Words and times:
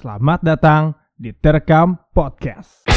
Selamat 0.00 0.40
datang 0.40 0.96
di 1.12 1.28
Terekam 1.28 1.92
Podcast. 2.16 2.88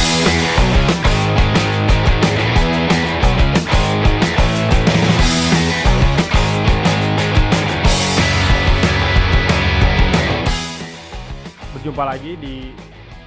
Berjumpa 11.76 12.04
lagi 12.08 12.40
di 12.40 12.72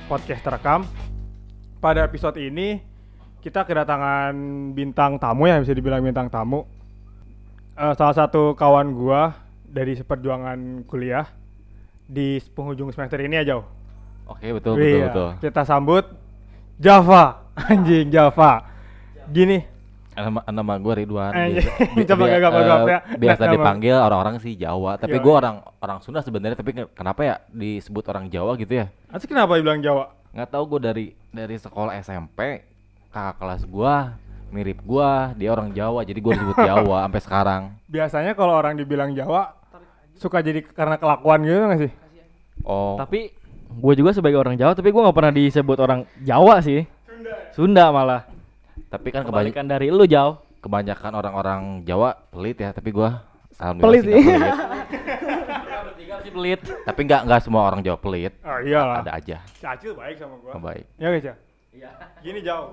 podcast 0.09 0.41
Terekam. 0.41 0.89
Pada 1.77 2.09
episode 2.09 2.41
ini 2.41 2.81
kita 3.45 3.69
kedatangan 3.69 4.33
bintang 4.73 5.21
tamu 5.21 5.53
ya 5.53 5.61
bisa 5.61 5.77
dibilang 5.77 6.01
bintang 6.01 6.33
tamu. 6.33 6.65
Eh, 7.77 7.93
salah 7.93 8.17
satu 8.17 8.57
kawan 8.57 8.97
gua 8.97 9.37
dari 9.69 9.93
seperjuangan 9.93 10.89
kuliah 10.89 11.29
di 12.07 12.27
penghujung 12.49 12.89
semester 12.89 13.19
ini 13.19 13.37
aja. 13.37 13.61
Oke 14.25 14.51
betul 14.51 14.75
betul 14.75 14.91
Iya, 14.97 15.07
betul. 15.09 15.29
Kita 15.41 15.63
sambut 15.63 16.05
Java, 16.77 17.43
anjing 17.71 18.09
Java. 18.09 18.63
Gini, 19.27 19.63
Nama, 20.13 20.41
nama 20.49 20.75
gue 20.77 20.95
Ridwan. 20.97 21.29
Anjing. 21.29 21.61
Biasa, 21.61 21.93
bi- 21.93 22.07
Coba 22.09 22.25
bi- 22.25 22.31
eh, 22.31 22.41
gagap 22.41 22.81
ya. 22.83 22.99
Biasa 23.17 23.43
Nama. 23.43 23.53
dipanggil 23.53 23.95
orang-orang 23.95 24.37
sih 24.39 24.53
Jawa, 24.55 24.97
tapi 24.97 25.13
Iya, 25.13 25.23
gue 25.23 25.35
orang 25.35 25.57
orang 25.77 25.99
Sunda 26.01 26.21
sebenarnya. 26.21 26.57
Tapi 26.57 26.71
ke- 26.73 26.91
kenapa 26.91 27.21
ya 27.23 27.35
disebut 27.49 28.05
orang 28.07 28.27
Jawa 28.27 28.57
gitu 28.57 28.73
ya? 28.73 28.87
Asli 29.07 29.27
kenapa 29.27 29.55
dibilang 29.55 29.79
Jawa? 29.79 30.17
Nggak 30.33 30.49
tahu 30.49 30.65
gue 30.69 30.81
dari 30.83 31.05
dari 31.31 31.57
sekolah 31.57 31.97
SMP 31.97 32.65
kakak 33.09 33.37
kelas 33.37 33.63
gue 33.65 33.95
mirip 34.47 34.79
gue 34.79 35.11
dia 35.37 35.51
orang 35.51 35.69
Jawa 35.71 36.01
jadi 36.01 36.17
gue 36.17 36.33
disebut 36.33 36.59
Jawa 36.71 37.05
sampai 37.05 37.21
sekarang. 37.21 37.63
Biasanya 37.85 38.33
kalau 38.33 38.55
orang 38.55 38.73
dibilang 38.75 39.13
Jawa 39.13 39.53
suka 40.17 40.41
jadi 40.41 40.65
karena 40.65 40.97
kelakuan 40.97 41.41
gitu 41.41 41.57
nggak 41.59 41.81
sih? 41.81 41.93
Oh 42.63 42.97
Tapi 42.97 43.31
gue 43.69 43.95
juga 43.95 44.11
sebagai 44.11 44.37
orang 44.37 44.55
Jawa, 44.55 44.73
tapi 44.73 44.89
gue 44.89 44.99
nggak 44.99 45.15
pernah 45.15 45.31
disebut 45.31 45.79
orang 45.79 46.01
Jawa 46.21 46.59
sih. 46.61 46.85
Sunda 47.53 47.89
malah. 47.89 48.23
tapi 48.87 49.09
kan 49.09 49.23
kebanyakan 49.23 49.27
Kebalikan 49.27 49.67
dari 49.67 49.89
lu 49.89 50.05
jauh. 50.05 50.39
kebanyakan 50.59 51.13
orang-orang 51.15 51.61
Jawa 51.83 52.15
pelit 52.29 52.57
ya 52.57 52.71
tapi 52.71 52.91
gue 52.91 53.11
Pelit 53.79 54.03
sih 54.03 54.13
nggak 54.13 54.23
sih. 54.23 54.27
pelit. 54.27 54.55
Sih 56.23 56.31
pelit. 56.31 56.61
tapi 56.85 57.01
nggak 57.03 57.21
nggak 57.25 57.41
semua 57.41 57.63
orang 57.65 57.81
Jawa 57.81 57.97
pelit 57.97 58.33
Oh 58.41 58.59
iyalah. 58.59 59.01
ada 59.01 59.13
aja 59.15 59.41
Cacil 59.57 59.93
baik 59.93 60.17
sama 60.17 60.37
gua. 60.39 60.53
Oh, 60.53 60.61
baik 60.61 60.85
Ya 60.97 61.09
guys 61.09 61.25
ya. 61.25 61.35
Iya. 61.73 61.91
Gini 62.21 62.41
jauh. 62.41 62.73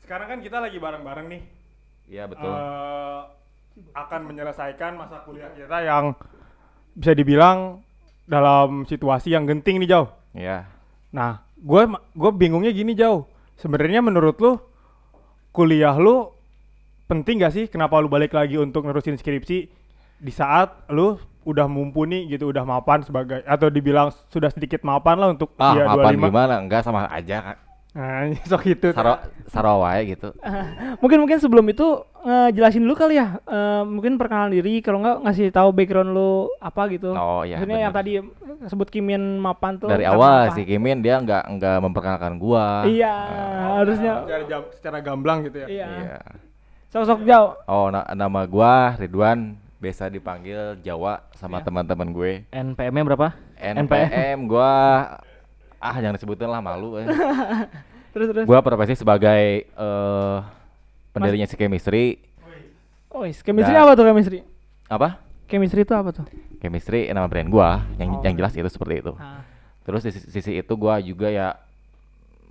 Sekarang 0.00 0.26
kan 0.26 0.38
kita 0.40 0.56
lagi 0.58 0.76
bareng-bareng 0.76 1.26
nih. 1.28 1.42
iya 2.06 2.24
betul 2.26 2.48
eh, 2.48 3.20
akan 3.92 4.20
menyelesaikan 4.26 4.92
masa 4.94 5.22
kuliah 5.22 5.50
kita 5.50 5.78
yang 5.80 6.12
bisa 6.94 7.12
dibilang 7.14 7.80
dalam 8.24 8.86
situasi 8.86 9.34
yang 9.34 9.46
genting 9.46 9.82
nih 9.82 9.90
jauh. 9.90 10.08
Iya. 10.34 10.66
Nah, 11.10 11.42
gue 11.58 11.82
gue 12.14 12.30
bingungnya 12.34 12.70
gini 12.70 12.94
jauh. 12.94 13.26
Sebenarnya 13.58 14.00
menurut 14.00 14.38
lu 14.38 14.56
kuliah 15.50 15.94
lu 15.98 16.30
penting 17.10 17.42
gak 17.42 17.52
sih? 17.52 17.66
Kenapa 17.66 17.98
lu 17.98 18.06
balik 18.06 18.30
lagi 18.30 18.54
untuk 18.54 18.86
nerusin 18.86 19.18
skripsi 19.18 19.58
di 20.20 20.32
saat 20.32 20.86
lu 20.92 21.18
udah 21.42 21.64
mumpuni 21.66 22.28
gitu, 22.28 22.52
udah 22.52 22.62
mapan 22.62 23.00
sebagai 23.02 23.40
atau 23.48 23.72
dibilang 23.72 24.12
sudah 24.28 24.52
sedikit 24.52 24.84
mapan 24.84 25.16
lah 25.18 25.28
untuk 25.32 25.50
Ah, 25.56 25.72
usia 25.74 25.84
apaan 25.88 26.14
25. 26.20 26.28
gimana? 26.30 26.54
Enggak 26.60 26.84
sama 26.84 27.08
aja 27.08 27.36
kan. 27.42 27.56
Nah, 27.90 28.22
sok 28.48 28.64
itu. 28.66 28.88
Saro 28.90 29.18
Sarawai 29.46 30.06
gitu. 30.08 30.30
Mungkin 31.02 31.18
mungkin 31.18 31.38
sebelum 31.38 31.66
itu 31.66 31.82
ngejelasin 32.20 32.86
dulu 32.86 32.94
kali 32.94 33.18
ya. 33.18 33.42
Eh, 33.42 33.82
mungkin 33.82 34.14
perkenalan 34.14 34.52
diri 34.52 34.78
kalau 34.78 35.00
nggak 35.00 35.26
ngasih 35.26 35.50
tahu 35.50 35.68
background 35.70 36.10
lu 36.10 36.46
apa 36.56 36.86
gitu. 36.88 37.10
Oh 37.10 37.42
iya. 37.42 37.58
Maksudnya 37.58 37.80
yang 37.80 37.90
bener. 37.90 37.98
tadi 37.98 38.12
sebut 38.66 38.88
Kimin 38.88 39.22
Mapan 39.36 39.76
tuh 39.76 39.88
dari 39.88 40.04
awal 40.04 40.46
apa? 40.46 40.54
si 40.54 40.62
Kimin 40.62 41.00
dia 41.00 41.16
enggak 41.16 41.48
enggak 41.48 41.76
memperkenalkan 41.80 42.36
gua. 42.36 42.84
Iya, 42.84 43.10
Ah, 43.10 43.74
harusnya. 43.82 44.22
secara, 44.22 44.44
jam- 44.46 44.70
secara 44.70 44.98
gamblang 45.00 45.38
gitu 45.44 45.58
ya. 45.58 45.66
Iya. 45.66 45.88
Iya. 45.90 46.18
Sosok 46.88 47.22
jauh. 47.22 47.58
Oh, 47.64 47.88
na- 47.88 48.06
nama 48.12 48.44
gua 48.44 48.94
Ridwan, 48.94 49.54
biasa 49.78 50.06
dipanggil 50.06 50.78
Jawa 50.78 51.26
sama 51.32 51.58
Iya. 51.58 51.66
teman-teman 51.66 52.08
gue. 52.10 52.32
NPM-nya 52.50 53.02
berapa? 53.02 53.28
NPM 53.56 54.46
gua 54.46 54.70
ah 55.80 55.96
jangan 55.96 56.14
disebutin 56.14 56.46
lah 56.46 56.60
malu. 56.60 56.96
eh. 56.96 57.08
Terus 58.12 58.26
terus. 58.28 58.44
gua 58.44 58.58
profesi 58.58 58.94
sebagai 58.94 59.64
eh 59.66 60.38
pendirinya 61.10 61.46
si 61.46 61.54
chemistry. 61.54 62.18
Oh, 63.08 63.22
is- 63.22 63.40
chemistry 63.40 63.72
Dan- 63.72 63.82
apa 63.82 63.92
tuh 63.94 64.04
chemistry? 64.04 64.38
Apa? 64.86 65.18
Chemistry 65.46 65.82
itu 65.82 65.94
apa 65.94 66.10
tuh? 66.12 66.26
Chemistry 66.58 67.06
nama 67.08 67.26
brand 67.26 67.48
gua 67.48 67.82
yang 67.96 68.10
Oh. 68.12 68.22
yang 68.22 68.34
jelas 68.34 68.52
itu 68.52 68.66
seperti 68.66 69.00
itu. 69.00 69.14
Ah. 69.16 69.42
Terus 69.82 70.02
di 70.02 70.12
sisi, 70.12 70.52
itu 70.54 70.72
gua 70.74 70.98
juga 70.98 71.26
ya 71.26 71.58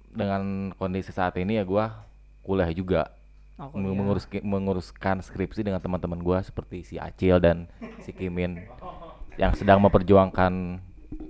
dengan 0.10 0.74
kondisi 0.74 1.12
saat 1.12 1.38
ini 1.38 1.56
ya 1.56 1.64
gua 1.64 2.04
kuliah 2.42 2.72
juga 2.72 3.14
Oh, 3.56 3.68
iya. 3.74 3.92
mengurus 3.92 4.24
menguruskan 4.34 5.20
skripsi 5.20 5.62
dengan 5.62 5.78
teman-teman 5.78 6.18
gua 6.18 6.40
seperti 6.40 6.82
si 6.82 6.96
Acil 6.96 7.38
dan 7.38 7.68
si 8.00 8.10
Kimin 8.10 8.64
yang 9.42 9.52
sedang 9.54 9.80
memperjuangkan 9.80 10.80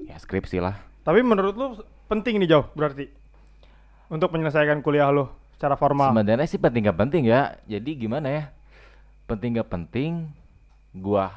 ya 0.06 0.16
skripsi 0.16 0.58
lah. 0.60 0.78
Tapi 1.10 1.26
menurut 1.26 1.58
lu 1.58 1.68
penting 2.06 2.38
nih 2.38 2.54
jauh 2.54 2.70
berarti 2.78 3.10
untuk 4.14 4.30
menyelesaikan 4.30 4.86
kuliah 4.86 5.10
lu 5.10 5.26
secara 5.58 5.74
formal. 5.74 6.14
Sebenarnya 6.14 6.46
sih 6.46 6.62
penting 6.62 6.86
gak 6.86 7.02
penting 7.02 7.26
ya. 7.26 7.58
Jadi 7.66 7.98
gimana 7.98 8.30
ya? 8.30 8.44
Penting 9.26 9.58
gak 9.58 9.74
penting 9.74 10.30
gua 10.94 11.34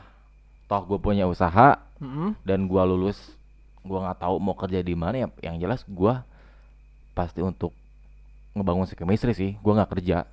toh 0.69 0.85
gue 0.85 1.01
punya 1.01 1.25
usaha 1.25 1.81
Mm-mm. 2.01 2.37
dan 2.45 2.65
gua 2.65 2.85
lulus 2.85 3.37
gua 3.85 4.09
nggak 4.09 4.25
tahu 4.25 4.37
mau 4.41 4.57
kerja 4.57 4.81
di 4.81 4.97
mana 4.97 5.25
ya 5.25 5.29
yang 5.45 5.61
jelas 5.61 5.85
gua 5.85 6.25
pasti 7.13 7.45
untuk 7.45 7.77
ngebangun 8.57 8.89
si 8.89 8.97
chemistry 8.97 9.37
sih 9.37 9.53
gua 9.61 9.81
nggak 9.81 9.93
kerja 9.97 10.25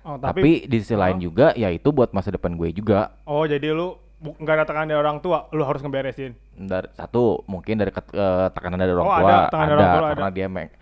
Oh, 0.00 0.16
tapi, 0.16 0.64
di 0.64 0.80
sisi 0.80 0.96
lain 0.96 1.20
Oh. 1.20 1.22
juga 1.28 1.52
ya 1.52 1.68
itu 1.68 1.92
buat 1.92 2.14
masa 2.16 2.32
depan 2.32 2.56
gue 2.56 2.72
juga 2.72 3.12
Oh 3.28 3.44
jadi 3.44 3.68
lu 3.76 4.00
nggak 4.20 4.54
ada 4.54 4.64
tekanan 4.64 4.86
dari 4.86 5.00
orang 5.00 5.18
tua, 5.18 5.48
lu 5.50 5.64
harus 5.64 5.80
ngeberesin. 5.80 6.36
dari 6.54 6.88
satu 6.92 7.40
mungkin 7.44 7.80
dari 7.80 7.88
ket- 7.88 8.12
eh, 8.12 8.48
tekanan 8.52 8.76
dari 8.76 8.92
orang 8.92 9.06
Oh, 9.06 9.16
tua 9.16 9.24
ada, 9.24 9.36
dari 9.48 9.72
orang 9.72 9.88
tua 9.88 10.08
karena 10.12 10.28
ada. 10.28 10.36
dia 10.36 10.46
me- 10.46 10.74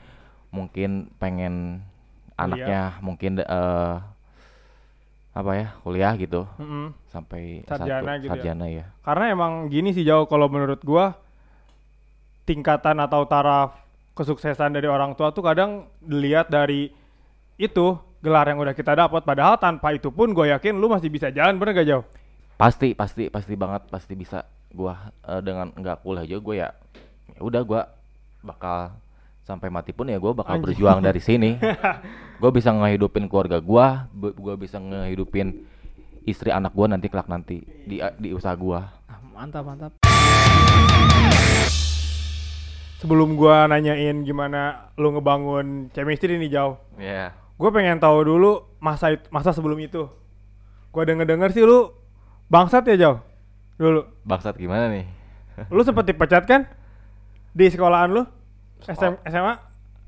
mungkin 0.48 0.90
pengen 1.16 1.54
anaknya 2.34 2.98
mungkin 2.98 3.38
eh 3.38 3.94
apa 5.30 5.50
ya 5.54 5.66
kuliah 5.80 6.18
gitu 6.18 6.50
Mm-mm. 6.58 6.90
sampai 7.06 7.62
Sarjana 7.62 8.18
satu 8.18 8.22
gitu 8.26 8.26
ya. 8.26 8.42
sarjana 8.42 8.66
ya. 8.66 8.84
Karena 9.00 9.24
emang 9.30 9.52
gini 9.68 9.94
sih 9.94 10.02
jauh 10.02 10.26
kalau 10.26 10.50
menurut 10.50 10.82
gua 10.82 11.14
tingkatan 12.42 12.98
atau 12.98 13.22
taraf 13.22 13.76
kesuksesan 14.16 14.72
dari 14.72 14.88
orang 14.88 15.14
tua 15.14 15.30
tuh 15.30 15.44
kadang 15.44 15.86
dilihat 16.00 16.50
dari 16.50 16.90
itu 17.54 17.86
gelar 18.18 18.50
yang 18.50 18.58
udah 18.58 18.74
kita 18.74 18.98
dapat 18.98 19.22
padahal 19.22 19.54
tanpa 19.54 19.94
itu 19.94 20.10
pun 20.10 20.34
gue 20.34 20.50
yakin 20.50 20.74
lu 20.74 20.90
masih 20.90 21.06
bisa 21.06 21.30
jalan 21.30 21.54
bener 21.54 21.70
gak 21.76 21.86
jauh 21.86 22.04
Pasti 22.58 22.90
pasti 22.90 23.30
pasti 23.30 23.54
banget 23.54 23.86
pasti 23.86 24.12
bisa 24.12 24.42
gua 24.68 25.14
eh, 25.22 25.38
dengan 25.40 25.70
nggak 25.70 26.02
kuliah 26.02 26.26
juga 26.26 26.40
gue 26.42 26.56
ya 26.58 26.68
ya 27.30 27.40
udah 27.40 27.62
gua 27.62 27.82
bakal 28.40 28.98
sampai 29.40 29.70
mati 29.70 29.94
pun 29.94 30.10
ya 30.10 30.18
gua 30.18 30.34
bakal 30.34 30.58
Anjing. 30.58 30.64
berjuang 30.74 30.98
dari 30.98 31.22
sini. 31.22 31.54
gue 32.42 32.50
bisa 32.50 32.70
ngehidupin 32.70 33.26
keluarga 33.26 33.58
gua, 33.58 34.06
gua 34.12 34.54
bisa 34.54 34.78
ngehidupin 34.78 35.66
istri 36.22 36.50
anak 36.50 36.70
gua 36.70 36.86
nanti 36.86 37.06
kelak 37.06 37.26
nanti 37.26 37.62
di 37.62 38.02
di 38.18 38.34
usaha 38.34 38.54
gua. 38.54 38.90
Ah, 39.06 39.22
mantap 39.24 39.62
mantap. 39.62 39.92
sebelum 42.98 43.38
gua 43.38 43.70
nanyain 43.70 44.26
gimana 44.26 44.90
lu 44.98 45.14
ngebangun 45.14 45.86
chemistry 45.94 46.34
nih 46.34 46.50
jauh 46.50 46.74
Ya. 46.98 47.30
gue 47.54 47.70
pengen 47.70 48.02
tahu 48.02 48.26
dulu 48.26 48.66
masa 48.78 49.14
masa 49.30 49.54
sebelum 49.54 49.78
itu 49.78 50.10
gua 50.90 51.06
denger 51.06 51.22
denger 51.24 51.54
sih 51.54 51.62
lu 51.62 51.94
bangsat 52.48 52.84
ya 52.88 52.96
jauh 52.96 53.18
dulu 53.78 54.02
Bangsat 54.24 54.56
gimana 54.58 54.90
nih? 54.90 55.06
lu 55.70 55.82
sempet 55.82 56.08
dipecat 56.08 56.44
kan 56.46 56.66
di 57.52 57.66
sekolahan 57.70 58.10
lu 58.12 58.22
SM, 58.84 59.20
SMA 59.26 59.54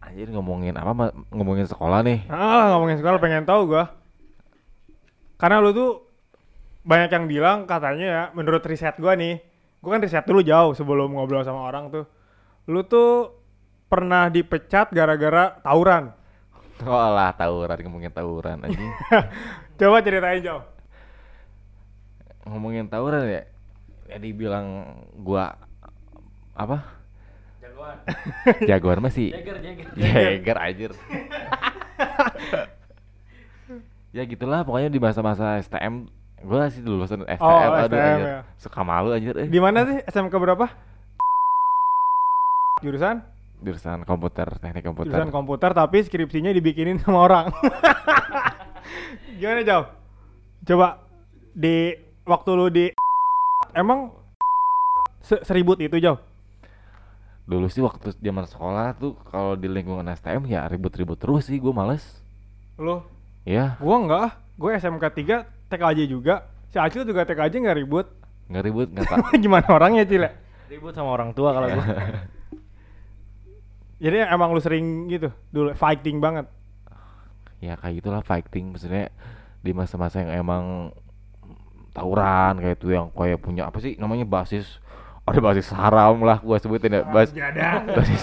Anjir 0.00 0.32
ngomongin 0.32 0.74
apa 0.80 1.12
ngomongin 1.28 1.68
sekolah 1.68 2.00
nih. 2.00 2.24
Ah, 2.32 2.72
ngomongin 2.74 2.98
sekolah 2.98 3.20
pengen 3.20 3.44
tahu 3.44 3.68
gua. 3.76 3.92
Karena 5.36 5.60
lu 5.60 5.76
tuh 5.76 6.08
banyak 6.88 7.12
yang 7.12 7.24
bilang 7.28 7.58
katanya 7.68 8.06
ya, 8.08 8.22
menurut 8.32 8.64
riset 8.64 8.96
gua 8.96 9.12
nih, 9.12 9.38
gua 9.84 9.94
kan 9.94 10.02
riset 10.02 10.24
dulu 10.24 10.40
jauh 10.40 10.72
sebelum 10.72 11.12
ngobrol 11.12 11.44
sama 11.44 11.68
orang 11.68 11.92
tuh. 11.92 12.08
Lu 12.64 12.80
tuh 12.88 13.36
pernah 13.92 14.32
dipecat 14.32 14.88
gara-gara 14.90 15.60
tawuran. 15.60 16.10
Oh 16.80 16.96
lah 17.12 17.36
tawuran 17.36 17.76
ngomongin 17.84 18.08
tawuran 18.08 18.64
anjing. 18.64 18.88
Coba 19.78 20.00
ceritain 20.00 20.40
jauh. 20.40 20.64
Ngomongin 22.50 22.90
tawuran 22.90 23.22
ya. 23.24 23.42
Ya 24.10 24.18
dibilang 24.18 24.66
gua 25.16 25.54
apa? 26.52 26.82
Jagoan. 27.62 27.96
Jagoan 28.68 28.98
masih 29.00 29.30
Jager 29.30 29.56
jager. 29.62 29.86
Jager 29.94 30.56
anjir. 30.66 30.90
ya 34.10 34.26
gitulah 34.26 34.66
pokoknya 34.66 34.90
di 34.90 34.98
masa-masa 34.98 35.62
STM 35.62 36.10
gua 36.42 36.66
sih 36.66 36.82
lulusan 36.82 37.22
STM, 37.22 37.38
Oh, 37.38 37.62
aduh 37.78 37.94
STM, 37.94 38.02
anjir. 38.02 38.26
ya. 38.26 38.40
Suka 38.58 38.80
malu 38.82 39.14
anjir 39.14 39.34
eh. 39.38 39.46
Di 39.46 39.60
mana 39.62 39.86
sih 39.86 39.98
SMK 40.02 40.34
berapa? 40.34 40.66
Jurusan? 42.82 43.22
jurusan 43.60 44.08
komputer 44.08 44.48
teknik 44.56 44.80
komputer 44.80 45.12
Jurusan 45.12 45.28
komputer 45.28 45.76
tapi 45.76 46.00
skripsinya 46.00 46.48
dibikinin 46.48 46.96
sama 46.96 47.28
orang. 47.28 47.52
Gimana 49.36 49.60
jauh? 49.60 49.84
Coba 50.64 51.04
di 51.52 51.92
waktu 52.24 52.50
lu 52.50 52.66
di 52.68 52.86
emang 53.72 54.12
se- 55.20 55.42
seribut 55.42 55.78
itu 55.78 55.96
jauh. 55.96 56.18
dulu 57.44 57.66
sih 57.66 57.82
waktu 57.82 58.14
zaman 58.14 58.46
sekolah 58.46 58.94
tuh 58.94 59.18
kalau 59.26 59.58
di 59.58 59.66
lingkungan 59.66 60.06
STM 60.08 60.46
ya 60.46 60.64
ribut-ribut 60.64 61.18
terus 61.18 61.44
sih 61.44 61.58
gue 61.58 61.74
males 61.74 62.02
Lu 62.78 63.02
ya 63.42 63.74
gua 63.76 63.96
enggak, 63.98 64.28
gua 64.54 64.70
SMK 64.72 65.04
3 65.04 65.68
TKJ 65.68 66.00
juga. 66.06 66.46
Si 66.68 66.78
Acil 66.78 67.02
juga 67.02 67.24
TKJ 67.24 67.60
nggak 67.60 67.78
ribut. 67.78 68.06
nggak 68.46 68.64
ribut 68.64 68.88
nggak 68.88 69.04
tak 69.04 69.18
Gimana 69.42 69.66
orangnya 69.68 70.02
Cil 70.02 70.22
ya? 70.22 70.30
Ribut 70.66 70.94
sama 70.94 71.10
orang 71.10 71.34
tua 71.34 71.50
kalau 71.50 71.66
gua. 71.68 71.84
Jadi 74.00 74.16
emang 74.24 74.54
lu 74.54 74.60
sering 74.60 75.08
gitu 75.08 75.28
dulu 75.50 75.74
fighting 75.74 76.18
banget. 76.18 76.46
ya 77.60 77.76
kayak 77.76 78.00
gitulah 78.00 78.24
fighting 78.24 78.72
maksudnya 78.72 79.12
di 79.60 79.76
masa-masa 79.76 80.24
yang 80.24 80.32
emang 80.40 80.94
tawuran 81.90 82.58
kayak 82.58 82.76
itu 82.76 82.86
yang 82.90 83.06
kayak 83.10 83.38
punya 83.38 83.66
apa 83.66 83.78
sih 83.78 83.94
namanya 83.96 84.22
basis 84.22 84.78
ada 85.20 85.38
basis 85.38 85.70
haram 85.70 86.18
lah 86.20 86.38
gua 86.38 86.56
sebutin 86.56 86.90
ya 86.90 87.02
bas 87.04 87.30
basis 87.94 88.22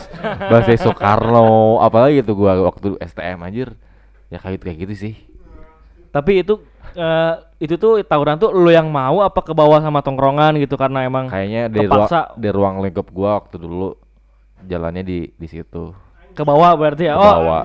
basis 0.49 0.79
Soekarno 0.81 1.79
apalagi 1.79 2.19
itu 2.19 2.33
gua 2.33 2.59
waktu 2.63 2.95
STM 2.99 3.39
anjir. 3.41 3.69
Ya 4.27 4.37
kayak 4.37 4.59
gitu 4.59 4.63
kayak 4.65 4.79
gitu 4.83 4.93
sih. 4.97 5.13
Tapi 6.09 6.43
itu 6.43 6.59
eh, 6.93 7.33
itu 7.57 7.75
tuh 7.75 8.03
tawuran 8.03 8.35
tuh 8.35 8.51
lu 8.51 8.67
yang 8.67 8.87
mau 8.87 9.19
apa 9.19 9.39
ke 9.39 9.51
bawah 9.51 9.79
sama 9.79 10.03
tongkrongan 10.03 10.59
gitu 10.59 10.75
karena 10.75 11.03
emang 11.03 11.27
kayaknya 11.27 11.67
di 11.67 11.79
ruang 11.81 12.09
di 12.35 12.49
ruang 12.51 12.75
lingkup 12.81 13.07
gua 13.09 13.39
waktu 13.39 13.55
dulu 13.55 13.95
jalannya 14.61 15.03
di 15.03 15.31
di 15.31 15.47
situ. 15.47 15.95
Ke 16.35 16.43
bawah 16.43 16.75
berarti 16.75 17.07
ya. 17.07 17.15
Ke 17.15 17.23
Oh, 17.23 17.33
bawah. 17.39 17.63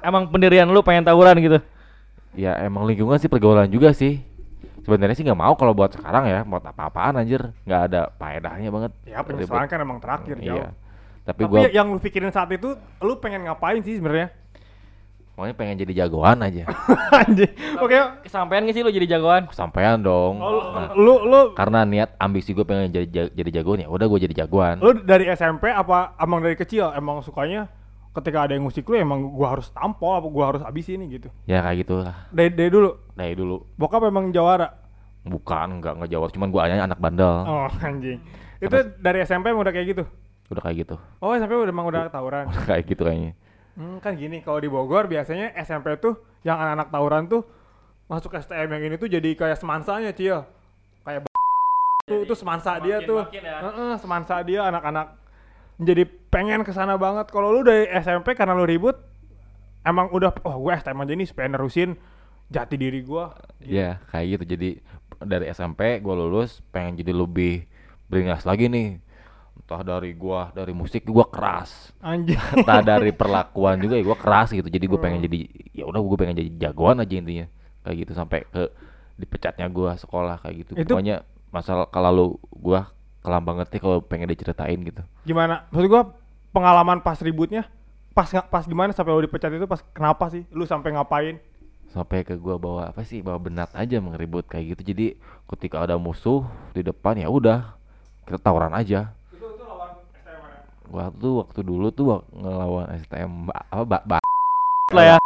emang 0.00 0.26
pendirian 0.26 0.66
lu 0.66 0.80
pengen 0.80 1.04
tawuran 1.04 1.36
gitu. 1.38 1.58
ya 2.32 2.52
emang 2.60 2.84
lingkungan 2.84 3.16
sih 3.16 3.28
pergaulan 3.28 3.64
juga 3.66 3.92
sih 3.92 4.20
sebenarnya 4.78 5.12
sih 5.12 5.22
nggak 5.22 5.36
mau 5.36 5.52
kalau 5.52 5.72
buat 5.72 5.90
sekarang 5.90 6.24
ya 6.24 6.40
buat 6.42 6.62
apa-apaan 6.62 7.16
anjir 7.16 7.42
nggak 7.62 7.80
ada 7.86 8.00
faedahnya 8.14 8.68
banget 8.68 8.92
Ya 9.04 9.20
penyesalan 9.20 9.66
kan 9.66 9.78
emang 9.78 9.98
terakhir 9.98 10.36
jauh. 10.36 10.56
iya 10.56 10.70
tapi, 11.22 11.42
Tapi 11.42 11.50
gua 11.50 11.66
yang 11.68 11.86
lu 11.88 11.98
pikirin 11.98 12.30
saat 12.30 12.46
itu, 12.50 12.72
lu 13.00 13.14
pengen 13.16 13.42
ngapain 13.44 13.80
sih 13.80 13.96
sebenarnya? 13.96 14.30
pokoknya 15.32 15.52
pengen 15.54 15.76
jadi 15.76 15.92
jagoan 15.98 16.40
aja 16.40 16.64
Anjing. 17.20 17.52
Oke. 17.76 17.92
Kesampean 18.24 18.64
gak 18.64 18.72
sih 18.72 18.80
lu 18.80 18.88
jadi 18.88 19.04
jagoan? 19.10 19.44
kesampaian 19.44 20.00
dong 20.00 20.38
Oh, 20.38 20.48
lu, 20.48 20.60
Nah, 20.70 20.88
lu 20.94 21.14
lu 21.24 21.40
karena 21.52 21.84
niat 21.84 22.16
ambisi 22.16 22.50
gue 22.50 22.62
pengen 22.62 22.88
jadi 22.88 23.04
ja- 23.06 23.32
jadi 23.34 23.60
jagoan 23.60 23.82
ya 23.82 23.88
udah 23.90 24.06
gue 24.06 24.20
jadi 24.22 24.34
jagoan 24.38 24.80
lu 24.80 24.96
dari 24.96 25.28
SMP 25.28 25.68
apa 25.68 26.16
emang 26.16 26.40
dari 26.40 26.54
kecil 26.54 26.88
emang 26.90 27.20
sukanya 27.20 27.68
ketika 28.16 28.38
ada 28.40 28.52
yang 28.52 28.64
musik 28.64 28.82
lu 28.82 28.96
emang 28.96 29.28
gua 29.28 29.52
harus 29.52 29.68
tampol 29.68 30.16
apa 30.16 30.26
gua 30.26 30.44
harus 30.48 30.62
habisin 30.62 30.98
nih 30.98 31.16
gitu. 31.16 31.28
ya 31.44 31.60
kayak 31.60 31.76
gitulah 31.82 32.16
Dari, 32.28 32.50
dari 32.50 32.68
dulu 32.68 32.90
dari 33.12 33.32
dulu 33.32 33.56
bokap 33.74 34.02
emang 34.02 34.30
jawara. 34.30 34.72
bukan 35.22 35.78
nggak 35.78 35.94
ngejawab 36.00 36.30
cuman 36.30 36.48
gue 36.48 36.60
hanya 36.60 36.76
anak 36.82 36.96
bandel 36.96 37.42
Oh 37.44 37.66
anjing. 37.80 38.22
Itu 38.56 38.72
dari 38.96 39.20
SMP 39.20 39.50
udah 39.50 39.68
kayak 39.68 39.86
gitu. 39.90 40.04
udah 40.46 40.62
kayak 40.62 40.76
gitu 40.82 40.94
Oh 41.18 41.32
SMP 41.32 41.52
udah 41.52 41.68
emang 41.68 41.84
udah 41.84 42.06
tawuran. 42.06 42.46
udah 42.46 42.64
kayak 42.70 42.86
gitu 42.86 43.02
kayaknya 43.02 43.34
Hmm, 43.74 44.00
kan 44.00 44.14
gini 44.14 44.40
kalau 44.40 44.56
di 44.56 44.66
Bogor 44.66 45.04
biasanya 45.04 45.52
SMP 45.58 45.92
tuh 45.96 46.16
yang 46.40 46.56
anak-anak 46.56 46.88
tawuran 46.88 47.22
tuh 47.26 47.44
masuk 48.06 48.32
STM 48.32 48.70
yang 48.70 48.82
ini 48.82 48.96
tuh 48.96 49.04
jadi 49.06 49.28
kayak 49.34 49.60
semansanya 49.60 50.10
Cil. 50.10 50.48
Kayak 51.02 51.28
tuh 52.02 52.22
itu 52.22 52.32
semansa 52.32 52.78
dia 52.78 53.02
tuh. 53.02 53.26
ya. 53.28 53.60
Heeh, 53.60 53.92
semansa 53.98 54.40
dia 54.40 54.64
anak-anak 54.64 55.18
jadi 55.76 56.08
pengen 56.36 56.60
ke 56.60 56.72
sana 56.76 57.00
banget. 57.00 57.32
Kalau 57.32 57.48
lu 57.48 57.64
dari 57.64 57.88
SMP 57.96 58.36
karena 58.36 58.52
lu 58.52 58.68
ribut 58.68 59.00
emang 59.86 60.12
udah 60.12 60.36
oh 60.44 60.60
gue 60.60 60.72
STM 60.76 61.00
aja 61.00 61.12
nih 61.16 61.28
supaya 61.30 61.48
nerusin 61.48 61.96
jati 62.46 62.76
diri 62.76 63.00
gua. 63.02 63.32
ya 63.58 63.98
kayak 64.12 64.38
gitu 64.38 64.44
jadi 64.54 64.68
dari 65.22 65.46
SMP 65.50 65.98
gue 65.98 66.14
lulus 66.14 66.60
pengen 66.70 66.98
jadi 66.98 67.10
lebih 67.10 67.64
beringas 68.06 68.46
lagi 68.46 68.70
nih 68.70 69.02
entah 69.56 69.82
dari 69.82 70.14
gua 70.14 70.54
dari 70.54 70.70
musik 70.70 71.02
gua 71.08 71.26
keras 71.26 71.90
Anjing. 71.98 72.38
entah 72.62 72.82
dari 72.86 73.10
perlakuan 73.10 73.82
juga 73.82 73.98
ya 73.98 74.04
gua 74.06 74.14
keras 74.14 74.54
gitu 74.54 74.68
jadi 74.70 74.84
gue 74.86 74.98
pengen 75.00 75.26
jadi 75.26 75.38
ya 75.74 75.84
udah 75.90 75.98
gue 75.98 76.18
pengen 76.18 76.36
jadi 76.38 76.50
jagoan 76.70 77.02
aja 77.02 77.14
intinya 77.18 77.46
kayak 77.82 77.96
gitu 78.06 78.12
sampai 78.14 78.46
ke 78.46 78.70
dipecatnya 79.18 79.66
gua 79.66 79.98
sekolah 79.98 80.38
kayak 80.44 80.54
gitu 80.66 80.70
Itu- 80.78 80.94
pokoknya 80.94 81.26
masalah 81.50 81.90
kalau 81.90 82.38
gua 82.54 82.94
kelam 83.26 83.42
banget 83.42 83.74
nih 83.74 83.80
kalau 83.82 83.98
pengen 84.06 84.30
diceritain 84.30 84.78
gitu 84.86 85.02
Gimana? 85.26 85.66
Maksud 85.74 85.88
gua 85.90 86.02
pengalaman 86.56 86.98
pas 86.98 87.20
ributnya 87.20 87.68
pas 88.10 88.24
pas 88.42 88.64
gimana 88.64 88.88
sampai 88.90 89.12
lu 89.12 89.20
dipecat 89.22 89.52
itu 89.52 89.64
pas 89.64 89.84
kenapa 89.90 90.24
sih? 90.26 90.48
Lu 90.50 90.64
sampai 90.64 90.90
ngapain? 90.90 91.36
sampai 91.86 92.20
ke 92.20 92.34
gua 92.34 92.56
bawa 92.56 92.90
apa 92.90 93.02
sih 93.02 93.20
bawa 93.20 93.38
benat 93.38 93.70
aja 93.72 93.96
mengeribut 93.98 94.42
kayak 94.44 94.74
gitu 94.74 94.90
jadi 94.90 95.06
ketika 95.46 95.78
ada 95.78 95.94
musuh 95.94 96.42
di 96.72 96.82
depan 96.82 97.14
ya 97.14 97.28
udah 97.28 97.76
kita 98.24 98.36
tawuran 98.38 98.72
aja 98.72 99.14
Itu 99.30 99.46
itu 99.46 99.62
lawan 99.62 99.94
STM 100.02 100.34
mana? 100.34 100.58
gua 100.84 101.04
tuh 101.14 101.32
waktu 101.38 101.60
dulu 101.62 101.86
tuh 101.90 102.04
wak- 102.10 102.26
ngelawan 102.32 102.86
STM 102.98 103.30
ba- 103.44 103.66
apa 103.66 103.84
ba, 103.86 103.98
ba- 104.02 104.24
Lah 104.88 105.04
ya. 105.04 105.16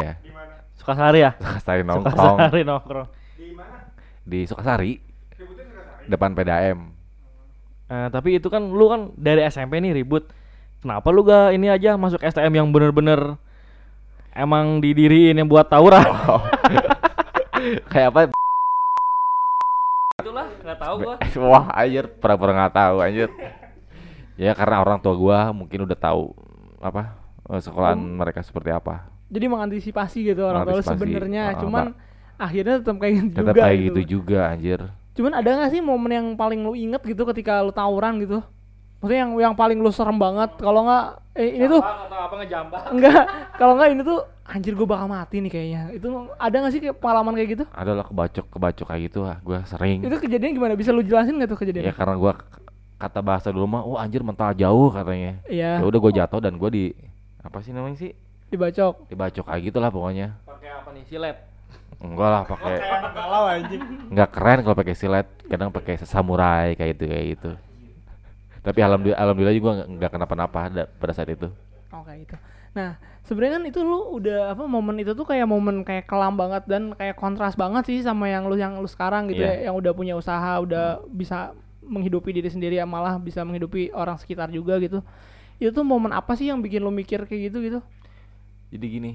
Ya. 0.00 0.12
Sukasari 0.80 1.20
ya? 1.20 1.30
Sukasari 1.36 1.82
nongkrong 1.82 2.36
Sukasari 2.38 2.62
nongkrong. 2.64 3.08
Di 3.36 3.46
mana? 3.52 3.76
di 4.22 4.40
Sukasari 4.44 4.92
depan 6.06 6.32
PDAM 6.32 6.78
Eh, 7.90 8.08
tapi 8.14 8.38
itu 8.38 8.46
kan 8.46 8.62
lu 8.70 8.86
kan 8.86 9.10
dari 9.18 9.42
SMP 9.50 9.82
nih 9.82 9.90
ribut. 9.98 10.30
Kenapa 10.78 11.10
lu 11.10 11.26
gak 11.26 11.52
ini 11.58 11.66
aja 11.68 11.98
masuk 11.98 12.22
STM 12.22 12.54
yang 12.54 12.68
bener-bener 12.70 13.34
emang 14.32 14.78
didiriin 14.78 15.34
yang 15.34 15.50
buat 15.50 15.66
tawuran? 15.66 16.06
kayak 17.92 18.08
apa 18.14 18.20
Itulah, 20.20 20.48
nggak 20.64 20.78
tahu 20.80 20.96
gua. 21.00 21.16
wah 21.50 21.66
anjir 21.76 22.04
pura-pura 22.20 22.52
nggak 22.52 22.74
tahu 22.76 22.96
anjir 23.00 23.28
ya 24.42 24.52
karena 24.52 24.80
orang 24.80 25.00
tua 25.00 25.14
gua 25.16 25.38
mungkin 25.52 25.84
udah 25.84 25.98
tahu 25.98 26.32
apa 26.80 27.16
eh, 27.52 27.60
sekolahan 27.60 28.00
mereka 28.00 28.40
seperti 28.44 28.72
apa 28.72 29.08
Jadi 29.30 29.46
mengantisipasi 29.46 30.18
gitu 30.26 30.42
orang 30.42 30.66
tua 30.66 30.82
sebenarnya, 30.82 31.54
ah, 31.54 31.58
cuman 31.62 31.84
akhirnya 32.34 32.82
tetap 32.82 32.98
kayak 32.98 33.14
gitu 33.14 33.36
tetap 33.38 33.54
juga. 33.54 33.62
kayak 33.62 33.78
gitu. 33.78 33.86
gitu 33.86 34.00
juga 34.18 34.40
anjir 34.50 34.80
Cuman 35.20 35.36
ada 35.36 35.52
gak 35.52 35.76
sih 35.76 35.84
momen 35.84 36.08
yang 36.16 36.26
paling 36.32 36.64
lu 36.64 36.72
inget 36.72 37.04
gitu 37.04 37.28
ketika 37.28 37.60
lu 37.60 37.68
tawuran 37.76 38.16
gitu? 38.24 38.40
Maksudnya 39.04 39.20
yang 39.20 39.32
yang 39.36 39.54
paling 39.56 39.76
lu 39.76 39.92
serem 39.92 40.16
banget? 40.16 40.56
Kalau 40.56 40.80
nggak 40.88 41.04
eh, 41.36 41.60
ini 41.60 41.68
tuh 41.68 41.84
atau 41.84 42.20
apa 42.24 42.34
ngejambak 42.40 42.82
enggak 42.88 43.22
kalau 43.60 43.76
nggak 43.76 43.88
ini 43.92 44.02
tuh 44.04 44.24
anjir 44.48 44.72
gue 44.72 44.88
bakal 44.88 45.12
mati 45.12 45.44
nih 45.44 45.52
kayaknya. 45.52 45.82
Itu 45.92 46.08
ada 46.40 46.56
nggak 46.56 46.72
sih 46.72 46.80
kayak 46.80 46.96
pengalaman 46.96 47.36
kayak 47.36 47.48
gitu? 47.52 47.64
Adalah 47.68 48.08
kebacok 48.08 48.48
kebacok 48.48 48.86
kayak 48.88 49.02
gitu 49.12 49.28
ah 49.28 49.36
gua 49.44 49.60
sering. 49.68 50.00
Itu 50.00 50.16
kejadian 50.16 50.56
gimana? 50.56 50.72
Bisa 50.72 50.88
lu 50.88 51.04
jelasin 51.04 51.36
nggak 51.36 51.52
tuh 51.52 51.58
ya 51.60 51.62
kejadian 51.68 51.92
karena 51.92 52.16
gua 52.16 52.32
kata 52.96 53.20
bahasa 53.20 53.52
dulu 53.52 53.68
mah 53.68 53.84
oh 53.84 54.00
anjir 54.00 54.24
mental 54.24 54.56
jauh 54.56 54.88
katanya. 54.88 55.36
Iya. 55.52 55.80
Ya 55.80 55.84
udah 55.84 56.00
gua 56.00 56.12
jatuh 56.16 56.40
dan 56.40 56.56
gua 56.56 56.72
di 56.72 56.96
apa 57.44 57.60
sih 57.60 57.76
namanya 57.76 58.00
sih? 58.00 58.16
Dibacok. 58.48 59.04
Dibacok 59.12 59.44
kayak 59.52 59.68
gitulah 59.68 59.92
pokoknya. 59.92 60.40
Pakai 60.48 60.80
apa 60.80 60.88
nih? 60.96 61.04
Silet 61.04 61.49
enggak 62.00 62.28
lah 62.28 62.42
pakai 62.44 62.76
Kayak 62.76 63.12
galau 63.12 63.44
anjing. 63.46 63.82
nggak 64.08 64.28
keren 64.30 64.58
kalau 64.60 64.76
pakai 64.76 64.94
silet 64.94 65.26
kadang 65.46 65.68
pakai 65.68 65.94
samurai 66.00 66.72
kayak 66.72 66.90
gitu 66.94 67.04
kayak 67.06 67.26
gitu. 67.34 67.50
Tapi 68.60 68.78
alhamdulillah 68.78 69.18
alhamdulillah 69.18 69.54
juga 69.54 69.70
nggak- 69.74 69.88
nggak 69.94 70.10
kenapa-napa 70.10 70.60
da- 70.68 70.88
pada 70.90 71.12
saat 71.12 71.28
itu. 71.28 71.48
Oh 71.90 72.02
kayak 72.02 72.24
gitu. 72.24 72.36
Nah 72.70 72.96
sebenarnya 73.22 73.52
kan 73.56 73.64
itu 73.66 73.80
lu 73.80 73.98
udah 74.14 74.52
apa 74.52 74.64
momen 74.64 74.96
itu 74.98 75.12
tuh 75.12 75.24
kayak 75.24 75.44
momen 75.44 75.80
kayak 75.80 76.04
kelam 76.04 76.34
banget 76.34 76.64
dan 76.64 76.92
kayak 76.92 77.14
kontras 77.14 77.52
banget 77.52 77.84
sih 77.84 78.00
sama 78.00 78.26
yang 78.26 78.44
lu 78.44 78.54
yang 78.54 78.76
lu 78.76 78.86
sekarang 78.86 79.28
gitu 79.28 79.40
Iya. 79.40 79.64
ya 79.64 79.68
yang 79.68 79.74
udah 79.76 79.92
punya 79.92 80.14
usaha 80.14 80.56
udah 80.56 81.04
bisa 81.06 81.52
menghidupi 81.82 82.30
diri 82.30 82.46
sendiri 82.46 82.76
ya 82.76 82.86
malah 82.86 83.18
bisa 83.18 83.42
menghidupi 83.42 83.90
orang 83.90 84.16
sekitar 84.16 84.48
juga 84.48 84.78
gitu. 84.78 85.02
Itu 85.56 85.74
tuh 85.74 85.82
momen 85.82 86.10
apa 86.10 86.32
sih 86.32 86.48
yang 86.48 86.58
bikin 86.58 86.80
lu 86.80 86.88
mikir 86.88 87.24
kayak 87.24 87.50
gitu 87.50 87.58
gitu? 87.60 87.78
Jadi 88.70 88.86
gini 88.86 89.12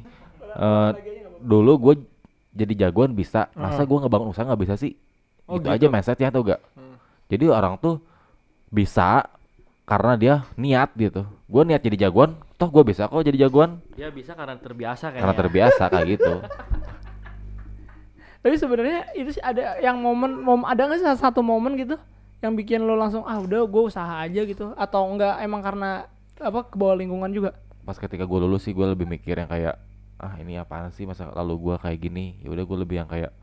eh 0.52 0.92
dulu 1.40 1.74
gue 1.80 1.96
jadi 2.56 2.88
jagoan 2.88 3.12
bisa 3.12 3.52
masa 3.54 3.84
Hmm. 3.84 3.90
gue 3.92 3.98
ngebangun 4.02 4.30
usaha 4.32 4.44
nggak 4.44 4.62
bisa 4.62 4.76
sih 4.76 4.96
Oh, 5.46 5.60
gitu, 5.60 5.68
gitu. 5.68 5.76
aja 5.76 5.86
mindsetnya 5.92 6.30
tau 6.30 6.42
gak 6.42 6.62
Hmm. 6.74 6.96
jadi 7.28 7.52
orang 7.52 7.78
tuh 7.78 8.00
bisa 8.68 9.28
karena 9.86 10.14
dia 10.16 10.36
niat 10.56 10.90
gitu 10.96 11.22
gue 11.46 11.62
niat 11.64 11.80
jadi 11.80 12.08
jagoan 12.08 12.34
toh 12.56 12.72
gue 12.72 12.84
bisa 12.84 13.06
kok 13.06 13.22
jadi 13.22 13.46
jagoan 13.46 13.78
dia 13.94 14.10
bisa 14.10 14.34
karena 14.34 14.56
terbiasa 14.56 15.12
kayaknya 15.12 15.22
karena 15.22 15.36
terbiasa 15.38 15.84
kayak 15.88 16.08
gitu 16.16 16.34
Tapi 18.40 18.56
sebenarnya 18.56 19.10
itu 19.14 19.34
sih 19.34 19.42
ada 19.42 19.78
yang 19.80 19.98
momen, 19.98 20.38
mom 20.38 20.62
ada 20.64 20.86
nggak 20.86 21.02
sih 21.02 21.10
satu 21.18 21.42
momen 21.42 21.74
gitu 21.76 21.98
yang 22.42 22.54
bikin 22.54 22.78
lo 22.80 22.94
langsung 22.94 23.26
ah 23.26 23.42
udah 23.42 23.66
gue 23.66 23.84
usaha 23.84 24.22
aja 24.22 24.46
gitu 24.46 24.70
atau 24.76 25.02
enggak 25.08 25.42
emang 25.42 25.62
karena 25.62 26.06
apa 26.38 26.62
ke 26.64 26.76
bawah 26.76 26.94
lingkungan 26.94 27.32
juga? 27.32 27.58
pas 27.82 27.98
ketika 27.98 28.22
gue 28.22 28.40
lulus 28.40 28.62
sih 28.62 28.70
gue 28.70 28.86
lebih 28.86 29.06
mikir 29.06 29.34
yang 29.36 29.46
kayak 29.46 29.78
ah 30.16 30.40
ini 30.40 30.56
apaan 30.56 30.90
sih 30.90 31.04
masa 31.04 31.28
lalu 31.32 31.60
gue 31.60 31.76
kayak 31.78 32.00
gini 32.00 32.40
ya 32.40 32.48
udah 32.50 32.64
gue 32.64 32.78
lebih 32.80 33.04
yang 33.04 33.10
kayak 33.10 33.36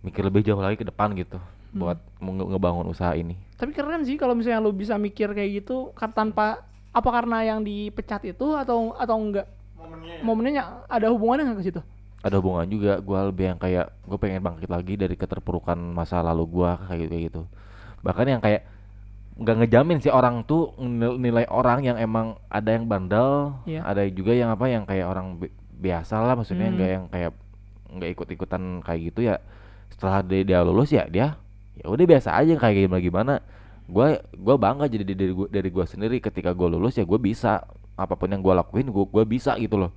mikir 0.00 0.22
lebih 0.24 0.40
jauh 0.42 0.60
lagi 0.60 0.76
ke 0.76 0.84
depan 0.84 1.12
gitu 1.14 1.36
buat 1.70 1.96
nge- 2.18 2.48
ngebangun 2.50 2.88
usaha 2.88 3.14
ini. 3.14 3.38
Tapi 3.54 3.70
keren 3.70 4.02
sih 4.02 4.18
kalau 4.18 4.34
misalnya 4.34 4.58
lu 4.58 4.74
bisa 4.74 4.98
mikir 4.98 5.30
kayak 5.30 5.62
gitu 5.62 5.94
kan 5.94 6.10
tanpa 6.10 6.66
apa 6.90 7.08
karena 7.08 7.46
yang 7.46 7.62
dipecat 7.62 8.26
itu 8.26 8.58
atau 8.58 8.90
atau 8.98 9.14
enggak 9.14 9.46
Momennya 9.78 10.14
ya. 10.18 10.22
momennya 10.26 10.62
ada 10.90 11.06
hubungannya 11.14 11.44
nggak 11.46 11.58
ke 11.58 11.66
situ? 11.70 11.80
Ada 12.20 12.36
hubungan 12.36 12.66
juga, 12.68 13.00
gua 13.00 13.24
lebih 13.30 13.54
yang 13.54 13.56
kayak 13.56 13.88
gue 14.04 14.18
pengen 14.20 14.44
bangkit 14.44 14.68
lagi 14.68 14.92
dari 14.92 15.16
keterpurukan 15.16 15.78
masa 15.78 16.20
lalu 16.20 16.44
gua 16.50 16.76
kayak 16.84 17.00
gitu, 17.00 17.08
kayak 17.08 17.24
gitu. 17.32 17.42
Bahkan 18.02 18.26
yang 18.28 18.42
kayak 18.42 18.62
nggak 19.40 19.56
ngejamin 19.62 19.98
sih 20.04 20.12
orang 20.12 20.44
tuh 20.44 20.74
nil- 20.76 21.16
nilai 21.16 21.48
orang 21.48 21.80
yang 21.80 21.96
emang 21.96 22.36
ada 22.50 22.76
yang 22.76 22.84
bandel, 22.84 23.56
Iya. 23.64 23.80
ada 23.86 24.02
juga 24.10 24.36
yang 24.36 24.52
apa 24.52 24.66
yang 24.68 24.84
kayak 24.84 25.06
orang 25.08 25.38
biasa 25.80 26.20
lah 26.20 26.36
maksudnya 26.36 26.68
Hmm. 26.68 26.76
nggak 26.76 26.90
yang 26.92 27.04
kayak 27.08 27.32
nggak 27.90 28.10
ikut-ikutan 28.14 28.62
kayak 28.84 29.00
gitu 29.10 29.20
ya. 29.26 29.36
Setelah 29.90 30.20
dia, 30.22 30.44
dia 30.46 30.58
lulus 30.62 30.92
ya 30.92 31.08
dia 31.08 31.34
ya 31.74 31.86
udah 31.88 32.04
biasa 32.06 32.36
aja 32.36 32.54
kayak 32.54 32.86
gimana 32.86 33.00
gimana. 33.00 33.34
Gua 33.90 34.20
gua 34.36 34.54
bangga 34.54 34.86
jadi 34.86 35.02
di- 35.02 35.16
dari 35.18 35.32
gua 35.34 35.48
dari 35.50 35.68
gua 35.72 35.84
sendiri 35.88 36.20
ketika 36.20 36.52
gua 36.54 36.70
lulus 36.70 36.94
ya 36.94 37.02
gue 37.02 37.18
bisa 37.18 37.64
apa 37.96 38.14
pun 38.14 38.30
yang 38.30 38.38
gua 38.38 38.60
lakuin 38.62 38.86
gua 38.86 39.08
gua 39.08 39.24
bisa 39.26 39.56
gitu 39.58 39.80
loh. 39.80 39.90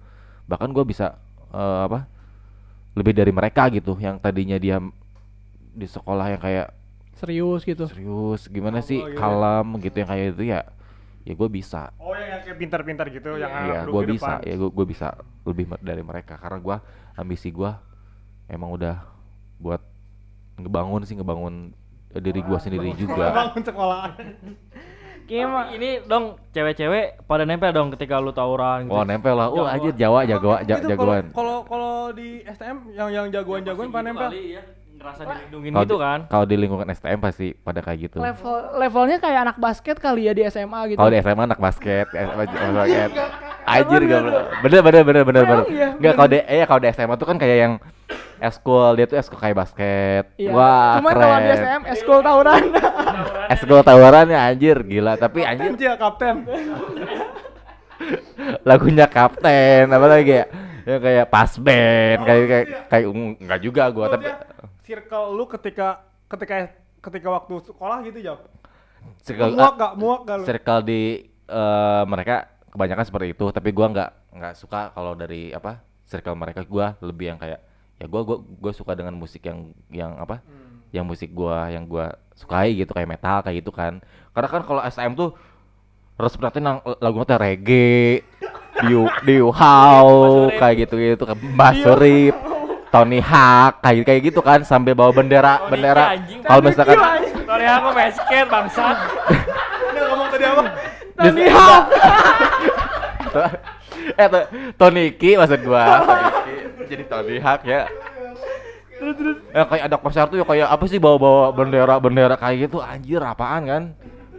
Bahkan 0.47 0.71
gua 0.73 0.81
bisa 0.87 1.19
eh, 1.53 1.79
apa? 1.85 2.09
lebih 2.93 3.13
dari 3.17 3.33
mereka 3.33 3.73
gitu 3.73 3.97
yang 3.97 4.21
tadinya 4.21 4.53
dia 4.57 4.77
di 5.73 5.89
sekolah 5.89 6.29
yang 6.29 6.41
kayak 6.41 6.69
Serius 7.17 7.65
gitu. 7.65 7.89
serius 7.89 8.45
gimana 8.45 8.81
sih 8.85 9.01
gitu 9.01 9.13
ya. 9.13 9.17
kalem 9.17 9.67
gitu 9.81 9.95
yang 9.97 10.09
kayak 10.09 10.25
itu 10.37 10.43
ya 10.49 10.61
ya 11.23 11.33
gue 11.33 11.49
bisa 11.49 11.91
Oh 11.95 12.11
yang, 12.11 12.29
yang 12.29 12.41
kayak 12.41 12.57
pintar-pintar 12.57 13.05
gitu 13.07 13.33
yang 13.33 13.47
Iya, 13.47 13.83
anak 13.83 13.89
gue 13.89 14.03
bisa 14.09 14.31
depan. 14.35 14.45
ya 14.45 14.55
gue 14.55 14.69
gue 14.69 14.85
bisa 14.85 15.07
lebih 15.43 15.65
dari 15.79 15.99
mereka 15.99 16.35
karena 16.35 16.57
gua 16.57 16.77
ambisi 17.13 17.47
gua 17.47 17.79
emang 18.45 18.71
udah 18.71 18.95
buat 19.57 19.79
ngebangun 20.55 21.03
sih 21.03 21.15
ngebangun 21.15 21.71
eh, 22.09 22.19
diri 22.19 22.39
gua 22.41 22.57
sendiri 22.57 22.91
juga 22.93 23.31
Bangun 23.31 23.61
sekolah. 23.61 24.03
Kayak 25.23 25.71
Ini 25.73 26.03
dong 26.03 26.35
cewek-cewek 26.51 27.23
pada 27.23 27.43
nempel 27.43 27.71
dong 27.71 27.87
ketika 27.89 28.19
lu 28.19 28.31
tawuran 28.31 28.85
gitu. 28.85 28.93
oh 28.93 29.03
nempel 29.03 29.31
lah 29.33 29.47
oh 29.47 29.63
anjir 29.63 29.95
Jawa 29.95 30.23
jagoan 30.23 30.61
ja- 30.61 30.75
Itu 30.75 30.83
kalau- 30.83 30.91
jagoan 30.91 31.23
Kalau 31.31 31.57
kalau 31.63 31.93
di 32.11 32.43
STM 32.43 32.91
yang 32.91 33.09
yang 33.09 33.25
jagoan-jagoan 33.29 33.87
pada 33.89 34.03
nempel. 34.05 34.29
ya, 34.31 34.59
ngerasa 35.03 35.22
dilindungin 35.27 35.69
Kalau 35.69 35.83
gitu 35.83 35.91
di- 35.91 36.01
kan. 36.01 36.19
kalau 36.25 36.45
di 36.48 36.55
lingkungan 36.55 36.88
STM 36.89 37.19
pasti 37.19 37.48
pada 37.53 37.79
kayak 37.79 38.00
gitu 38.01 38.17
level 38.17 38.55
levelnya 38.77 39.17
kayak 39.19 39.39
anak 39.43 39.57
basket 39.57 39.98
kali 39.98 40.22
ya 40.24 40.33
di 40.33 40.48
SMA 40.48 40.79
gitu. 40.88 40.98
Kalau 40.98 41.12
di 41.12 41.19
SMA 41.19 41.43
anak 41.43 41.60
basket, 41.60 42.07
SMA 42.07 42.43
anak 42.45 42.74
basket. 42.74 43.10
Iya, 43.12 43.25
Anjir 43.65 44.01
gak 44.01 44.22
gitu? 44.22 44.39
bener 44.62 44.79
bener 44.81 45.01
bener 45.03 45.24
bener 45.24 45.43
bener. 45.43 45.65
Iya, 45.67 45.88
Enggak 45.93 46.13
kalau 46.13 46.29
di 46.29 46.39
eh 46.41 46.63
kalau 46.63 46.79
di 46.79 46.88
SMA 46.89 47.15
tuh 47.15 47.27
kan 47.27 47.38
kayak 47.38 47.57
yang 47.60 47.74
eskul 48.39 48.91
dia 48.93 49.05
tuh 49.05 49.17
eskul 49.17 49.36
kayak 49.38 49.55
basket. 49.57 50.24
Iya. 50.36 50.51
Wah, 50.51 51.00
Cuman 51.00 51.12
keren. 51.12 51.22
kalau 51.22 51.38
di 51.38 51.50
SM 51.53 51.81
eskul 51.89 52.19
tawuran. 52.22 52.63
Eskul 53.53 53.79
tawarannya 53.81 54.36
anjir 54.36 54.79
gila, 54.81 55.13
tapi 55.15 55.43
Kapten 55.43 55.51
anjir 55.53 55.72
Cia, 55.77 55.93
kapten. 55.95 56.36
lagunya 58.63 59.05
kapten 59.05 59.86
apa 59.88 60.07
lagi 60.10 60.33
ya? 60.33 60.45
Ya 60.83 61.00
kayak 61.00 61.25
pas 61.29 61.51
band, 61.55 62.19
kayak 62.22 62.43
kayak 62.45 62.65
kayak 62.89 63.05
mm, 63.07 63.31
enggak 63.39 63.60
juga 63.62 63.83
gua 63.88 64.07
tapi 64.10 64.27
circle 64.93 65.25
lu 65.33 65.50
ketika 65.50 66.05
ketika 66.29 66.55
ketika 67.01 67.27
waktu 67.33 67.53
sekolah 67.65 67.97
gitu 68.05 68.19
jauh. 68.21 68.41
circle, 69.25 69.57
Muak 69.57 69.75
gak? 69.75 69.93
Muak 69.97 70.21
gak 70.29 70.35
lu? 70.38 70.43
circle 70.45 70.81
di 70.85 71.01
eh, 71.50 72.03
mereka 72.05 72.47
kebanyakan 72.69 73.05
seperti 73.09 73.27
itu 73.33 73.45
tapi 73.50 73.69
gua 73.73 73.89
nggak 73.89 74.09
nggak 74.38 74.53
suka 74.53 74.93
kalau 74.93 75.17
dari 75.17 75.50
apa 75.50 75.81
circle 76.05 76.38
mereka. 76.38 76.62
Gua 76.62 76.93
lebih 77.01 77.33
yang 77.33 77.39
kayak 77.41 77.59
ya 77.97 78.05
gua 78.05 78.21
gua 78.21 78.38
gua 78.45 78.71
suka 78.71 78.93
dengan 78.93 79.17
musik 79.17 79.41
yang 79.41 79.73
yang 79.89 80.13
apa 80.21 80.45
yang 80.93 81.09
musik 81.09 81.33
gua 81.33 81.73
yang 81.73 81.89
gua 81.89 82.13
sukai 82.38 82.77
gitu 82.77 82.93
kayak 82.93 83.09
metal 83.09 83.41
kayak 83.41 83.65
gitu 83.65 83.73
kan. 83.73 83.97
Karena 84.29 84.47
kan 84.47 84.62
kalau 84.62 84.81
SM 84.85 85.17
tuh 85.17 85.33
harus 86.13 86.33
perhatiin 86.38 86.62
nang 86.62 86.77
lagu 87.01 87.25
teh 87.25 87.38
reggae 87.41 88.21
Diu 88.85 89.09
Diu 89.25 89.50
How 89.50 90.50
kayak 90.62 90.85
gitu 90.85 91.01
gitu 91.01 91.25
kan 91.25 91.38
Basurip 91.57 92.52
Tony 92.93 93.17
Hawk 93.17 93.81
kayak 93.81 94.05
kayak 94.05 94.21
gitu 94.29 94.39
kan 94.45 94.62
sambil 94.62 94.93
bawa 94.93 95.09
bendera 95.09 95.57
Tony 95.65 95.69
bendera 95.73 96.03
Hawk, 96.13 96.45
kalau 96.45 96.62
misalkan 96.62 96.97
Sorry 97.43 97.65
aku 97.67 97.89
basket 97.91 98.45
bangsat. 98.47 98.97
Udah 99.91 100.03
ngomong 100.13 100.27
tadi 100.29 100.45
apa? 100.45 100.63
Tony 101.17 101.45
Hawk. 101.50 101.83
eh 104.21 104.27
to- 104.29 104.47
Tony 104.77 105.03
Ki 105.17 105.33
maksud 105.39 105.59
gua 105.65 105.83
Tony 106.05 106.27
jadi 106.85 107.03
Tony 107.09 107.35
Hawk 107.41 107.62
ya 107.65 107.89
ya 109.51 109.63
kayak 109.67 109.83
ada 109.89 109.97
konser 110.00 110.25
tuh 110.31 110.38
ya 110.39 110.45
kayak 110.47 110.67
apa 110.69 110.85
sih 110.88 111.01
bawa-bawa 111.01 111.51
bendera 111.51 112.00
bendera 112.00 112.35
kayak 112.39 112.69
gitu 112.69 112.77
anjir 112.79 113.19
apaan 113.19 113.63
kan 113.67 113.83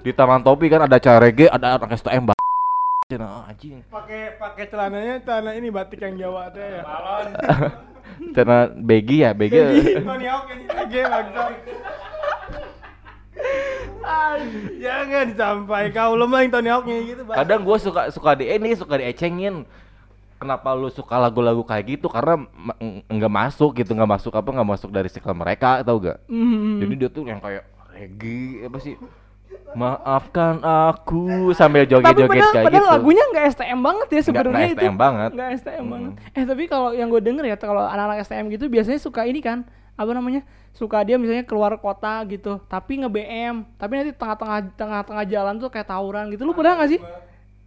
di 0.00 0.14
Taman 0.14 0.40
Topi 0.40 0.72
kan 0.72 0.86
ada 0.86 0.96
acara 0.96 1.20
reggae 1.20 1.50
ada 1.50 1.76
anak 1.76 1.96
STM 2.00 2.30
bah 2.30 2.36
Cina, 3.04 3.44
anjing 3.44 3.84
Pakai 3.92 4.40
pakai 4.40 4.64
celananya 4.72 5.20
celana 5.20 5.52
ini 5.52 5.68
batik 5.68 6.00
yang 6.00 6.16
Jawa 6.16 6.48
teh 6.48 6.64
ya. 6.64 6.82
Balon. 6.88 7.28
Cina 8.34 8.70
Begi 8.70 9.22
ya 9.22 9.30
Begi 9.32 9.58
Tony 10.02 10.26
Hawk 10.26 10.46
yang 10.50 11.10
lagi. 11.10 11.72
Jangan 14.78 15.26
sampai 15.32 15.88
kau 15.90 16.12
lemah 16.12 16.44
yang 16.44 16.52
Tony 16.52 16.68
Hawk 16.68 16.84
gitu, 16.84 17.22
Bang. 17.24 17.36
kadang 17.40 17.60
gua 17.64 17.76
suka 17.80 18.12
suka 18.12 18.36
di 18.36 18.44
ini 18.52 18.76
suka 18.76 19.00
diecengin 19.00 19.64
kenapa 20.36 20.76
lu 20.76 20.92
suka 20.92 21.16
lagu-lagu 21.16 21.64
kayak 21.64 21.96
gitu 21.96 22.12
karena 22.12 22.44
nggak 23.08 23.32
masuk 23.32 23.80
gitu 23.80 23.96
nggak 23.96 24.10
masuk 24.20 24.32
apa 24.36 24.44
nggak 24.52 24.68
masuk 24.76 24.92
dari 24.92 25.08
circle 25.08 25.32
mereka 25.32 25.80
tau 25.80 25.96
gak 25.96 26.20
Hmm. 26.28 26.84
Jadi 26.84 26.94
dia 27.00 27.08
tuh 27.08 27.24
yang 27.24 27.40
kayak 27.40 27.64
reggae 27.96 28.68
apa 28.68 28.76
sih? 28.82 28.94
Maafkan 29.74 30.62
aku 30.62 31.50
sambil 31.50 31.82
joget-joget 31.82 32.30
padahal, 32.30 32.52
kayak 32.52 32.66
padahal 32.70 32.86
gitu. 32.86 32.94
lagunya 32.94 33.24
nggak 33.26 33.44
STM 33.50 33.80
banget 33.80 34.08
ya 34.08 34.20
sebenarnya 34.22 34.66
itu. 34.66 34.78
STM 34.78 34.96
banget. 34.96 35.30
Nggak 35.34 35.48
STM 35.56 35.80
Mm. 35.80 35.90
banget. 35.90 36.12
Eh 36.30 36.44
tapi 36.44 36.62
kalau 36.64 36.88
yang 36.90 37.08
gue 37.08 37.20
denger 37.20 37.44
ya 37.44 37.56
kalau 37.56 37.82
anak-anak 37.82 38.22
STM 38.22 38.46
gitu 38.48 38.64
biasanya 38.66 38.98
suka 38.98 39.24
ini 39.24 39.38
kan 39.38 39.66
apa 39.94 40.10
namanya 40.10 40.42
suka 40.70 41.02
dia 41.02 41.14
misalnya 41.14 41.42
keluar 41.42 41.78
kota 41.78 42.26
gitu 42.26 42.58
tapi 42.64 42.98
nge 42.98 43.06
BM 43.06 43.62
tapi 43.74 43.92
nanti 43.94 44.10
tengah-tengah 44.10 44.74
tengah-tengah 44.74 45.24
jalan 45.24 45.54
tuh 45.56 45.70
kayak 45.70 45.86
tawuran 45.86 46.26
gitu 46.28 46.42
lu 46.42 46.50
pernah 46.50 46.74
nggak 46.74 46.90
sih 46.90 47.00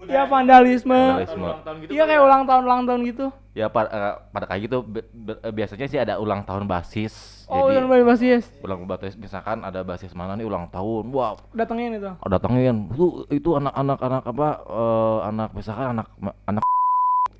ya 0.05 0.23
vandalisme 0.23 0.93
Vandalisme. 0.93 1.49
tahun 1.65 1.75
gitu. 1.81 1.89
iya 1.91 2.03
kayak 2.05 2.21
ulang 2.21 2.43
tahun 2.45 2.61
ulang 2.63 2.83
tahun 2.85 3.01
gitu 3.07 3.27
Ya 3.57 3.73
pa- 3.73 3.89
eh, 3.89 4.13
pada 4.29 4.45
kayak 4.45 4.69
gitu 4.69 4.85
be- 4.85 5.09
be- 5.09 5.41
eh, 5.41 5.49
biasanya 5.49 5.89
sih 5.89 5.97
ada 5.97 6.21
ulang 6.21 6.45
tahun 6.45 6.69
basis. 6.69 7.41
oh 7.49 7.65
Jadi 7.65 7.81
yang 7.81 7.89
bebas 7.89 8.21
basis 8.21 8.43
ulang 8.61 8.85
basis 8.85 9.17
misalkan 9.17 9.65
ada 9.65 9.81
basis 9.81 10.13
mana 10.13 10.37
nih 10.37 10.45
ulang 10.45 10.69
tahun. 10.69 11.09
Wah, 11.09 11.33
datengin 11.51 11.97
itu 11.97 12.05
oh, 12.05 12.29
datangin 12.29 12.85
tuh 12.93 13.25
itu 13.27 13.49
anak-anak 13.57 13.97
anak 13.97 14.23
apa 14.27 14.47
eh, 14.61 15.19
anak 15.25 15.49
misalkan 15.57 15.85
anak 15.89 16.07
anak 16.45 16.61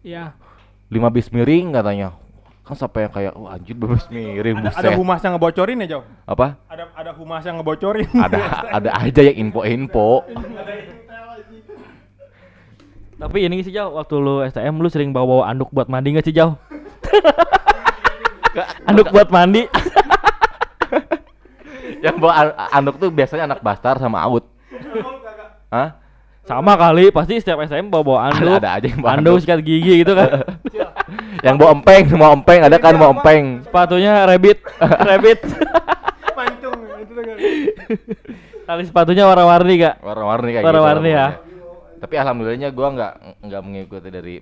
iya 0.01 0.33
lima 0.89 1.13
bis 1.13 1.29
miring 1.29 1.69
katanya. 1.71 2.17
Kan 2.65 2.75
sampai 2.75 3.05
yang 3.05 3.13
kayak 3.13 3.33
wah 3.37 3.53
anjir 3.53 3.77
lima 3.77 3.93
bis 3.93 4.09
miring 4.09 4.55
Ada, 4.57 4.65
buset. 4.65 4.81
ada 4.81 4.91
humas 4.97 5.19
yang 5.21 5.33
ngebocorin 5.37 5.77
ya, 5.79 5.87
Jauh? 5.93 6.05
apa? 6.25 6.47
Ada 6.65 6.83
ada 6.97 7.11
humas 7.13 7.43
yang 7.45 7.55
ngebocorin. 7.61 8.09
Ada 8.09 8.37
ada 8.73 8.89
aja 8.97 9.21
yang 9.21 9.37
info-info. 9.37 10.25
Tapi 13.17 13.49
ini 13.49 13.65
sih 13.65 13.73
Jauh, 13.73 13.97
waktu 13.97 14.13
lu 14.21 14.45
STM 14.45 14.77
lu 14.77 14.89
sering 14.93 15.09
bawa-bawa 15.09 15.49
anduk 15.49 15.73
buat 15.73 15.89
mandi 15.89 16.13
nggak 16.13 16.25
sih 16.29 16.35
Jauh? 16.37 16.53
anduk 18.89 19.09
buat 19.09 19.33
mandi. 19.33 19.65
yang 22.05 22.21
bawa 22.21 22.33
an- 22.37 22.57
anduk 22.69 23.01
tuh 23.01 23.09
biasanya 23.09 23.49
anak 23.49 23.65
bastar 23.65 23.97
sama 23.97 24.21
out. 24.21 24.45
Hah? 25.73 25.97
Sama 26.45 26.77
kali, 26.79 27.09
pasti 27.09 27.41
setiap 27.41 27.59
STM 27.65 27.89
bawa-bawa 27.89 28.29
anduk. 28.31 28.61
ada 28.61 28.77
aja 28.77 28.85
yang 28.87 29.01
bawa 29.01 29.17
anduk 29.17 29.33
anduk. 29.35 29.43
sikat 29.43 29.59
gigi 29.65 30.05
gitu 30.05 30.13
kan. 30.13 30.45
yang 31.45 31.57
bawa 31.57 31.73
empeng, 31.73 32.05
semua 32.07 32.29
empeng 32.31 32.61
ada 32.63 32.77
kan 32.77 32.93
mau 32.95 33.11
empeng. 33.11 33.65
Sepatunya 33.65 34.29
rabbit, 34.29 34.61
rabbit. 34.79 35.41
Pancung 36.37 36.77
itu 37.01 37.13
kan. 37.17 37.35
Tali 38.63 38.83
sepatunya 38.85 39.25
warna-warni 39.25 39.73
gak? 39.81 39.95
Warna-warni 40.05 40.49
kayak 40.53 40.65
Warna-warni 40.69 41.09
gitu. 41.09 41.17
ya. 41.17 41.27
Tapi 41.97 42.15
alhamdulillahnya 42.17 42.69
gua 42.73 42.87
nggak 42.93 43.13
nggak 43.41 43.61
mengikuti 43.65 44.09
dari 44.13 44.35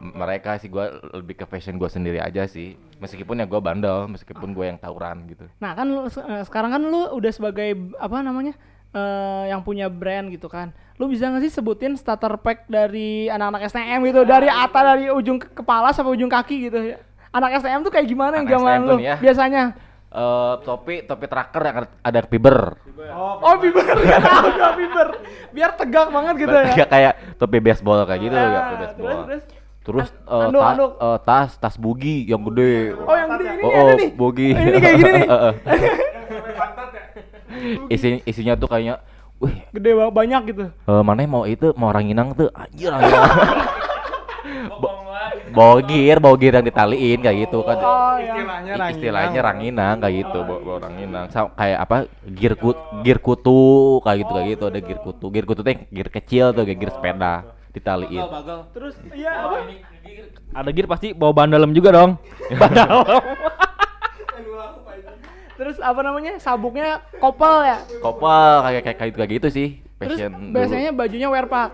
mereka 0.00 0.60
sih 0.60 0.68
gua 0.68 1.00
lebih 1.16 1.40
ke 1.40 1.44
fashion 1.48 1.80
gua 1.80 1.88
sendiri 1.88 2.20
aja 2.20 2.44
sih. 2.44 2.76
Meskipun 3.00 3.40
ya 3.40 3.46
gua 3.48 3.60
bandel, 3.64 4.08
meskipun 4.08 4.52
gua 4.52 4.68
yang 4.72 4.78
tawuran 4.78 5.24
gitu. 5.28 5.48
Nah 5.60 5.72
kan 5.72 5.88
lu, 5.88 6.04
eh, 6.06 6.44
sekarang 6.44 6.70
kan 6.76 6.82
lu 6.84 7.16
udah 7.16 7.32
sebagai 7.32 7.76
apa 7.96 8.20
namanya 8.20 8.52
eh 8.90 9.44
yang 9.48 9.64
punya 9.64 9.88
brand 9.88 10.28
gitu 10.28 10.50
kan. 10.50 10.76
Lu 11.00 11.08
bisa 11.08 11.30
nggak 11.30 11.48
sih 11.48 11.52
sebutin 11.52 11.96
starter 11.96 12.36
pack 12.36 12.68
dari 12.68 13.32
anak-anak 13.32 13.70
STM 13.70 14.04
gitu 14.04 14.20
dari 14.28 14.52
atas 14.52 14.82
dari 14.84 15.06
ujung 15.08 15.40
ke 15.40 15.48
kepala 15.62 15.94
sampai 15.96 16.12
ujung 16.14 16.28
kaki 16.28 16.68
gitu 16.68 16.78
ya. 16.94 16.98
Anak 17.30 17.62
STM 17.62 17.86
tuh 17.86 17.92
kayak 17.94 18.10
gimana 18.10 18.42
yang 18.42 18.48
zaman 18.50 18.78
lu 18.84 18.96
ya. 18.98 19.16
biasanya? 19.16 19.89
Eh 20.10 20.54
topi 20.62 21.06
topi 21.06 21.24
tracker 21.24 21.62
yang 21.62 21.76
ada- 22.02 22.26
fiber. 22.26 22.74
Oh 23.10 23.54
fiber, 23.56 23.82
oh 23.86 24.72
fiber, 24.74 25.08
biar 25.50 25.70
tegak 25.72 26.10
banget 26.10 26.34
gitu 26.40 26.50
ya. 26.52 26.66
Kayak 26.68 26.88
kayak 26.88 27.12
topi 27.36 27.58
baseball 27.58 28.02
kayak 28.02 28.20
gitu 28.20 28.34
Ah, 28.34 28.42
ya, 28.42 28.50
topi 28.50 28.74
terus, 28.74 28.90
baseball. 28.90 29.22
terus. 29.22 29.42
Terus 29.80 30.08
Ah, 30.22 30.34
eh, 30.36 30.46
anduk, 30.46 30.60
ta- 30.60 30.68
anduk. 30.68 30.92
eh, 30.92 31.18
tas 31.24 31.50
tas 31.56 31.74
bugi 31.74 32.16
yang 32.24 32.42
gede. 32.44 32.98
Oh 32.98 33.14
yang 33.14 33.28
gede 33.32 33.44
ini 33.48 33.62
oh, 33.62 33.70
ada 33.70 33.80
oh, 33.80 33.94
nih. 33.96 34.10
bugi. 34.12 34.48
Ini 34.50 34.78
kayak 34.78 34.94
gini 34.96 35.10
nih. 35.12 35.26
Heeh. 35.32 35.52
isi 37.88 38.08
isinya 38.24 38.54
tuh 38.54 38.66
kayaknya 38.66 39.02
wih 39.36 39.52
Gede 39.70 39.90
ba- 39.92 40.10
banyak 40.12 40.42
gitu. 40.48 40.64
eh, 40.70 41.02
mana 41.02 41.22
mau 41.24 41.44
itu 41.44 41.70
mau 41.74 41.90
ranginang 41.90 42.32
tuh 42.32 42.50
anjir 42.52 42.88
ranginang 42.88 43.26
bawa 45.50 45.76
gear 45.80 46.16
bawa 46.16 46.34
gear 46.34 46.54
yang 46.54 46.66
ditaliin 46.66 47.18
kayak 47.18 47.38
gitu 47.44 47.58
kan 47.60 47.76
Oh 47.76 48.16
iya. 48.16 48.32
Istilahnya 48.32 48.72
ranginang. 48.72 48.90
istilahnya 48.92 49.40
ranginang 49.40 49.96
kayak 49.98 50.14
gitu 50.18 50.38
bawa, 50.40 50.58
bawa 50.60 50.78
ranginang 50.80 51.26
Sa- 51.28 51.50
kayak 51.50 51.78
apa 51.80 51.96
gear 52.28 52.54
kut 52.54 52.76
gear 53.00 53.18
kutu 53.18 53.60
kayak 54.00 54.18
gitu 54.20 54.32
kayak 54.32 54.48
gitu 54.50 54.64
ada 54.66 54.80
gear 54.80 55.00
kutu 55.00 55.26
gear 55.28 55.44
kutu 55.44 55.60
yang 55.62 55.80
gear 55.88 56.08
kecil 56.08 56.46
tuh 56.50 56.62
kayak 56.62 56.78
gear 56.78 56.92
sepeda 56.92 57.34
ditaliin 57.70 58.24
Terus 58.70 58.94
iya 59.10 59.32
apa? 59.40 59.56
Ada 60.52 60.70
gear 60.70 60.86
pasti 60.86 61.12
bawa 61.12 61.30
ban 61.32 61.46
dalam 61.46 61.70
juga 61.70 61.94
dong. 61.94 62.18
ban 62.60 62.70
dalam. 62.70 63.06
Terus 65.54 65.76
apa 65.78 66.00
namanya? 66.00 66.32
Sabuknya 66.36 67.04
kopel 67.20 67.62
ya. 67.62 67.78
kopel 68.00 68.34
kayak 68.64 68.82
kayak 68.82 68.96
kayak 68.98 69.12
kayak 69.14 69.30
gitu 69.32 69.48
sih 69.50 69.68
Terus 70.00 70.16
dulu. 70.18 70.50
biasanya 70.50 70.90
bajunya 70.90 71.28
wear 71.28 71.44
pack. 71.44 71.70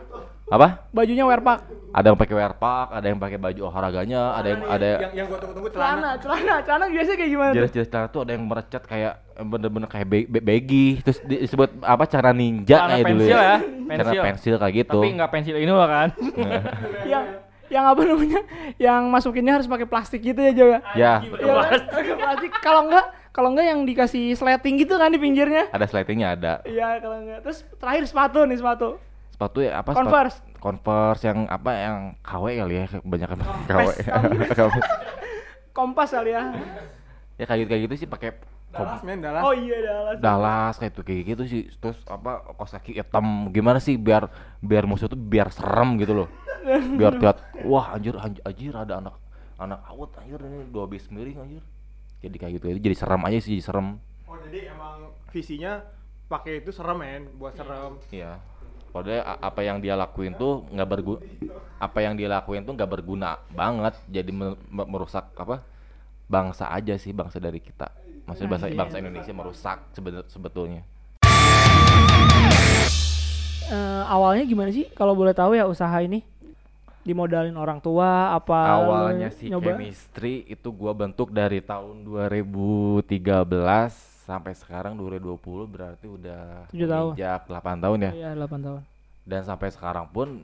Apa 0.47 0.87
Bajunya 0.91 1.23
wear 1.23 1.41
pack. 1.41 1.67
ada 1.91 2.07
yang 2.07 2.17
pakai 2.17 2.35
wear 2.35 2.55
pack 2.55 2.89
ada 2.93 3.03
yang 3.05 3.19
pakai 3.19 3.35
baju 3.37 3.61
olahraganya 3.65 4.23
ada 4.33 4.49
yang 4.49 4.63
ada 4.65 4.87
yang 5.01 5.15
yang 5.15 5.27
gua 5.27 5.39
tunggu-tunggu 5.39 5.71
Celana, 5.71 6.11
celana, 6.17 6.55
celana 6.63 6.85
biasanya 6.87 7.17
kayak 7.17 7.31
gimana 7.31 7.49
tuh? 7.49 7.57
jelas-jelas 7.57 7.89
celana 7.89 8.09
tuh 8.09 8.21
ada 8.21 8.33
yang 8.33 8.45
merecet 8.45 8.83
kayak 8.85 9.13
bener-bener 9.37 9.89
kayak 9.89 10.07
be- 10.07 10.29
be- 10.29 10.41
baggy 10.41 10.87
terus 11.01 11.19
di- 11.21 11.41
disebut 11.41 11.83
apa 11.83 12.05
cara 12.05 12.31
ninja 12.31 12.79
Celana 12.79 12.91
kayak 12.93 13.05
dulu 13.05 13.19
pensil 13.19 13.37
ya, 13.37 13.57
cara 13.59 13.91
pensil. 13.91 14.21
pensil 14.23 14.55
kayak 14.57 14.75
gitu 14.77 14.99
Tapi 14.99 15.09
nggak 15.13 15.31
pensil 15.31 15.57
ini 15.57 15.69
loh 15.69 15.85
kan. 15.85 16.09
yang 17.13 17.25
yang 17.67 17.85
apa 17.85 17.99
namanya? 18.01 18.41
Yang 18.79 19.03
masukinnya 19.11 19.53
harus 19.53 19.67
pakai 19.67 19.85
plastik 19.85 20.23
gitu 20.23 20.39
ya, 20.39 20.53
Jo 20.53 20.67
ya? 20.69 20.81
ya? 20.95 21.15
Pakai 21.91 22.15
plastik. 22.15 22.53
Kalau 22.57 22.87
enggak, 22.87 23.05
kalau 23.29 23.51
enggak 23.51 23.67
yang 23.67 23.83
dikasih 23.83 24.33
sleting 24.33 24.79
gitu 24.79 24.95
kan 24.95 25.11
di 25.11 25.19
pinggirnya. 25.19 25.67
ada 25.69 25.83
slidingnya 25.83 26.29
ada 26.31 26.53
Iya, 26.63 27.03
kalau 27.03 27.19
enggak. 27.19 27.43
Terus 27.43 27.67
terakhir 27.75 28.07
sepatu 28.07 28.39
nih, 28.41 28.55
sepatu. 28.55 29.03
Sepatu 29.37 29.61
ya 29.61 29.77
apa 29.77 29.93
sepatu- 29.93 30.01
Converse. 30.03 30.37
Converse 30.57 31.23
yang 31.23 31.39
apa 31.47 31.71
yang 31.71 31.97
KW 32.25 32.45
kali 32.57 32.75
ya 32.75 32.85
kebanyakan 32.89 33.39
KW 33.69 33.89
Kampes. 34.49 34.87
Kompas 35.77 36.09
kali 36.11 36.33
ya. 36.33 36.57
ya 37.37 37.45
kayak 37.45 37.59
gitu 37.61 37.69
kayak 37.69 37.83
gitu 37.85 37.95
sih 38.01 38.09
pakai 38.09 38.33
Dallas 38.67 39.05
men 39.05 39.21
Dallas. 39.21 39.45
Oh 39.45 39.53
iya, 39.53 39.77
Dallas. 39.79 40.17
Dallas 40.19 40.75
kayak 40.75 40.91
itu 40.91 41.03
kayak 41.05 41.23
gitu 41.27 41.43
sih 41.45 41.63
terus 41.71 42.01
apa 42.07 42.41
kaos 42.51 42.73
kaki 42.73 42.97
hitam 42.97 43.25
gimana 43.49 43.77
sih 43.77 43.95
biar 43.95 44.33
biar 44.59 44.85
musuh 44.85 45.05
tuh 45.05 45.17
biar 45.17 45.53
serem 45.53 45.97
gitu 45.97 46.17
loh 46.17 46.29
biar 46.97 47.15
lihat 47.15 47.37
wah 47.63 47.93
anjir 47.93 48.17
anjir, 48.17 48.41
anjir 48.43 48.73
ada 48.73 48.99
anak 48.99 49.15
anak 49.57 49.81
awet 49.87 50.11
anjir 50.19 50.41
ini 50.41 50.67
dua 50.67 50.85
bis 50.85 51.07
miring 51.09 51.39
anjir 51.39 51.63
jadi 52.19 52.37
kayak 52.37 52.53
gitu 52.59 52.67
jadi 52.75 52.97
serem 52.97 53.21
aja 53.23 53.39
sih 53.39 53.55
jadi 53.55 53.65
serem 53.65 53.89
Oh 54.27 54.35
jadi 54.43 54.75
emang 54.75 55.15
visinya 55.31 55.79
pakai 56.27 56.59
itu 56.59 56.75
serem 56.75 56.99
men, 56.99 57.23
buat 57.37 57.55
serem. 57.55 58.01
iya 58.11 58.41
padahal 58.97 59.37
apa 59.37 59.61
yang 59.61 59.77
dia 59.77 59.93
lakuin 59.93 60.33
tuh 60.33 60.65
nggak 60.73 60.89
berguna 60.89 61.21
apa 61.77 61.99
yang 62.01 62.17
dia 62.17 62.33
lakuin 62.33 62.65
tuh 62.65 62.73
nggak 62.73 62.89
berguna 62.89 63.37
banget. 63.53 63.93
Jadi 64.09 64.33
me- 64.33 64.57
me- 64.73 64.89
merusak 64.89 65.29
apa 65.37 65.61
bangsa 66.25 66.73
aja 66.73 66.97
sih 66.97 67.13
bangsa 67.13 67.37
dari 67.37 67.61
kita. 67.61 67.93
Maksudnya 68.25 68.57
bangsa 68.57 68.67
bangsa 68.73 68.97
Indonesia 68.99 69.33
merusak 69.37 69.79
sebet- 69.93 70.29
sebetulnya. 70.33 70.81
Eh, 73.67 74.03
awalnya 74.09 74.47
gimana 74.47 74.71
sih? 74.73 74.89
Kalau 74.97 75.13
boleh 75.13 75.37
tahu 75.37 75.53
ya 75.53 75.69
usaha 75.69 76.01
ini? 76.01 76.25
Dimodalin 77.05 77.55
orang 77.55 77.79
tua 77.79 78.35
apa 78.35 78.83
awalnya 78.83 79.31
sih 79.31 79.47
nyoba? 79.47 79.79
chemistry 79.79 80.43
itu 80.49 80.75
gua 80.75 80.91
bentuk 80.91 81.31
dari 81.31 81.63
tahun 81.63 82.03
2013 82.03 84.16
sampai 84.27 84.53
sekarang 84.53 84.99
2020 84.99 85.39
berarti 85.67 86.07
udah 86.07 86.67
Tujuh 86.69 86.85
tahun. 86.85 87.13
menginjak 87.15 87.41
8 87.47 87.79
tahun 87.79 87.99
ya 88.01 88.13
Iya, 88.13 88.31
8 88.37 88.59
tahun. 88.61 88.81
dan 89.23 89.41
sampai 89.43 89.69
sekarang 89.71 90.07
pun 90.09 90.43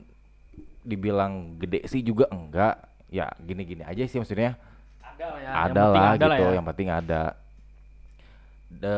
dibilang 0.81 1.33
gede 1.57 1.83
sih 1.85 1.99
juga 1.99 2.27
enggak 2.29 2.75
ya 3.07 3.27
gini-gini 3.37 3.83
aja 3.83 4.03
sih 4.03 4.17
maksudnya 4.17 4.55
Ada 5.13 5.25
lah 5.25 5.37
ya. 5.37 5.49
ada 5.53 5.83
lah 5.85 6.07
ada 6.09 6.25
gitu 6.27 6.43
ya. 6.43 6.51
yang 6.53 6.65
penting 6.65 6.89
ada 6.89 7.21
de 8.69 8.97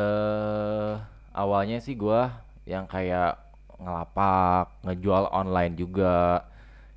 awalnya 1.32 1.78
sih 1.78 1.94
gua 1.94 2.32
yang 2.64 2.86
kayak 2.86 3.36
ngelapak 3.76 4.72
ngejual 4.82 5.28
online 5.30 5.76
juga 5.76 6.48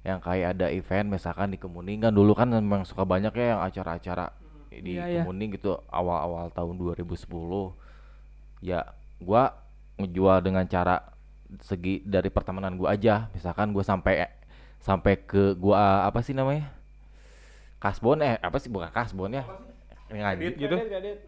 yang 0.00 0.22
kayak 0.22 0.56
ada 0.56 0.70
event 0.70 1.10
misalkan 1.10 1.50
di 1.50 1.58
Kemuning 1.58 2.00
kan 2.00 2.14
dulu 2.14 2.32
kan 2.32 2.48
memang 2.48 2.86
suka 2.86 3.02
banyak 3.02 3.34
ya 3.34 3.46
yang 3.52 3.60
acara-acara 3.60 4.30
di 4.70 5.00
Iya, 5.00 5.04
iya. 5.08 5.22
Kemuning 5.24 5.56
gitu 5.56 5.80
awal-awal 5.88 6.52
tahun 6.52 6.76
2010 6.76 7.24
ya 8.60 8.84
gua 9.22 9.54
ngejual 9.98 10.44
dengan 10.44 10.64
cara 10.68 11.14
segi 11.64 12.04
dari 12.04 12.28
pertemanan 12.28 12.76
gua 12.76 12.94
aja. 12.94 13.32
Misalkan 13.32 13.72
gua 13.72 13.84
sampai 13.84 14.28
sampai 14.78 15.18
ke 15.18 15.56
gua 15.56 16.06
apa 16.06 16.20
sih 16.20 16.36
namanya? 16.36 16.70
Kasbon 17.80 18.20
eh 18.22 18.36
apa 18.38 18.56
sih? 18.60 18.68
Bukan 18.68 18.90
kasbon 18.92 19.34
ya. 19.34 19.44
Ngaji 20.08 20.40
Kredit 20.40 20.54
gitu. 20.56 20.76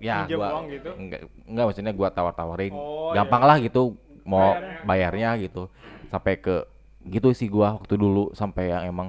ya 0.01 0.25
gua 0.25 0.65
gitu. 0.65 0.91
enggak 0.97 1.21
enggak 1.45 1.65
maksudnya 1.69 1.93
gua 1.93 2.09
tawar-tawarin. 2.13 2.73
Oh, 2.73 3.13
gampang 3.13 3.43
iya. 3.45 3.49
lah 3.49 3.57
gitu 3.61 3.83
mau 4.25 4.57
bayarnya. 4.85 5.37
gitu. 5.41 5.69
Sampai 6.13 6.41
ke 6.41 6.65
gitu 7.09 7.33
sih 7.33 7.49
gua 7.49 7.81
waktu 7.81 7.97
dulu 7.97 8.33
sampai 8.37 8.73
yang 8.73 8.85
emang 8.89 9.09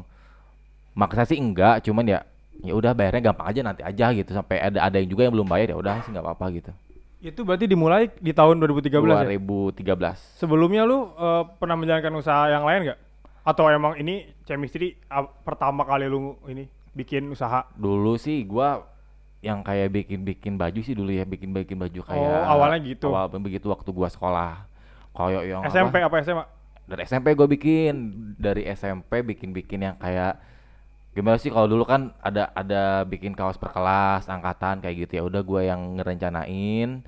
maksa 0.95 1.23
sih 1.23 1.39
enggak 1.39 1.83
cuman 1.87 2.03
ya 2.03 2.19
ya 2.59 2.73
udah 2.75 2.91
bayarnya 2.91 3.31
gampang 3.31 3.47
aja 3.47 3.61
nanti 3.63 3.81
aja 3.81 4.05
gitu 4.11 4.31
sampai 4.31 4.59
ada 4.59 4.83
ada 4.83 4.95
yang 4.99 5.07
juga 5.07 5.25
yang 5.25 5.33
belum 5.33 5.47
bayar 5.47 5.73
ya 5.73 5.77
udah 5.79 5.95
sih 6.03 6.11
nggak 6.11 6.25
apa-apa 6.25 6.45
gitu 6.53 6.71
Itu 7.21 7.45
berarti 7.45 7.69
dimulai 7.69 8.09
di 8.17 8.33
tahun 8.33 8.57
2013 8.57 8.97
ya? 8.97 9.29
2013 9.29 10.41
Sebelumnya 10.41 10.83
lu 10.83 11.13
eh, 11.13 11.43
pernah 11.57 11.77
menjalankan 11.77 12.13
usaha 12.17 12.49
yang 12.49 12.65
lain 12.65 12.89
nggak? 12.89 12.99
Atau 13.41 13.69
emang 13.69 13.93
ini 13.95 14.25
chemistry 14.43 14.97
ah, 15.05 15.25
pertama 15.25 15.85
kali 15.85 16.05
lu 16.05 16.37
ini 16.49 16.65
bikin 16.91 17.29
usaha? 17.29 17.65
dulu 17.73 18.17
sih 18.17 18.41
gua 18.43 18.83
yang 19.41 19.61
kayak 19.61 19.89
bikin-bikin 19.89 20.53
baju 20.53 20.81
sih 20.81 20.93
dulu 20.93 21.09
ya 21.09 21.25
bikin-bikin 21.25 21.73
baju 21.73 22.01
kayak 22.05 22.19
Oh, 22.21 22.45
awalnya 22.45 22.77
gitu. 22.83 23.09
awal 23.09 23.25
begitu 23.37 23.69
waktu 23.69 23.89
gua 23.89 24.05
sekolah 24.05 24.65
kayak 25.13 25.41
yang 25.45 25.61
SMP 25.65 25.97
apa, 25.97 26.13
apa 26.13 26.25
SMA? 26.25 26.45
dari 26.81 27.01
SMP 27.05 27.27
gue 27.31 27.47
bikin 27.47 27.93
dari 28.35 28.67
SMP 28.67 29.23
bikin-bikin 29.23 29.79
yang 29.81 29.95
kayak 29.95 30.35
gimana 31.11 31.35
sih 31.35 31.51
kalau 31.51 31.67
dulu 31.67 31.83
kan 31.83 32.15
ada 32.23 32.51
ada 32.55 33.03
bikin 33.03 33.35
kaos 33.35 33.59
per 33.59 33.75
kelas 33.75 34.31
angkatan 34.31 34.79
kayak 34.79 35.07
gitu 35.07 35.11
ya. 35.19 35.23
Udah 35.27 35.41
gue 35.43 35.61
yang 35.67 35.99
ngerencanain. 35.99 37.03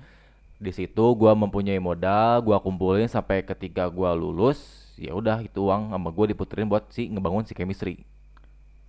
Di 0.64 0.72
situ 0.72 1.06
gua 1.20 1.36
mempunyai 1.36 1.76
modal 1.76 2.40
gua 2.40 2.56
kumpulin 2.64 3.12
sampai 3.12 3.44
ketika 3.44 3.84
gua 3.92 4.16
lulus 4.16 4.88
ya 4.96 5.12
udah 5.12 5.44
itu 5.44 5.60
uang 5.60 5.92
sama 5.92 6.08
gue 6.14 6.32
diputerin 6.32 6.72
buat 6.72 6.88
si 6.88 7.12
ngebangun 7.12 7.44
si 7.44 7.52
chemistry. 7.52 8.00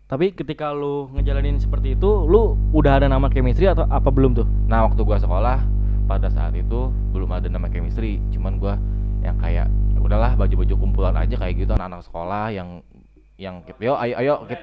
Tapi 0.07 0.31
ketika 0.31 0.70
lu 0.70 1.11
ngejalanin 1.16 1.59
seperti 1.59 1.98
itu, 1.98 2.11
lu 2.29 2.55
udah 2.70 3.03
ada 3.03 3.11
nama 3.11 3.27
chemistry 3.27 3.66
atau 3.66 3.88
apa 3.90 4.07
belum 4.12 4.38
tuh? 4.38 4.46
Nah 4.70 4.87
waktu 4.87 5.03
gua 5.03 5.18
sekolah 5.18 5.66
pada 6.07 6.31
saat 6.31 6.55
itu 6.55 6.92
belum 7.11 7.33
ada 7.35 7.50
nama 7.50 7.66
chemistry, 7.66 8.22
cuman 8.31 8.61
gua 8.62 8.79
yang 9.24 9.35
kayak 9.42 9.66
"Ya 9.66 9.98
udahlah 9.98 10.37
baju-baju 10.38 10.74
kumpulan 10.79 11.16
aja 11.18 11.35
kayak 11.35 11.59
gitu. 11.59 11.72
Anak-anak 11.74 12.07
sekolah 12.07 12.55
yang 12.55 12.87
yang 13.35 13.66
kita 13.66 13.83
yo 13.83 13.98
ayo 13.98 14.14
ayo 14.20 14.35
kit- 14.46 14.62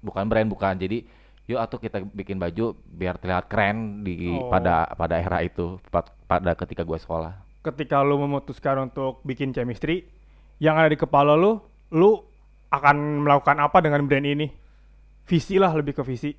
bukan 0.00 0.24
brand 0.26 0.46
bukan 0.46 0.74
jadi 0.74 1.02
yuk 1.48 1.58
atau 1.58 1.80
kita 1.80 2.04
bikin 2.04 2.36
baju 2.36 2.76
biar 2.84 3.16
terlihat 3.16 3.48
keren 3.48 4.04
di 4.04 4.28
Oh. 4.28 4.52
pada 4.52 4.84
pada 4.92 5.16
era 5.16 5.40
itu 5.40 5.80
pa- 5.88 6.12
pada 6.28 6.52
ketika 6.54 6.84
gua 6.84 7.00
sekolah. 7.00 7.32
Ketika 7.64 8.04
lu 8.04 8.20
memutuskan 8.20 8.84
untuk 8.84 9.24
bikin 9.24 9.50
chemistry, 9.50 10.04
yang 10.60 10.76
ada 10.76 10.88
di 10.88 10.96
kepala 10.96 11.34
lu, 11.34 11.56
lu 11.88 12.20
akan 12.68 13.24
melakukan 13.24 13.56
apa 13.58 13.80
dengan 13.80 14.04
brand 14.04 14.28
ini? 14.28 14.46
Visi 15.24 15.56
lah 15.56 15.72
lebih 15.72 15.96
ke 15.96 16.02
visi. 16.04 16.36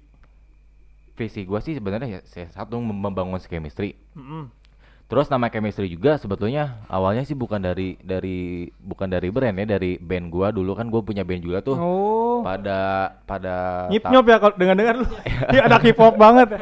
Visi 1.14 1.42
gua 1.44 1.60
sih 1.60 1.74
sebenarnya 1.74 2.08
ya 2.08 2.22
saya 2.24 2.48
satu 2.48 2.80
mem- 2.80 2.96
membangun 2.96 3.42
chemistry. 3.42 3.98
Mm-mm. 4.14 4.48
Terus 5.10 5.26
nama 5.26 5.50
chemistry 5.50 5.90
juga 5.90 6.16
sebetulnya 6.16 6.86
awalnya 6.86 7.26
sih 7.26 7.34
bukan 7.34 7.58
dari 7.58 7.98
dari 8.00 8.70
bukan 8.78 9.10
dari 9.10 9.34
brand 9.34 9.58
ya 9.58 9.66
dari 9.68 9.98
band 9.98 10.30
gua 10.30 10.54
dulu 10.54 10.78
kan 10.78 10.86
gua 10.86 11.02
punya 11.02 11.26
band 11.26 11.42
juga 11.42 11.60
tuh. 11.60 11.74
Oh. 11.76 12.40
pada 12.40 12.80
pada 13.26 13.90
Nyip 13.90 14.06
nyop 14.06 14.24
ya 14.24 14.38
kalau 14.38 14.56
dengan 14.56 14.76
dengar 14.78 14.96
lu. 14.96 15.06
Dia 15.52 15.66
ada 15.66 15.82
hip 15.82 15.98
hop 15.98 16.16
banget. 16.16 16.56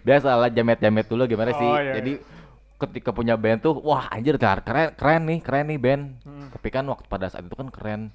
biasa 0.00 0.38
lah 0.38 0.48
jamet-jamet 0.48 1.04
dulu 1.04 1.26
gimana 1.26 1.50
sih 1.52 1.66
Oh, 1.66 1.76
iya, 1.76 1.98
jadi 1.98 2.12
ketika 2.78 3.10
punya 3.10 3.34
band 3.34 3.60
tuh 3.60 3.76
wah 3.76 4.08
anjir 4.08 4.38
keren 4.38 4.64
keren 4.94 5.22
nih 5.26 5.38
keren 5.42 5.66
nih 5.68 5.76
band 5.76 6.02
Hmm. 6.22 6.48
tapi 6.48 6.68
kan 6.70 6.86
waktu 6.86 7.04
pada 7.04 7.28
saat 7.28 7.44
itu 7.44 7.52
kan 7.52 7.68
keren 7.68 8.08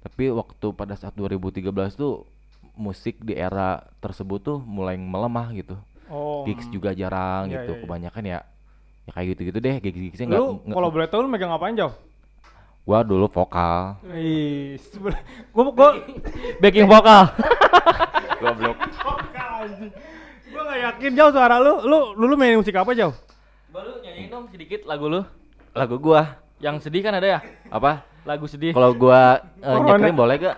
tapi 0.00 0.28
waktu 0.28 0.66
pada 0.74 0.92
saat 0.92 1.14
2013 1.14 1.64
tuh 1.94 2.26
musik 2.74 3.22
di 3.22 3.32
era 3.32 3.80
tersebut 3.98 4.40
tuh 4.40 4.58
mulai 4.58 4.98
melemah 4.98 5.54
gitu 5.54 5.78
Oh. 6.10 6.42
gigs 6.42 6.66
juga 6.68 6.90
jarang 6.90 7.46
Iya, 7.46 7.54
gitu 7.56 7.70
iya, 7.70 7.76
iya. 7.76 7.82
kebanyakan 7.86 8.24
ya 8.26 8.38
ya 9.04 9.10
kayak 9.10 9.26
gitu-gitu 9.32 9.58
deh 9.58 9.74
gigs-gigsnya 9.78 10.26
nggak 10.28 10.40
Lu 10.40 10.46
kalau 10.68 10.88
boleh 10.88 11.06
tahu 11.06 11.20
lu 11.24 11.28
megang 11.28 11.50
apaan 11.50 11.74
jauh? 11.74 11.94
gua 12.80 13.00
dulu 13.00 13.26
vokal 13.26 14.00
Ih, 14.10 14.80
gua 15.52 15.70
gua 15.70 15.88
Backing 16.58 16.86
vokal. 16.86 17.28
goblok 18.42 18.76
vokal. 18.98 19.60
Gua 20.50 20.62
gak 20.64 20.80
yakin 20.80 21.10
jauh 21.12 21.30
suara 21.30 21.56
lu. 21.56 21.84
Lu 21.84 21.98
dulu 22.16 22.34
main 22.34 22.56
musik 22.56 22.74
apa 22.74 22.90
jauh? 22.92 23.12
Baru 23.68 24.00
nyanyiin 24.00 24.28
dong 24.28 24.48
sedikit 24.48 24.82
lagu 24.84 25.06
lu. 25.06 25.20
lagu 25.70 25.96
gua 25.96 26.40
Yang 26.58 26.88
sedih 26.88 27.00
kan 27.00 27.14
ada 27.14 27.28
ya? 27.28 27.40
apa? 27.68 28.02
Lagu 28.24 28.44
sedih. 28.44 28.72
Kalau 28.72 28.92
gua 28.92 29.38
eh, 29.60 29.70
Corona. 29.70 29.86
nyekelin 29.96 30.16
boleh 30.16 30.36
gak? 30.40 30.56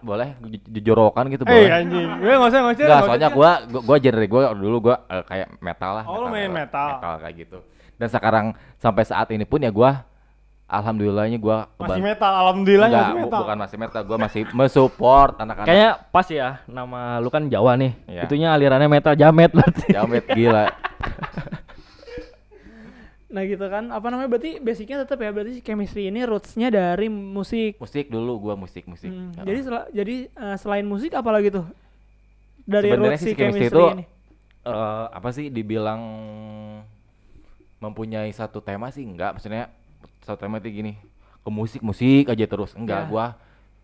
Boleh 0.00 0.28
jujorokan 0.66 1.24
gitu 1.28 1.42
Eh 1.42 1.50
boleh. 1.50 1.70
anjing. 1.70 2.08
Gue 2.16 2.32
enggak 2.32 2.48
usah 2.48 2.58
enggak 2.58 2.72
usah. 2.72 2.80
Enggak, 2.80 2.88
nggak 2.90 3.06
soalnya 3.06 3.28
gua, 3.30 3.50
gua 3.80 3.96
genre 3.96 4.26
gua 4.26 4.42
dulu 4.52 4.76
gua 4.82 4.96
eh, 5.06 5.22
kayak 5.22 5.48
metal 5.58 5.90
lah. 5.92 6.04
Oh, 6.04 6.26
main 6.26 6.48
metal. 6.48 6.88
Metal 6.96 7.14
kayak 7.18 7.34
gitu. 7.38 7.58
Dan 7.94 8.08
sekarang 8.08 8.46
sampai 8.76 9.04
saat 9.04 9.28
ini 9.28 9.44
pun 9.44 9.58
ya 9.58 9.68
gua 9.68 10.08
alhamdulillahnya 10.66 11.34
gua 11.36 11.66
masih 11.76 11.98
metal 12.00 12.30
alhamdulillah 12.32 12.86
Enggak, 12.86 13.02
masih 13.02 13.12
bu- 13.12 13.20
metal. 13.20 13.40
bukan 13.42 13.56
masih 13.58 13.76
metal, 13.76 14.00
gua 14.02 14.18
masih 14.18 14.42
mensupport 14.50 15.32
anak-anak. 15.36 15.66
Kayaknya 15.66 15.90
pas 16.08 16.26
ya 16.26 16.48
nama 16.64 17.00
lu 17.18 17.28
kan 17.28 17.42
Jawa 17.44 17.74
nih. 17.74 17.92
Iya. 18.06 18.22
Itunya 18.24 18.48
alirannya 18.48 18.86
metal 18.86 19.14
jamet 19.14 19.50
berarti. 19.50 19.86
Jamet 19.90 20.24
gila. 20.26 20.64
Nah 23.30 23.42
gitu 23.42 23.62
kan, 23.64 23.88
apa 23.88 24.06
namanya 24.06 24.26
berarti 24.26 24.58
basicnya 24.58 25.00
tetap 25.00 25.18
ya 25.18 25.30
berarti 25.30 25.58
chemistry 25.60 26.06
ini 26.06 26.22
rootsnya 26.22 26.66
dari 26.66 27.06
musik. 27.06 27.78
Musik 27.78 28.06
dulu 28.06 28.32
gua 28.40 28.54
musik 28.54 28.84
musik. 28.84 29.06
Hmm, 29.06 29.30
Ya. 29.32 29.42
Jadi 29.46 29.58
sel- 29.62 29.90
jadi 29.92 30.16
eh, 30.26 30.56
selain 30.56 30.82
musik 30.82 31.14
apa 31.14 31.30
lagi 31.30 31.48
tuh? 31.48 31.62
Dari 32.60 32.90
Sebenarnya 32.90 33.10
roots 33.12 33.22
si 33.22 33.32
chemistry 33.32 33.66
chemistry, 33.66 33.70
itu 33.70 33.84
ini. 33.92 34.04
eh, 34.62 35.06
apa 35.08 35.28
sih 35.30 35.46
dibilang 35.48 36.02
mempunyai 37.78 38.28
satu 38.30 38.60
tema 38.60 38.90
sih 38.90 39.02
enggak 39.02 39.32
maksudnya 39.32 39.72
satu 40.20 40.36
tema 40.38 40.58
itu 40.58 40.68
gini 40.70 40.92
ke 41.40 41.48
musik 41.48 41.80
musik 41.80 42.28
aja 42.28 42.44
terus 42.44 42.76
enggak 42.76 43.06
Ya. 43.06 43.08
gua 43.08 43.26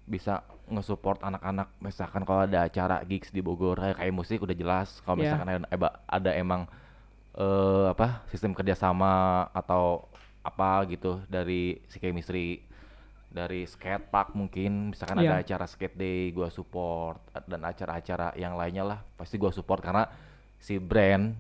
bisa 0.05 0.35
nge-support 0.67 1.19
anak-anak 1.21 1.71
misalkan 1.79 2.23
kalau 2.23 2.45
ada 2.45 2.63
acara 2.63 3.01
gigs 3.03 3.31
di 3.31 3.39
Bogor 3.39 3.75
kayak, 3.77 3.97
kayak 3.97 4.13
musik 4.13 4.39
udah 4.39 4.53
jelas 4.53 5.01
kalau 5.01 5.17
Ya. 5.17 5.23
misalkan 5.25 5.49
ada, 5.49 5.61
eba- 5.69 5.97
ada 6.05 6.31
emang 6.33 6.67
eh 7.37 7.87
apa 7.87 8.25
sistem 8.29 8.57
kerjasama 8.57 9.44
atau 9.53 10.09
apa 10.40 10.87
gitu 10.88 11.20
dari 11.29 11.83
si 11.85 12.01
chemistry 12.01 12.64
dari 13.29 13.68
skate 13.68 14.09
park 14.09 14.33
mungkin 14.33 14.94
misalkan 14.94 15.20
ada 15.20 15.37
Iya. 15.37 15.44
acara 15.44 15.66
skate 15.68 15.92
day 15.92 16.33
gua 16.33 16.49
support 16.49 17.20
dan 17.44 17.61
acara-acara 17.61 18.33
yang 18.35 18.57
lainnya 18.57 18.85
lah 18.87 18.99
pasti 19.14 19.37
gua 19.37 19.53
support 19.53 19.85
karena 19.85 20.09
si 20.57 20.81
brand 20.81 21.37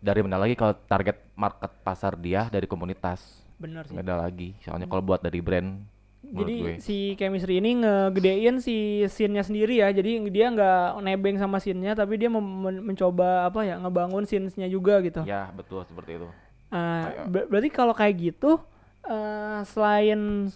dari 0.00 0.20
mana 0.24 0.40
lagi 0.40 0.58
kalau 0.58 0.74
target 0.74 1.14
market 1.36 1.70
pasar 1.84 2.16
dia 2.16 2.48
dari 2.50 2.66
komunitas 2.66 3.44
Bener 3.60 3.84
sih. 3.86 3.94
beda 3.94 4.18
lagi 4.18 4.56
soalnya 4.64 4.88
kalau 4.88 5.04
buat 5.04 5.20
dari 5.20 5.38
brand 5.38 5.84
Jadi 6.22 6.54
gue 6.58 6.72
si 6.78 6.96
chemistry 7.14 7.58
ini 7.58 7.80
ngegedein 7.80 8.60
si 8.60 8.76
scene-nya 9.04 9.40
sendiri 9.40 9.76
ya. 9.76 9.88
Jadi 9.88 10.20
dia 10.28 10.46
nggak 10.48 11.00
nebeng 11.00 11.36
sama 11.36 11.56
scene-nya 11.56 11.92
tapi 11.92 12.14
dia 12.14 12.28
mem- 12.28 12.44
mencoba 12.84 13.44
apa 13.44 13.64
ya 13.64 13.76
ngebangun 13.76 14.22
scene-nya 14.22 14.66
juga 14.66 15.00
gitu. 15.00 15.24
ya 15.24 15.48
betul 15.50 15.82
seperti 15.82 16.16
itu 16.16 16.28
Eh, 16.70 16.76
Kayak- 16.76 17.26
ber- 17.26 17.48
berarti 17.48 17.68
kalau 17.68 17.90
kayak 17.90 18.14
gitu 18.16 18.62
eh 19.02 19.60
selain 19.66 20.46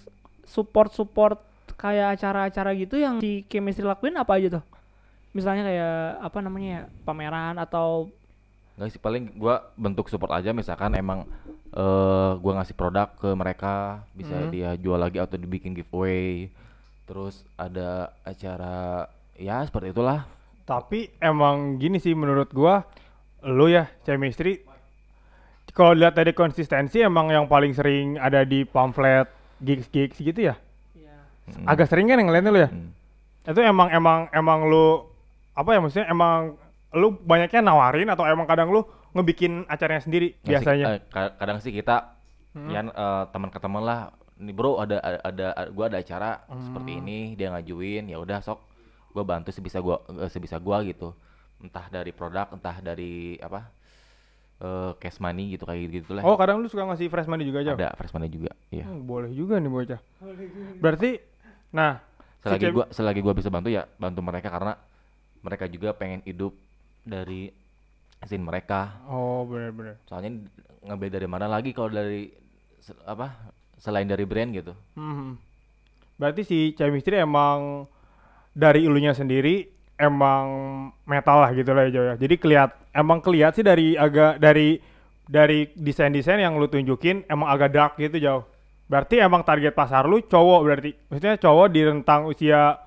support-support 0.44 1.40
kayak 1.74 2.14
acara-acara 2.14 2.70
gitu 2.76 2.94
yang 2.94 3.18
si 3.18 3.42
chemistry 3.44 3.82
lakuin 3.82 4.14
apa 4.14 4.38
aja 4.38 4.60
tuh? 4.60 4.64
Misalnya 5.32 5.66
kayak 5.66 5.94
apa 6.22 6.38
namanya 6.38 6.68
ya, 6.70 6.82
pameran 7.02 7.58
atau 7.58 8.14
Nggak 8.74 8.90
sih 8.90 9.00
paling 9.02 9.38
gua 9.38 9.70
bentuk 9.78 10.10
support 10.10 10.34
aja 10.34 10.50
misalkan 10.50 10.98
emang 10.98 11.26
eh 11.74 12.32
gua 12.38 12.52
ngasih 12.58 12.74
produk 12.74 13.10
ke 13.18 13.30
mereka 13.34 14.02
bisa 14.14 14.34
Hmm. 14.34 14.50
dia 14.50 14.74
jual 14.78 14.98
lagi 14.98 15.18
atau 15.18 15.38
dibikin 15.38 15.74
giveaway 15.74 16.50
terus 17.04 17.44
ada 17.58 18.14
acara 18.24 19.06
ya 19.36 19.62
seperti 19.66 19.92
itulah 19.92 20.26
Tapi 20.64 21.12
emang 21.20 21.76
gini 21.76 22.00
sih 22.00 22.16
menurut 22.16 22.48
gua 22.50 22.88
lu 23.44 23.68
ya 23.68 23.90
chemistry 24.08 24.64
kalau 25.74 25.92
lihat 25.92 26.14
dari 26.14 26.30
konsistensi 26.30 27.02
emang 27.02 27.34
yang 27.34 27.50
paling 27.50 27.74
sering 27.74 28.14
ada 28.22 28.46
di 28.46 28.62
pamflet 28.62 29.26
gigs-gigs 29.58 30.22
gitu 30.22 30.54
ya. 30.54 30.54
Mm. 31.50 31.66
Agak 31.66 31.90
sering 31.90 32.06
kan 32.06 32.22
yang 32.22 32.30
ngeliatnya 32.30 32.52
lu 32.54 32.60
ya. 32.62 32.70
Mm. 32.70 32.90
Itu 33.50 33.60
emang 33.60 33.88
emang 33.90 34.20
emang 34.30 34.70
lu 34.70 35.02
apa 35.52 35.74
ya 35.74 35.78
maksudnya 35.82 36.06
emang 36.08 36.56
lu 36.94 37.14
banyaknya 37.20 37.60
nawarin 37.60 38.08
atau 38.08 38.24
emang 38.24 38.46
kadang 38.46 38.70
lu 38.70 38.82
ngebikin 39.12 39.66
acaranya 39.66 40.02
sendiri 40.02 40.34
Nggak 40.40 40.42
sih, 40.42 40.50
biasanya. 40.50 40.84
eh, 40.88 40.98
ka- 41.10 41.34
kadang 41.36 41.58
sih 41.60 41.70
kita 41.70 42.14
Hmm. 42.54 42.70
ya 42.70 42.80
eh, 42.86 43.24
teman 43.34 43.50
ke 43.50 43.58
teman 43.58 43.82
lah 43.82 44.00
nih 44.38 44.54
bro 44.54 44.78
ada 44.78 45.02
ada, 45.02 45.18
ada 45.26 45.46
gua 45.74 45.90
ada 45.90 45.98
acara 45.98 46.46
Hmm. 46.46 46.62
seperti 46.62 46.90
ini 46.98 47.18
dia 47.34 47.50
ngajuin 47.50 48.06
ya 48.06 48.18
udah 48.18 48.38
sok 48.40 48.62
gua 49.10 49.26
bantu 49.26 49.50
sebisa 49.50 49.82
gua 49.82 49.98
eh, 50.06 50.30
sebisa 50.30 50.58
gua 50.58 50.78
gitu 50.86 51.14
entah 51.58 51.90
dari 51.90 52.14
produk 52.14 52.46
entah 52.50 52.78
dari 52.78 53.34
apa 53.38 53.70
eh 54.56 54.92
cash 55.02 55.18
money 55.18 55.58
gitu 55.58 55.66
kayak 55.66 55.82
gitu 55.90 56.14
lah 56.14 56.22
Oh, 56.22 56.38
kadang 56.38 56.62
lu 56.62 56.70
suka 56.70 56.86
ngasih 56.86 57.10
fresh 57.10 57.26
money 57.26 57.42
juga 57.42 57.66
aja. 57.66 57.74
ada 57.74 57.90
fresh 57.98 58.14
money 58.14 58.30
juga 58.30 58.54
iya 58.70 58.86
Hmm, 58.86 59.02
boleh 59.02 59.34
juga 59.34 59.58
nih 59.58 59.66
bocah. 59.66 60.00
Berarti 60.78 61.18
nah 61.70 61.98
si 62.38 62.46
selagi 62.46 62.62
chem- 62.62 62.74
gua 62.74 62.86
selagi 62.94 63.18
gua 63.18 63.34
bisa 63.34 63.50
bantu 63.50 63.66
ya 63.66 63.82
bantu 63.98 64.22
mereka 64.22 64.46
karena 64.46 64.78
mereka 65.42 65.66
juga 65.66 65.90
pengen 65.90 66.22
hidup 66.22 66.54
dari 67.04 67.52
scene 68.20 68.40
mereka 68.40 69.04
Oh, 69.06 69.44
benar-benar. 69.44 70.00
soalnya 70.04 70.40
ngambil 70.82 71.08
dari 71.10 71.26
mana 71.26 71.46
lagi 71.46 71.70
kalau 71.70 71.88
dari 71.88 72.32
se- 72.76 72.96
apa 73.02 73.32
selain 73.76 74.04
dari 74.04 74.24
brand 74.24 74.50
gitu 74.50 74.72
Hmm. 74.92 75.36
Berarti 76.14 76.42
si 76.42 76.58
chemistry 76.72 77.18
emang 77.18 77.84
dari 78.50 78.82
ilunya 78.82 79.10
sendiri 79.10 79.66
emang 79.94 80.46
metal 81.04 81.40
lah 81.40 81.50
gitu 81.50 81.70
lah 81.70 81.84
ya 81.84 81.90
Jo 81.90 82.02
ya. 82.04 82.14
Jadi 82.14 82.34
keliat 82.36 82.70
emang 82.92 83.18
keliat 83.18 83.52
sih 83.52 83.62
dari 83.62 83.94
agak 83.94 84.38
dari 84.38 84.78
dari 85.24 85.66
desain-desain 85.72 86.38
yang 86.38 86.54
lu 86.54 86.64
tunjukin 86.64 87.26
emang 87.26 87.48
agak 87.48 87.70
dark 87.70 87.92
gitu 87.96 88.16
jauh. 88.16 88.44
Berarti 88.84 89.18
emang 89.18 89.42
target 89.42 89.72
pasar 89.72 90.04
lu 90.04 90.20
cowok 90.20 90.60
berarti. 90.62 90.90
Maksudnya 91.08 91.34
cowok 91.34 91.66
di 91.68 91.80
rentang 91.82 92.20
usia 92.24 92.78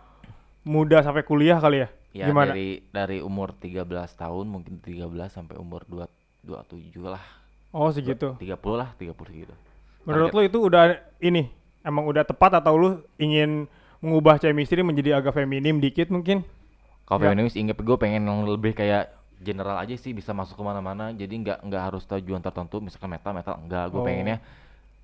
muda 0.64 1.02
sampai 1.02 1.24
kuliah 1.24 1.58
kali 1.58 1.84
ya? 1.84 1.90
Ya 2.18 2.26
Gimana? 2.26 2.50
dari 2.50 2.82
dari 2.90 3.18
umur 3.20 3.54
13 3.54 3.86
tahun 4.12 4.46
mungkin 4.48 4.82
13 4.82 5.06
sampai 5.30 5.56
umur 5.56 5.86
2 5.86 6.10
27 6.44 6.98
lah. 7.04 7.22
Oh 7.70 7.88
segitu. 7.88 8.34
30 8.34 8.48
lah, 8.74 8.90
30 8.96 9.14
gitu. 9.38 9.54
Menurut 10.02 10.32
Target. 10.32 10.38
lu 10.40 10.50
itu 10.50 10.58
udah 10.64 10.84
ini 11.20 11.52
emang 11.82 12.04
udah 12.04 12.24
tepat 12.24 12.58
atau 12.58 12.74
lu 12.74 12.90
ingin 13.16 13.70
mengubah 14.00 14.38
chemistry 14.38 14.82
menjadi 14.82 15.14
agak 15.14 15.36
feminim 15.36 15.78
dikit 15.78 16.08
mungkin? 16.08 16.42
Kalau 17.04 17.20
Ya. 17.20 17.32
feminis 17.32 17.54
inget 17.54 17.78
gue 17.78 17.98
pengen 17.98 18.24
yang 18.24 18.44
lebih 18.44 18.74
kayak 18.74 19.14
general 19.38 19.78
aja 19.78 19.94
sih 19.94 20.12
bisa 20.12 20.32
masuk 20.32 20.56
ke 20.56 20.64
mana-mana 20.64 21.12
jadi 21.12 21.30
nggak 21.30 21.60
nggak 21.62 21.84
harus 21.84 22.04
tujuan 22.04 22.42
tertentu 22.42 22.82
misalkan 22.82 23.06
metal 23.08 23.32
metal 23.32 23.54
enggak 23.56 23.86
gue 23.88 23.96
Oh. 23.96 24.04
pengennya 24.04 24.42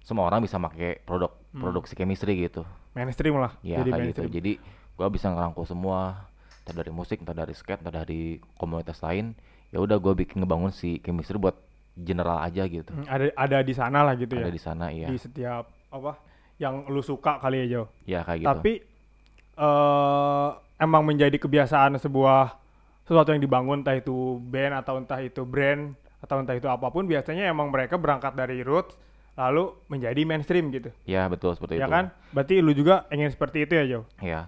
semua 0.01 0.25
orang 0.25 0.41
bisa 0.41 0.57
pakai 0.57 0.97
produk 0.99 1.29
Hmm. 1.51 1.61
produksi 1.61 1.93
chemistry 1.93 2.41
gitu 2.41 2.65
Mainstream 2.91 3.37
lah. 3.37 3.53
ya 3.61 3.77
jadi 3.77 3.89
kayak 3.89 4.01
mainstream. 4.03 4.25
gitu 4.25 4.33
jadi 4.33 4.51
gue 4.93 5.07
bisa 5.11 5.29
ngerangkul 5.29 5.63
semua 5.63 6.25
entah 6.63 6.79
dari 6.79 6.91
musik 6.95 7.19
entah 7.19 7.35
dari 7.35 7.51
skate 7.51 7.83
entah 7.83 7.91
dari 8.03 8.39
komunitas 8.55 9.03
lain 9.03 9.35
ya 9.75 9.83
udah 9.83 9.99
gue 9.99 10.13
bikin 10.23 10.39
ngebangun 10.39 10.71
si 10.71 11.03
chemistry 11.03 11.35
buat 11.35 11.59
general 11.93 12.41
aja 12.41 12.63
gitu. 12.65 12.89
Hmm, 12.89 13.05
ada 13.05 13.29
ada 13.35 13.57
di 13.61 13.73
sana 13.75 14.01
lah 14.01 14.15
gitu 14.15 14.39
ada 14.39 14.47
ya 14.47 14.49
di 14.49 14.61
sana 14.61 14.85
iya. 14.89 15.07
Di 15.11 15.19
setiap 15.19 15.67
apa 15.91 16.17
yang 16.57 16.87
lu 16.87 17.03
suka 17.03 17.37
kali 17.43 17.65
ya 17.65 17.67
Jo? 17.67 17.83
Ya 18.07 18.23
kayak 18.23 18.39
gitu. 18.41 18.49
Tapi 18.49 18.73
eh 19.53 20.49
emang 20.81 21.03
menjadi 21.03 21.35
kebiasaan 21.35 21.99
sebuah 21.99 22.57
sesuatu 23.03 23.35
yang 23.35 23.43
dibangun 23.43 23.83
entah 23.83 23.99
itu 23.99 24.39
band 24.39 24.79
atau 24.79 24.95
entah 24.97 25.19
itu 25.19 25.43
brand 25.43 25.93
atau 26.23 26.39
entah 26.39 26.55
itu 26.55 26.71
apa 26.71 26.87
pun 26.87 27.03
biasanya 27.03 27.51
emang 27.51 27.67
mereka 27.67 27.99
berangkat 27.99 28.31
dari 28.33 28.63
roots 28.63 28.95
lalu 29.35 29.75
menjadi 29.91 30.23
mainstream 30.23 30.71
gitu. 30.71 30.89
Ya 31.03 31.27
betul 31.27 31.53
seperti 31.57 31.77
ya 31.81 31.85
itu. 31.85 31.93
kan? 31.93 32.05
Berarti 32.31 32.55
lu 32.63 32.71
juga 32.71 33.03
ingin 33.11 33.29
seperti 33.29 33.67
itu 33.67 33.73
ya 33.75 33.85
Jo? 33.85 33.99
Ya 34.23 34.47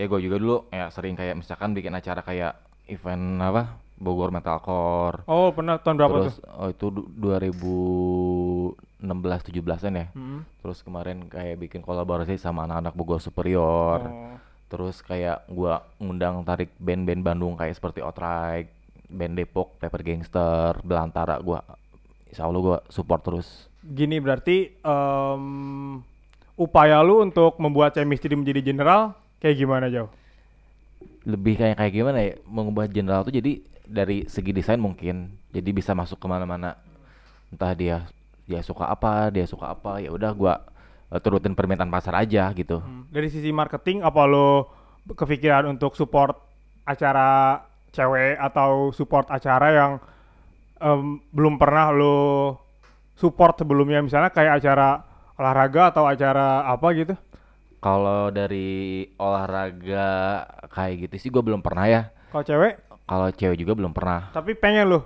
ya 0.00 0.08
gue 0.08 0.20
juga 0.24 0.40
dulu 0.40 0.56
ya 0.72 0.88
sering 0.88 1.12
kayak 1.12 1.36
misalkan 1.36 1.76
bikin 1.76 1.92
acara 1.92 2.24
kayak 2.24 2.56
event 2.88 3.36
apa 3.36 3.76
Bogor 4.00 4.32
Metalcore. 4.32 5.28
Oh 5.28 5.52
pernah 5.52 5.76
tahun 5.76 6.00
berapa 6.00 6.14
terus 6.24 6.40
tuh? 6.40 6.48
oh 6.56 6.68
itu 6.72 6.86
du- 6.88 7.04
2016 7.20 8.72
17-an 9.52 9.92
ya. 9.92 10.06
Hmm. 10.16 10.40
terus 10.64 10.80
kemarin 10.80 11.28
kayak 11.28 11.60
bikin 11.60 11.84
kolaborasi 11.84 12.40
sama 12.40 12.64
anak-anak 12.64 12.96
Bogor 12.96 13.20
Superior. 13.20 14.00
Oh. 14.00 14.40
terus 14.72 15.04
kayak 15.04 15.44
gua 15.52 15.84
ngundang 16.00 16.46
tarik 16.46 16.72
band-band 16.80 17.20
Bandung 17.20 17.60
kayak 17.60 17.76
seperti 17.76 18.00
Outright 18.00 18.72
band 19.04 19.36
Depok 19.36 19.76
Pepper 19.76 20.00
Gangster 20.00 20.80
Belantara 20.80 21.36
gua 21.42 21.60
insya 22.24 22.48
Allah 22.48 22.60
gua 22.62 22.78
support 22.88 23.20
terus. 23.20 23.68
Gini 23.82 24.16
berarti 24.16 24.70
em, 24.80 25.44
upaya 26.54 27.04
lu 27.04 27.20
untuk 27.20 27.60
membuat 27.60 27.92
chemistry 27.92 28.32
menjadi 28.32 28.64
general 28.64 29.12
kayak 29.40 29.56
gimana 29.58 29.88
jauh? 29.88 30.12
lebih 31.24 31.60
kayak 31.60 31.76
kayak 31.76 31.92
gimana 31.92 32.18
ya? 32.20 32.32
Mengubah 32.48 32.88
general 32.88 33.24
tuh 33.24 33.34
jadi 33.34 33.60
dari 33.84 34.24
segi 34.28 34.52
desain 34.54 34.80
mungkin. 34.80 35.36
Jadi 35.50 35.70
bisa 35.74 35.92
masuk 35.92 36.20
ke 36.20 36.26
mana-mana. 36.30 36.78
Entah 37.50 37.74
dia 37.74 38.06
dia 38.46 38.60
suka 38.66 38.88
apa 38.90 39.30
dia 39.30 39.46
suka 39.46 39.70
apa 39.70 40.02
ya 40.02 40.10
udah 40.10 40.32
gua 40.34 40.54
eh, 41.12 41.20
turutin 41.22 41.54
permintaan 41.54 41.90
pasar 41.92 42.16
aja 42.16 42.50
gitu. 42.54 42.80
Dari 43.10 43.28
sisi 43.28 43.50
marketing 43.50 44.02
apa 44.06 44.22
lu 44.24 44.64
kepikiran 45.10 45.66
untuk 45.68 45.98
support 45.98 46.38
acara 46.86 47.60
cewek 47.90 48.38
atau 48.38 48.94
support 48.94 49.26
acara 49.30 49.68
yang 49.74 49.92
em, 50.78 51.18
belum 51.34 51.58
pernah 51.58 51.90
lu 51.90 52.54
support 53.18 53.58
sebelumnya? 53.60 54.00
Misalnya 54.00 54.30
kayak 54.30 54.62
acara 54.62 55.04
olahraga 55.36 55.90
atau 55.92 56.04
acara 56.06 56.64
apa 56.70 56.86
gitu? 56.96 57.14
Kalau 57.80 58.28
dari 58.28 59.08
olahraga 59.16 60.08
kayak 60.68 61.08
gitu 61.08 61.14
sih 61.16 61.28
gue 61.28 61.40
belum 61.40 61.60
pernah 61.60 61.84
ya. 61.84 62.02
Kalau 62.28 62.44
cewek, 62.44 62.74
Kalau 63.02 63.26
cewek 63.28 63.56
juga 63.56 63.72
belum 63.74 63.90
pernah. 63.90 64.30
tapi 64.30 64.52
pengen 64.52 64.86
lu 64.86 65.00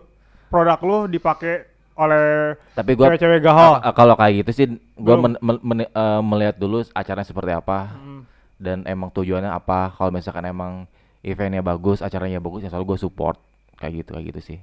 produk 0.46 0.76
lu 0.78 0.98
dipakai 1.06 1.64
oleh 1.94 2.52
Tapi 2.74 2.92
gue 2.92 3.06
cewek-cewek 3.06 3.40
gahol. 3.40 3.78
kalau 3.92 4.14
kayak 4.14 4.44
gitu 4.44 4.50
sih 4.52 4.66
gue 4.76 5.14
Belum. 5.16 5.38
melihat 6.20 6.54
dulu 6.54 6.82
acaranya 6.90 7.24
seperti 7.24 7.52
apa 7.52 7.94
Hmm. 7.94 8.22
dan 8.56 8.82
emang 8.84 9.08
tujuannya 9.08 9.48
apa. 9.48 9.94
Kalau 9.94 10.10
misalkan 10.10 10.44
emang 10.44 10.84
eventnya 11.22 11.62
bagus, 11.62 11.98
acaranya 11.98 12.36
bagus, 12.38 12.60
ya 12.60 12.68
selalu 12.68 12.92
gue 12.92 12.98
support 13.00 13.38
kayak 13.76 14.04
gitu 14.04 14.10
kayak 14.12 14.26
gitu 14.30 14.40
sih. 14.44 14.58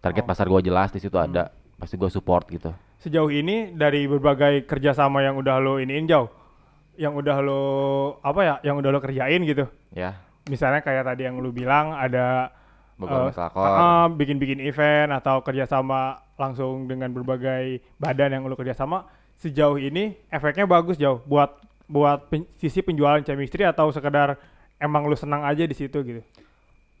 Target 0.00 0.24
Oh. 0.24 0.28
pasar 0.28 0.48
gue 0.48 0.60
jelas 0.62 0.88
di 0.88 0.98
situ 0.98 1.14
ada, 1.14 1.48
pasti 1.76 1.94
gue 1.94 2.08
support 2.08 2.48
gitu. 2.48 2.72
Sejauh 2.98 3.28
ini 3.28 3.70
dari 3.70 4.04
berbagai 4.04 4.64
kerjasama 4.64 5.20
yang 5.20 5.36
udah 5.36 5.58
lo 5.58 5.76
iniin 5.76 6.06
jauh, 6.06 6.26
yang 6.94 7.16
udah 7.16 7.36
lo 7.40 7.62
apa 8.20 8.40
ya, 8.42 8.54
yang 8.62 8.76
udah 8.76 8.90
lo 8.90 9.00
kerjain 9.00 9.40
gitu. 9.42 9.64
Ya, 9.92 10.20
Misalnya 10.48 10.82
kayak 10.82 11.06
tadi 11.06 11.24
yang 11.24 11.38
lu 11.38 11.50
bilang 11.50 11.94
ada 11.94 12.50
Bogor 12.98 13.26
eh, 13.26 13.26
Mesalkor. 13.32 13.64
ah, 13.64 14.06
bikin-bikin 14.06 14.60
event 14.60 15.10
atau 15.10 15.40
kerjasama 15.40 16.20
langsung 16.36 16.86
dengan 16.86 17.08
berbagai 17.10 17.80
badan 17.96 18.36
yang 18.36 18.44
lu 18.44 18.54
kerjasama. 18.54 19.06
Sejauh 19.38 19.74
ini 19.74 20.14
efeknya 20.28 20.66
bagus 20.66 20.94
jauh 20.94 21.18
buat 21.24 21.58
buat 21.86 22.30
pen- 22.30 22.46
sisi 22.56 22.78
penjualan 22.78 23.20
chemistry 23.20 23.66
atau 23.66 23.90
sekedar 23.90 24.38
emang 24.78 25.06
lu 25.06 25.14
senang 25.14 25.42
aja 25.42 25.66
di 25.66 25.74
situ 25.74 25.98
gitu. 26.02 26.22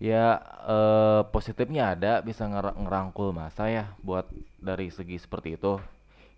Ya 0.02 0.42
eh, 0.66 1.20
positifnya 1.30 1.94
ada 1.94 2.18
bisa 2.18 2.46
nger- 2.46 2.74
ngerangkul 2.74 3.30
masa 3.30 3.70
ya 3.70 3.90
buat 4.02 4.26
dari 4.58 4.90
segi 4.90 5.18
seperti 5.18 5.54
itu. 5.54 5.78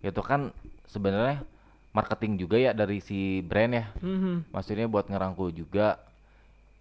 Itu 0.01 0.21
kan 0.21 0.53
sebenarnya 0.85 1.41
marketing 1.95 2.35
juga 2.35 2.59
ya 2.59 2.75
dari 2.75 2.99
si 2.99 3.39
brand 3.39 3.71
ya. 3.71 3.85
Mhm. 4.03 4.51
Maksudnya 4.51 4.91
buat 4.91 5.07
ngerangkul 5.07 5.55
juga 5.55 5.95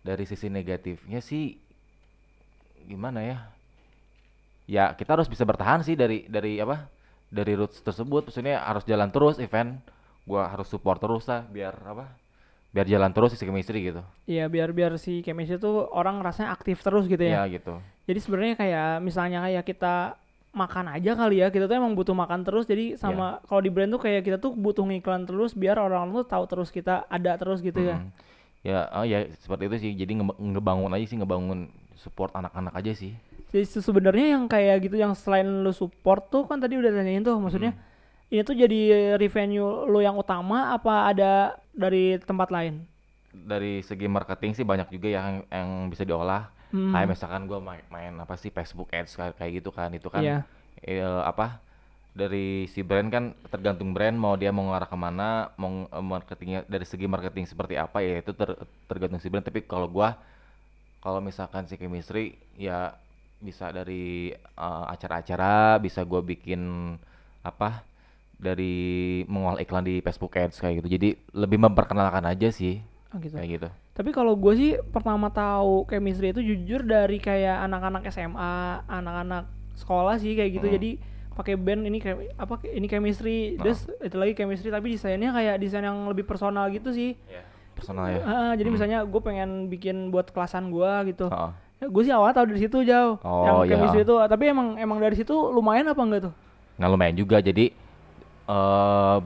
dari 0.03 0.27
sisi 0.27 0.51
negatifnya 0.51 1.23
sih 1.23 1.55
gimana 2.91 3.23
ya? 3.23 3.39
Ya 4.67 4.85
kita 4.99 5.15
harus 5.15 5.31
bisa 5.31 5.47
bertahan 5.47 5.87
sih 5.87 5.95
dari 5.95 6.27
dari 6.27 6.59
apa? 6.59 6.91
Dari 7.31 7.55
roots 7.55 7.79
tersebut. 7.87 8.27
Maksudnya 8.27 8.59
harus 8.59 8.83
jalan 8.83 9.15
terus 9.15 9.39
event. 9.39 9.79
Gua 10.27 10.51
harus 10.51 10.67
support 10.67 10.99
terus 10.99 11.31
lah 11.31 11.47
biar 11.47 11.79
apa? 11.87 12.11
Biar 12.75 12.91
jalan 12.91 13.15
terus 13.15 13.39
si 13.39 13.47
chemistry 13.47 13.95
gitu. 13.95 14.03
Iya 14.27 14.51
biar 14.51 14.75
biar 14.75 14.99
si 14.99 15.23
chemistry 15.23 15.63
tuh 15.63 15.87
orang 15.95 16.19
rasanya 16.27 16.51
aktif 16.51 16.83
terus 16.83 17.07
gitu 17.07 17.23
ya. 17.23 17.47
Ya 17.47 17.55
gitu. 17.55 17.79
Jadi 18.11 18.19
sebenarnya 18.19 18.55
kayak 18.59 18.91
misalnya 18.99 19.47
kayak 19.47 19.63
kita 19.63 20.19
makan 20.55 20.87
aja 20.95 21.19
kali 21.19 21.43
ya 21.43 21.51
kita 21.51 21.67
tuh 21.67 21.75
emang 21.75 21.99
butuh 21.99 22.15
makan 22.15 22.47
terus 22.47 22.65
jadi 22.65 22.95
sama 22.95 23.43
kalau 23.45 23.59
di 23.59 23.75
brand 23.75 23.91
tuh 23.91 23.99
kayak 23.99 24.23
kita 24.23 24.39
tuh 24.39 24.55
butuh 24.55 24.87
ngiklan 24.87 25.27
terus 25.27 25.51
biar 25.53 25.77
orang 25.77 26.15
tuh 26.15 26.23
tahu 26.23 26.47
terus 26.47 26.71
kita 26.71 27.03
ada 27.11 27.35
terus 27.35 27.59
gitu 27.59 27.83
ya. 27.83 27.99
Mm. 27.99 28.11
Ya, 28.65 28.89
oh 28.97 29.05
ya 29.05 29.29
seperti 29.45 29.69
itu 29.69 29.77
sih. 29.77 29.93
Jadi 29.93 30.17
ngeba- 30.17 30.41
ngebangun 30.41 30.89
aja 30.89 31.05
sih, 31.05 31.21
ngebangun 31.21 31.69
support 32.01 32.33
anak-anak 32.33 32.73
aja 32.73 32.97
sih. 32.97 33.13
Jadi 33.53 33.65
se- 33.69 33.85
sebenarnya 33.85 34.39
yang 34.39 34.49
kayak 34.49 34.89
gitu 34.89 34.97
yang 34.97 35.13
selain 35.13 35.45
lu 35.45 35.69
support 35.69 36.33
tuh 36.33 36.49
kan 36.49 36.57
tadi 36.57 36.81
udah 36.81 36.89
tanyain 36.89 37.21
tuh 37.21 37.37
maksudnya 37.37 37.77
Hmm. 37.77 38.33
ini 38.33 38.41
tuh 38.41 38.57
jadi 38.57 38.81
revenue 39.21 39.85
lu 39.85 40.01
yang 40.01 40.17
utama 40.17 40.73
apa 40.73 41.13
ada 41.13 41.33
dari 41.71 42.17
tempat 42.17 42.49
lain? 42.49 42.89
Dari 43.31 43.83
segi 43.83 44.07
marketing 44.07 44.55
sih 44.55 44.65
banyak 44.65 44.89
juga 44.89 45.13
yang 45.13 45.45
yang 45.51 45.93
bisa 45.93 46.03
diolah. 46.03 46.49
Hmm. 46.75 46.91
Kayak 46.91 47.09
misalkan 47.15 47.47
gua 47.47 47.63
main, 47.63 47.85
main 47.87 48.11
apa 48.19 48.35
sih 48.35 48.51
Facebook 48.51 48.91
Ads 48.91 49.15
kayak, 49.15 49.63
gitu 49.63 49.71
kan. 49.71 49.95
Itu 49.95 50.11
kan 50.11 50.23
Iya. 50.27 50.39
eh, 50.83 51.23
apa? 51.23 51.63
Dari 52.15 52.67
si 52.71 52.83
brand 52.83 53.11
kan 53.11 53.25
tergantung 53.51 53.95
brand 53.95 54.15
mau 54.19 54.35
dia 54.35 54.51
mau 54.51 54.67
ngarah 54.71 54.91
ke 54.91 54.99
mana, 54.99 55.55
mau 55.55 55.87
eh, 55.87 56.03
marketingnya 56.03 56.67
dari 56.67 56.83
segi 56.83 57.07
marketing 57.07 57.47
seperti 57.47 57.79
apa 57.79 58.03
ya 58.03 58.19
itu 58.23 58.35
ter- 58.35 58.59
tergantung 58.91 59.23
si 59.23 59.31
brand. 59.31 59.47
Tapi 59.47 59.63
kalau 59.71 59.87
gua 59.87 60.19
kalau 60.99 61.21
misalkan 61.23 61.69
si 61.71 61.79
chemistry 61.79 62.35
ya 62.59 62.99
bisa 63.39 63.71
dari 63.71 64.35
eh, 64.35 64.85
acara-acara, 64.91 65.79
bisa 65.79 66.03
gua 66.03 66.21
bikin 66.27 66.61
apa? 67.47 67.87
dari 68.35 69.23
mengolah 69.31 69.63
iklan 69.63 69.87
di 69.87 70.03
Facebook 70.03 70.35
Ads 70.37 70.59
kayak 70.61 70.83
gitu. 70.83 70.89
Jadi 70.99 71.09
lebih 71.33 71.57
memperkenalkan 71.63 72.27
aja 72.29 72.51
sih 72.51 72.83
Oh, 73.15 73.19
gitu. 73.23 73.33
kayak 73.39 73.49
gitu. 73.57 73.69
Tapi 73.95 74.11
kalau 74.11 74.35
gue 74.35 74.53
sih 74.59 74.71
pertama 74.91 75.31
tahu 75.31 75.87
chemistry 75.87 76.35
itu 76.35 76.43
jujur 76.43 76.83
dari 76.83 77.23
kayak 77.23 77.63
anak-anak 77.63 78.03
SMA, 78.11 78.83
anak-anak 78.91 79.47
sekolah 79.79 80.19
sih 80.19 80.35
kayak 80.35 80.51
gitu. 80.51 80.67
Hmm. 80.67 80.75
Jadi 80.75 80.91
pakai 81.35 81.55
band 81.55 81.83
ini 81.87 81.99
kayak 81.99 82.35
apa 82.35 82.59
ini 82.69 82.87
chemistry, 82.87 83.55
Nah. 83.55 83.71
terus 83.71 83.87
itu 84.03 84.17
lagi 84.19 84.35
chemistry 84.35 84.71
tapi 84.71 84.95
desainnya 84.95 85.31
kayak 85.31 85.63
desain 85.63 85.83
yang 85.83 86.11
lebih 86.11 86.27
personal 86.27 86.67
gitu 86.71 86.91
sih. 86.91 87.15
Personal 87.75 88.11
ya. 88.11 88.19
Ah, 88.23 88.53
jadi 88.55 88.67
Hmm. 88.71 88.75
misalnya 88.75 88.99
gue 89.03 89.21
pengen 89.23 89.67
bikin 89.67 90.11
buat 90.11 90.31
kelasan 90.31 90.71
gua 90.71 91.03
gitu. 91.07 91.31
Heeh. 91.31 91.51
Ya, 91.83 91.87
gue 91.91 92.03
sih 92.03 92.15
awal 92.15 92.31
tahu 92.31 92.55
dari 92.55 92.61
situ 92.63 92.87
jauh. 92.87 93.19
Oh, 93.23 93.43
yang 93.43 93.57
iya. 93.67 93.71
chemistry 93.75 94.03
itu, 94.03 94.15
tapi 94.27 94.45
emang 94.47 94.79
emang 94.79 94.99
dari 94.99 95.15
situ 95.15 95.35
lumayan 95.51 95.87
apa 95.87 96.03
enggak 96.03 96.23
tuh? 96.31 96.35
Nah 96.79 96.87
lumayan 96.87 97.15
juga 97.15 97.39
jadi 97.39 97.71
eh 98.45 99.17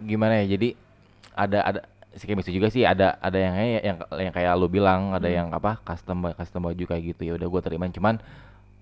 gimana 0.00 0.42
ya 0.42 0.54
jadi 0.54 0.68
ada 1.32 1.58
ada 1.64 1.80
chemistry 2.12 2.50
juga 2.52 2.68
sih 2.68 2.82
ada 2.82 3.14
ada 3.16 3.36
yang 3.36 3.54
kayak 3.54 3.80
yang 3.80 3.96
yang 4.20 4.34
kayak 4.34 4.52
lu 4.54 4.66
bilang 4.66 5.12
ada 5.12 5.24
Hmm. 5.24 5.36
yang 5.36 5.48
apa 5.50 5.78
custom 5.80 6.26
custom 6.32 6.60
baju 6.62 6.84
kayak 6.84 7.02
gitu 7.08 7.22
ya 7.24 7.32
udah 7.34 7.46
gua 7.46 7.60
terima 7.60 7.86
cuman 7.86 8.18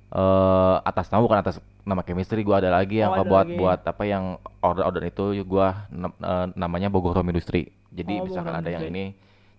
eh 0.09 0.77
atas 0.83 1.07
nama 1.09 1.21
bukan 1.21 1.39
atas 1.39 1.57
nama 1.85 2.01
chemistry 2.01 2.41
gua 2.41 2.59
ada 2.59 2.73
lagi 2.73 2.99
yang 2.99 3.13
Oh, 3.13 3.21
buat 3.23 3.45
lagi. 3.45 3.57
buat 3.57 3.81
apa 3.83 4.03
yang 4.03 4.25
order 4.59 4.83
order 4.83 5.05
itu 5.05 5.25
gua 5.45 5.85
nam- 5.91 6.17
eh, 6.17 6.47
namanya 6.55 6.89
Bogor 6.89 7.13
Home 7.13 7.29
Industry 7.29 7.69
jadi 7.89 8.17
Oh, 8.17 8.25
misalkan 8.25 8.55
Bogor 8.55 8.65
ada 8.65 8.71
yang 8.71 8.89
Industry. 8.89 9.05
ini 9.05 9.05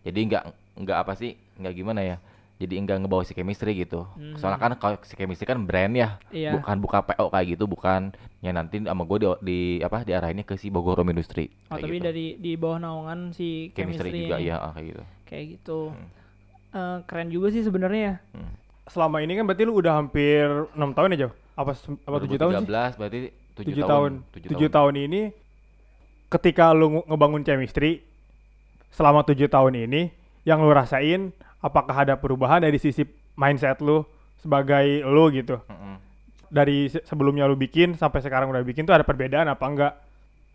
jadi 0.01 0.19
nggak 0.25 0.43
nggak 0.79 0.97
apa 0.97 1.13
sih 1.13 1.31
nggak 1.55 1.73
gimana 1.75 2.01
ya 2.01 2.17
jadi 2.59 2.75
enggak 2.75 2.99
ngebawa 2.99 3.23
si 3.23 3.31
chemistry 3.31 3.71
gitu 3.73 4.03
Hmm. 4.13 4.35
soalnya 4.35 4.59
kan 4.59 4.71
kalau 4.75 4.99
si 5.01 5.15
chemistry 5.15 5.47
kan 5.47 5.63
brand 5.63 5.95
ya 5.95 6.19
Iya. 6.29 6.51
bukan 6.53 6.75
buka 6.77 6.99
PO 7.01 7.31
kayak 7.31 7.47
gitu 7.49 7.65
bukan 7.65 8.11
ya 8.37 8.51
nanti 8.51 8.79
sama 8.79 9.03
gue 9.03 9.17
di, 9.17 9.27
di 9.41 9.59
apa 9.79 10.03
diarahinnya 10.03 10.43
ke 10.43 10.53
si 10.53 10.67
Bogor 10.67 10.99
Home 10.99 11.09
Industry 11.09 11.47
Oh, 11.67 11.75
tapi 11.75 11.97
gitu. 11.97 12.05
dari 12.05 12.25
di 12.35 12.51
bawah 12.53 12.77
naungan 12.77 13.31
si 13.31 13.71
chemistry, 13.71 14.11
chemistry, 14.11 14.27
juga 14.27 14.37
ini. 14.37 14.49
ya 14.49 14.57
kayak 14.69 14.85
gitu 14.85 15.03
Kayak 15.23 15.45
gitu. 15.51 15.79
Hmm. 15.89 16.07
Eh, 16.69 16.97
keren 17.03 17.29
juga 17.29 17.47
sih 17.49 17.61
sebenarnya 17.61 18.01
ya. 18.03 18.15
hmm. 18.33 18.53
Selama 18.87 19.17
ini 19.19 19.33
kan 19.33 19.45
berarti 19.45 19.63
lu 19.63 19.73
udah 19.75 19.93
hampir 19.95 20.41
enam 20.73 20.91
tahun 20.91 21.13
ya 21.13 21.25
jauh? 21.25 21.33
Apa 21.55 21.71
apa 21.77 22.17
tujuh 22.19 22.37
tahun 22.37 22.51
sih? 22.55 22.65
2013 22.65 22.97
berarti 22.97 23.19
7, 23.21 23.57
tujuh 23.61 23.73
tahun 23.77 23.87
tahun. 23.87 24.11
tujuh 24.31 24.47
Tujuh 24.49 24.69
tahun 24.69 24.93
ini 24.99 25.21
ketika 26.27 26.71
lu 26.71 26.87
nge- 26.91 27.05
ngebangun 27.07 27.41
chemistry 27.41 28.01
selama 28.89 29.21
tujuh 29.23 29.47
tahun 29.47 29.73
ini 29.79 30.09
yang 30.43 30.59
lu 30.59 30.71
rasain 30.71 31.29
apakah 31.59 32.07
ada 32.07 32.15
perubahan 32.15 32.63
dari 32.63 32.79
sisi 32.79 33.03
mindset 33.35 33.79
lu 33.79 34.03
sebagai 34.39 35.03
lu 35.03 35.27
gitu 35.31 35.59
Mm-mm. 35.67 35.95
dari 36.47 36.87
se- 36.87 37.03
sebelumnya 37.03 37.43
lu 37.43 37.55
bikin 37.55 37.95
sampai 37.95 38.23
sekarang 38.23 38.47
udah 38.47 38.63
bikin 38.63 38.87
tuh 38.87 38.95
ada 38.95 39.03
perbedaan 39.03 39.47
apa 39.47 39.65
enggak 39.67 39.93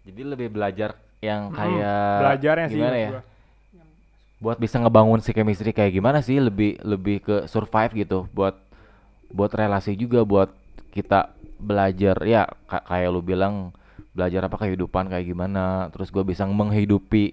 jadi 0.04 0.20
lebih 0.24 0.48
belajar 0.52 0.96
yang 1.20 1.52
Mm-mm. 1.52 1.56
kayak 1.56 2.18
belajarnya 2.20 2.66
sih 2.68 2.76
gimana 2.76 2.90
maksud 2.90 3.04
ya 3.04 3.10
gua. 3.12 3.22
buat 4.40 4.58
bisa 4.60 4.76
ngebangun 4.76 5.20
si 5.20 5.30
chemistry 5.32 5.72
kayak 5.72 5.92
gimana 5.92 6.20
sih 6.20 6.36
lebih 6.36 6.76
lebih 6.84 7.16
ke 7.20 7.36
survive 7.48 7.92
gitu 7.96 8.28
buat 8.32 8.56
buat 9.32 9.52
relasi 9.52 9.96
juga 9.96 10.20
buat 10.24 10.52
kita 10.92 11.32
belajar 11.56 12.16
ya 12.24 12.44
ka- 12.68 12.84
kayak 12.84 13.08
lu 13.08 13.20
bilang 13.20 13.72
belajar 14.14 14.46
apa 14.46 14.56
kehidupan 14.60 15.08
kayak 15.08 15.26
gimana 15.26 15.88
terus 15.90 16.08
gua 16.08 16.22
bisa 16.22 16.44
menghidupi 16.44 17.32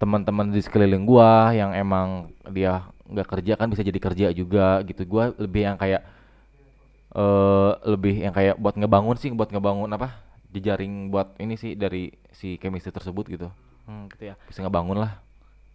teman-teman 0.00 0.46
di 0.54 0.60
sekeliling 0.64 1.04
gua 1.04 1.52
yang 1.52 1.70
emang 1.76 2.08
dia 2.56 2.88
nggak 3.10 3.28
kerja 3.28 3.52
kan 3.60 3.68
bisa 3.72 3.82
jadi 3.84 4.00
kerja 4.00 4.26
juga 4.32 4.80
gitu 4.88 5.02
gua 5.06 5.24
lebih 5.36 5.62
yang 5.68 5.76
kayak 5.76 6.02
eh 7.10 7.72
lebih 7.90 8.14
yang 8.22 8.34
kayak 8.34 8.54
buat 8.62 8.74
ngebangun 8.78 9.16
sih 9.18 9.30
buat 9.34 9.50
ngebangun 9.50 9.90
apa 9.90 10.14
jejaring 10.54 11.10
buat 11.10 11.34
ini 11.42 11.54
sih 11.58 11.74
dari 11.74 12.14
si 12.30 12.54
chemistry 12.62 12.94
tersebut 12.94 13.26
gitu 13.30 13.48
Hmm, 13.88 14.06
gitu 14.14 14.30
ya. 14.30 14.34
bisa 14.46 14.62
ngebangun 14.62 15.02
lah 15.02 15.18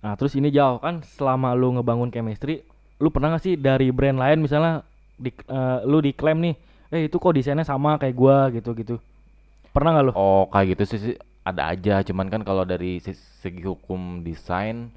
Nah, 0.04 0.14
terus 0.20 0.38
ini 0.38 0.54
jauh 0.54 0.78
kan 0.78 1.02
selama 1.18 1.58
lu 1.58 1.74
ngebangun 1.76 2.14
chemistry, 2.14 2.62
lu 3.02 3.10
pernah 3.10 3.34
gak 3.36 3.44
sih 3.44 3.54
dari 3.58 3.90
brand 3.90 4.22
lain 4.22 4.38
misalnya 4.46 4.86
di 5.18 5.34
eh, 5.34 5.80
lu 5.90 5.98
diklaim 6.04 6.38
nih, 6.46 6.56
eh 6.94 7.02
itu 7.10 7.18
kok 7.18 7.34
desainnya 7.34 7.66
sama 7.66 7.98
kayak 7.98 8.14
gua 8.14 8.54
gitu-gitu. 8.54 9.02
Pernah 9.74 9.92
nggak 9.98 10.06
lu? 10.08 10.14
Oh 10.16 10.48
kayak 10.52 10.68
gitu 10.78 10.84
sih, 10.96 11.00
sih 11.04 11.16
ada 11.46 11.70
aja, 11.70 12.02
cuman 12.02 12.26
kan 12.34 12.42
kalau 12.42 12.66
dari 12.66 12.98
se- 12.98 13.14
segi 13.14 13.62
hukum 13.62 14.26
desain, 14.26 14.90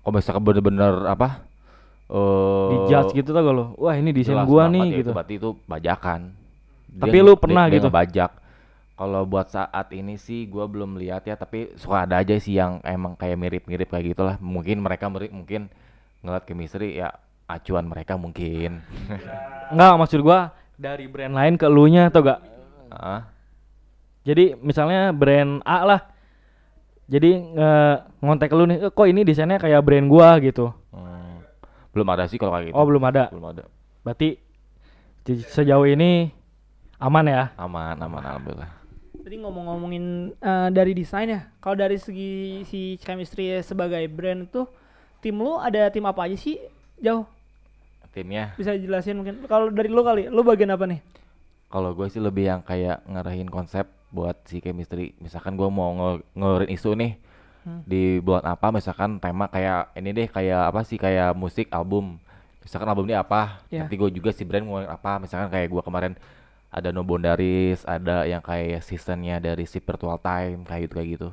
kalau 0.00 0.14
misalkan 0.14 0.42
bener-bener 0.46 1.02
apa, 1.10 1.42
eh 2.06 2.70
Dijudge 2.70 3.18
gitu 3.18 3.34
tau 3.34 3.42
gak 3.42 3.54
lu? 3.58 3.64
Wah, 3.74 3.98
ini 3.98 4.14
desain 4.14 4.38
gua 4.46 4.70
nih 4.70 4.86
ya, 4.86 4.96
gitu. 5.02 5.10
itu 5.10 5.16
berarti 5.18 5.34
itu 5.42 5.50
bajakan. 5.66 6.20
Tapi 6.96 7.16
lu 7.18 7.34
pernah 7.34 7.66
gitu? 7.66 7.90
Bajak. 7.90 8.30
Kalau 8.96 9.28
buat 9.28 9.50
saat 9.50 9.92
ini 9.92 10.16
sih 10.16 10.46
gua 10.46 10.70
belum 10.70 10.96
lihat 10.96 11.26
ya, 11.26 11.34
tapi 11.34 11.74
suka 11.74 12.06
ada 12.06 12.22
aja 12.22 12.38
sih 12.38 12.54
yang 12.54 12.78
emang 12.86 13.18
kayak 13.18 13.36
mirip-mirip 13.36 13.90
kayak 13.90 14.14
gitulah. 14.14 14.38
Mungkin 14.38 14.78
mereka 14.78 15.10
mirip, 15.10 15.34
mungkin 15.34 15.68
ngeliat 16.22 16.46
chemistry 16.46 17.02
ya 17.02 17.12
acuan 17.50 17.90
mereka 17.90 18.14
mungkin. 18.14 18.80
Enggak, 19.74 19.94
maksud 19.98 20.22
gua 20.22 20.54
dari 20.78 21.10
brand 21.10 21.34
lain 21.34 21.58
ke 21.58 21.66
elunya 21.66 22.08
atau 22.08 22.22
gak? 22.22 22.40
Ah, 22.88 23.26
Jadi 24.26 24.58
misalnya 24.58 25.14
brand 25.14 25.62
A 25.62 25.86
lah. 25.86 26.00
Jadi 27.06 27.38
nge- 27.38 27.98
ngontek 28.18 28.50
lu 28.50 28.66
nih, 28.66 28.78
"Eh, 28.82 28.90
kok 28.90 29.06
ini 29.06 29.22
desainnya 29.22 29.62
kayak 29.62 29.78
brand 29.86 30.10
gua 30.10 30.34
gitu. 30.42 30.74
Hmm. 30.90 31.38
Belum 31.94 32.10
ada 32.10 32.26
sih 32.26 32.34
kalau 32.34 32.50
kayak 32.58 32.74
gitu. 32.74 32.76
Oh, 32.76 32.82
belum 32.82 33.06
ada. 33.06 33.30
Belum 33.30 33.46
ada. 33.54 33.62
Berarti 34.02 34.42
sejauh 35.46 35.86
ini 35.86 36.34
aman 36.98 37.24
ya? 37.30 37.54
Aman, 37.54 37.94
aman 38.02 38.22
alhamdulillah. 38.26 38.70
Tadi 39.22 39.36
ngomong-ngomongin 39.38 40.34
eh, 40.34 40.68
dari 40.74 40.92
desain 40.98 41.30
ya. 41.30 41.46
Kalau 41.62 41.78
dari 41.78 41.94
segi 41.94 42.66
si 42.66 42.98
chemistry 42.98 43.62
sebagai 43.62 44.02
brand 44.10 44.50
itu 44.50 44.66
tim 45.22 45.38
lu 45.38 45.62
ada 45.62 45.86
tim 45.94 46.02
apa 46.02 46.26
aja 46.26 46.34
sih? 46.34 46.58
Jauh 46.98 47.26
Timnya 48.10 48.56
bisa 48.56 48.72
jelasin 48.72 49.20
mungkin. 49.20 49.44
Kalau 49.44 49.68
dari 49.68 49.92
lu 49.92 50.00
kali, 50.00 50.32
lu 50.32 50.40
bagian 50.40 50.72
apa 50.72 50.88
nih? 50.88 51.04
kalau 51.66 51.92
gue 51.92 52.06
sih 52.08 52.22
lebih 52.22 52.46
yang 52.48 52.62
kayak 52.64 53.02
ngarahin 53.04 53.50
konsep 53.50 53.84
buat 54.16 54.40
si 54.48 54.58
chemistry. 54.58 55.12
Misalkan 55.20 55.54
gue 55.54 55.68
mau 55.68 55.92
nge 55.92 56.10
ngeluarin 56.32 56.72
isu 56.72 56.96
nih 56.96 57.12
Hmm. 57.62 57.82
di 57.82 58.22
bulan 58.22 58.46
apa 58.46 58.70
misalkan 58.70 59.18
tema 59.18 59.50
kayak 59.50 59.90
ini 59.92 60.14
deh 60.14 60.30
kayak 60.30 60.70
apa 60.70 60.86
sih 60.86 60.94
kayak 60.94 61.34
musik 61.34 61.66
album 61.68 62.14
misalkan 62.62 62.86
album 62.86 63.10
ini 63.10 63.18
apa 63.18 63.58
Ya. 63.66 63.82
nanti 63.82 63.98
gue 63.98 64.06
juga 64.08 64.30
si 64.30 64.46
brand 64.46 64.62
mau 64.62 64.78
apa 64.78 65.18
misalkan 65.18 65.50
kayak 65.50 65.74
gue 65.74 65.82
kemarin 65.82 66.14
ada 66.70 66.94
No 66.94 67.02
Boundaries 67.02 67.82
ada 67.82 68.22
yang 68.22 68.38
kayak 68.38 68.80
seasonnya 68.80 69.42
dari 69.42 69.66
si 69.66 69.82
Virtual 69.82 70.14
Time 70.16 70.62
kayak 70.62 70.80
gitu 70.86 70.94
kayak 70.94 71.10
gitu 71.10 71.28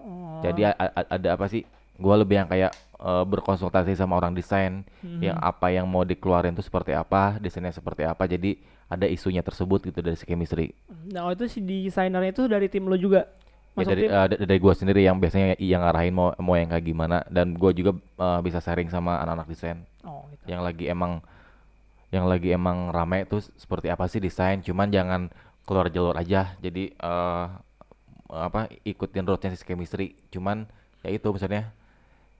Oh. 0.00 0.40
jadi 0.40 0.72
ada 1.12 1.28
apa 1.30 1.44
sih 1.44 1.68
gue 1.94 2.14
lebih 2.16 2.40
yang 2.40 2.48
kayak 2.48 2.72
eh, 2.96 3.24
berkonsultasi 3.24 3.94
sama 3.94 4.14
orang 4.14 4.32
desain 4.32 4.82
yang 5.20 5.34
Mhm. 5.34 5.44
apa 5.44 5.66
yang 5.68 5.84
mau 5.84 6.02
dikeluarin 6.02 6.52
itu 6.52 6.62
seperti 6.62 6.92
apa 6.92 7.36
desainnya 7.36 7.70
seperti 7.70 8.02
apa 8.02 8.24
jadi 8.24 8.56
ada 8.86 9.04
isunya 9.04 9.40
tersebut 9.40 9.84
gitu 9.84 9.98
dari 9.98 10.14
si 10.14 10.24
chemistry 10.24 10.70
Nah, 11.06 11.26
oh, 11.26 11.32
itu 11.32 11.44
si 11.46 11.58
desainernya 11.58 12.30
itu 12.30 12.44
dari 12.44 12.66
tim 12.66 12.84
lu 12.84 12.94
juga. 12.94 13.26
ya 13.74 13.82
dari 13.82 14.06
tim. 14.06 14.14
da- 14.14 14.38
dari 14.38 14.58
gue 14.58 14.70
sendiri 14.72 15.02
yang 15.02 15.18
biasanya 15.18 15.58
yang 15.58 15.82
ngarahin 15.82 16.14
mau 16.14 16.30
mau 16.38 16.54
yang 16.54 16.70
kayak 16.70 16.86
gimana 16.86 17.26
dan 17.26 17.52
gue 17.52 17.70
juga 17.74 17.90
eh, 17.96 18.40
bisa 18.40 18.58
sharing 18.58 18.86
sama 18.86 19.18
anak-anak 19.18 19.50
desain 19.50 19.82
oh, 20.02 20.22
gitu. 20.30 20.46
yang 20.46 20.62
lagi 20.62 20.86
emang 20.86 21.18
yang 22.08 22.24
lagi 22.24 22.54
emang 22.54 22.94
rame 22.94 23.26
tuh 23.26 23.42
seperti 23.58 23.90
apa 23.90 24.06
sih 24.06 24.22
desain 24.22 24.62
cuman 24.62 24.86
jangan 24.88 25.26
keluar 25.66 25.90
jalur 25.90 26.14
aja 26.14 26.54
jadi 26.56 26.94
eh 26.94 27.46
apa 28.30 28.66
ikutin 28.82 29.24
roadnya 29.24 29.50
si 29.50 29.62
chemistry 29.62 30.14
cuman 30.28 30.66
ya 31.02 31.10
itu 31.10 31.26
misalnya 31.28 31.74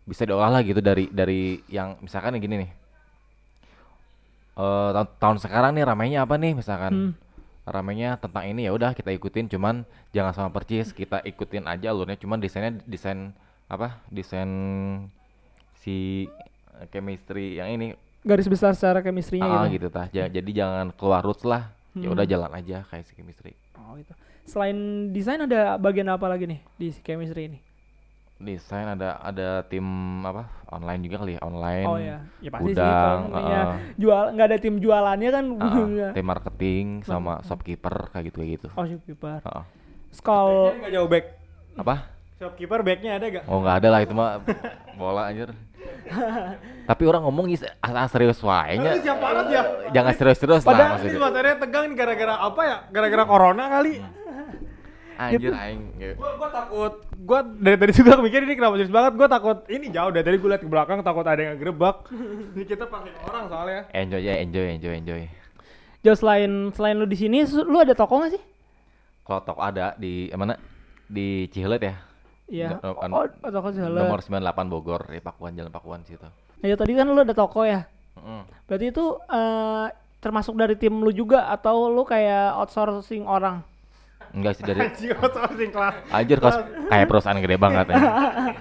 bisa 0.05 0.23
diolah 0.23 0.51
lah 0.51 0.61
gitu 0.61 0.79
dari 0.79 1.09
dari 1.09 1.65
yang 1.67 1.97
misalkan 1.99 2.37
yang 2.37 2.45
gini 2.45 2.57
nih 2.63 2.71
eh 4.55 4.91
tahun, 4.95 5.09
tahun 5.19 5.39
sekarang 5.41 5.71
nih 5.75 5.85
ramainya 5.85 6.19
apa 6.23 6.35
nih 6.37 6.53
misalkan 6.55 6.93
Hmm. 6.93 7.13
ramainya 7.65 8.21
tentang 8.21 8.45
ini 8.45 8.69
ya 8.69 8.73
udah 8.73 8.93
kita 8.93 9.11
ikutin 9.11 9.49
cuman 9.49 9.83
jangan 10.13 10.31
sama 10.31 10.51
percis 10.53 10.93
kita 10.93 11.25
ikutin 11.25 11.65
aja 11.65 11.91
alurnya 11.91 12.15
cuman 12.15 12.39
desainnya 12.39 12.79
desain 12.85 13.33
apa 13.67 13.99
desain 14.07 14.51
si 15.75 16.29
chemistry 16.93 17.59
yang 17.59 17.73
ini 17.73 17.97
Garis 18.25 18.49
besar 18.49 18.73
secara 18.73 19.01
chemistry-nya 19.01 19.45
ah 19.45 19.65
gitu. 19.67 19.85
gitu 19.85 19.89
tah 19.91 20.07
Ja- 20.09 20.29
jadi 20.29 20.51
jangan 20.55 20.93
keluar 20.93 21.21
roots 21.21 21.43
lah 21.43 21.73
ya 21.95 22.09
udah 22.09 22.23
Hmm. 22.23 22.33
jalan 22.33 22.51
aja 22.53 22.85
kayak 22.87 23.05
si 23.05 23.15
chemistry 23.15 23.53
Oh, 23.75 24.01
gitu. 24.01 24.17
Selain 24.45 24.77
desain 25.13 25.37
ada 25.39 25.77
bagian 25.77 26.09
apa 26.09 26.25
lagi 26.25 26.49
nih 26.49 26.61
di 26.75 26.89
si 26.89 27.01
chemistry 27.01 27.49
ini? 27.49 27.59
Desain 28.35 28.85
ada 28.85 29.17
ada 29.23 29.63
tim 29.65 29.87
apa 30.27 30.51
online 30.69 31.07
juga 31.07 31.23
kali 31.23 31.39
ya 31.39 31.41
online 31.47 31.87
Oh 31.87 31.99
ya, 31.99 32.19
ya 32.43 32.51
pasti 32.51 32.71
sih 32.75 32.83
kalau 32.83 33.31
uh, 33.31 33.75
jual 33.95 34.23
nggak 34.35 34.47
ada 34.51 34.59
tim 34.59 34.75
jualannya 34.83 35.31
kan. 35.31 35.45
ah, 35.63 36.13
tim 36.19 36.27
marketing 36.27 36.87
sama 37.07 37.39
shopkeeper 37.47 38.11
kayak 38.11 38.35
gitu 38.35 38.37
kayak 38.43 38.51
gitu 38.59 38.69
oh, 38.75 38.85
shopkeeper. 38.85 39.39
Ah, 39.47 39.65
Skol 40.11 40.75
Nggak 40.79 40.93
jauh 40.93 41.09
back. 41.09 41.25
apa 41.75 41.95
Shopkeeper 42.35 42.83
backnya 42.83 43.23
ada 43.23 43.27
gak? 43.31 43.45
oh 43.47 43.63
nggak 43.63 43.77
ada 43.79 43.89
lah 43.95 44.01
itu 44.03 44.13
mah 44.13 44.43
bola 44.99 45.31
anjir 45.31 45.55
tapi 46.91 47.03
orang 47.07 47.23
ngomong 47.25 47.47
is 47.49 47.63
asal 47.81 48.07
serius 48.11 48.41
wae 48.43 48.77
nya. 48.77 48.99
Siapa 48.99 49.21
banget 49.21 49.47
ya? 49.53 49.63
jangan 49.95 50.13
serius-serius 50.17 50.63
lah 50.65 50.69
Padahal 50.75 51.01
ini 51.01 51.17
maksudnya 51.17 51.55
tegang 51.57 51.87
gara-gara 51.97 52.35
apa 52.41 52.61
ya? 52.65 52.77
Gara-gara 52.93 53.25
corona 53.25 53.65
kali. 53.71 54.01
Anjir 55.17 55.51
aing 55.51 55.83
ya. 55.97 56.13
Gua, 56.15 56.31
gua 56.35 56.49
takut, 56.49 56.93
gua 57.17 57.41
dari 57.43 57.77
tadi 57.77 57.93
juga 58.01 58.19
mikir 58.19 58.41
ini 58.43 58.55
kenapa 58.55 58.75
serius 58.77 58.91
banget. 58.91 59.13
Gua 59.15 59.29
takut 59.29 59.59
ini 59.67 59.87
jauh 59.89 60.09
dari 60.09 60.23
tadi 60.23 60.37
gua 60.37 60.51
liat 60.53 60.63
ke 60.63 60.69
belakang 60.69 60.99
takut 61.01 61.23
ada 61.23 61.39
yang 61.39 61.55
ngegerebek. 61.55 61.97
ini 62.55 62.65
kita 62.65 62.85
pakai 62.85 63.13
orang 63.23 63.45
soalnya. 63.47 63.81
enjoy 63.91 64.21
ya 64.21 64.35
enjoy 64.37 64.67
enjoy 64.71 64.95
enjoy 64.95 65.23
Jauh 66.01 66.15
selain 66.15 66.69
selain 66.71 66.95
lu 66.95 67.05
di 67.05 67.17
sini, 67.17 67.41
lu 67.47 67.79
ada 67.79 67.93
toko 67.93 68.21
nggak 68.21 68.33
sih? 68.33 68.43
kalau 69.25 69.41
toko 69.41 69.57
ada 69.59 69.97
di 69.97 70.29
eh, 70.29 70.37
mana 70.37 70.61
di 71.05 71.49
Cihelet 71.49 71.81
ya 71.81 71.95
Iya. 72.45 72.77
No- 72.77 72.93
Oh, 72.93 73.09
no- 73.09 73.25
oh, 73.25 73.51
toko 73.51 73.73
sih 73.73 73.81
nomor 73.81 74.21
98 74.21 74.69
Bogor 74.69 75.09
di 75.09 75.17
Pakuan 75.17 75.57
Jalan 75.57 75.73
Pakuan 75.73 76.05
situ 76.05 76.29
Ya 76.61 76.77
tadi 76.77 76.93
kan 76.93 77.05
lu 77.05 77.17
ada 77.17 77.33
toko 77.33 77.65
ya. 77.65 77.89
Mm-mm. 78.17 78.45
Berarti 78.65 78.93
itu 78.93 79.05
eh, 79.17 79.87
termasuk 80.21 80.53
dari 80.55 80.77
tim 80.77 80.93
lu 80.95 81.09
juga 81.09 81.49
atau 81.49 81.89
lu 81.89 82.05
kayak 82.05 82.53
outsourcing 82.55 83.25
orang? 83.25 83.65
Enggak 84.35 84.53
sih 84.53 84.63
dari 84.63 84.81
outsourcing 85.15 85.71
kelas. 85.71 85.95
anjir 86.11 86.39
kos 86.39 86.57
kayak 86.85 87.07
perusahaan 87.07 87.39
gede 87.39 87.57
banget 87.57 87.87
ya. 87.89 87.99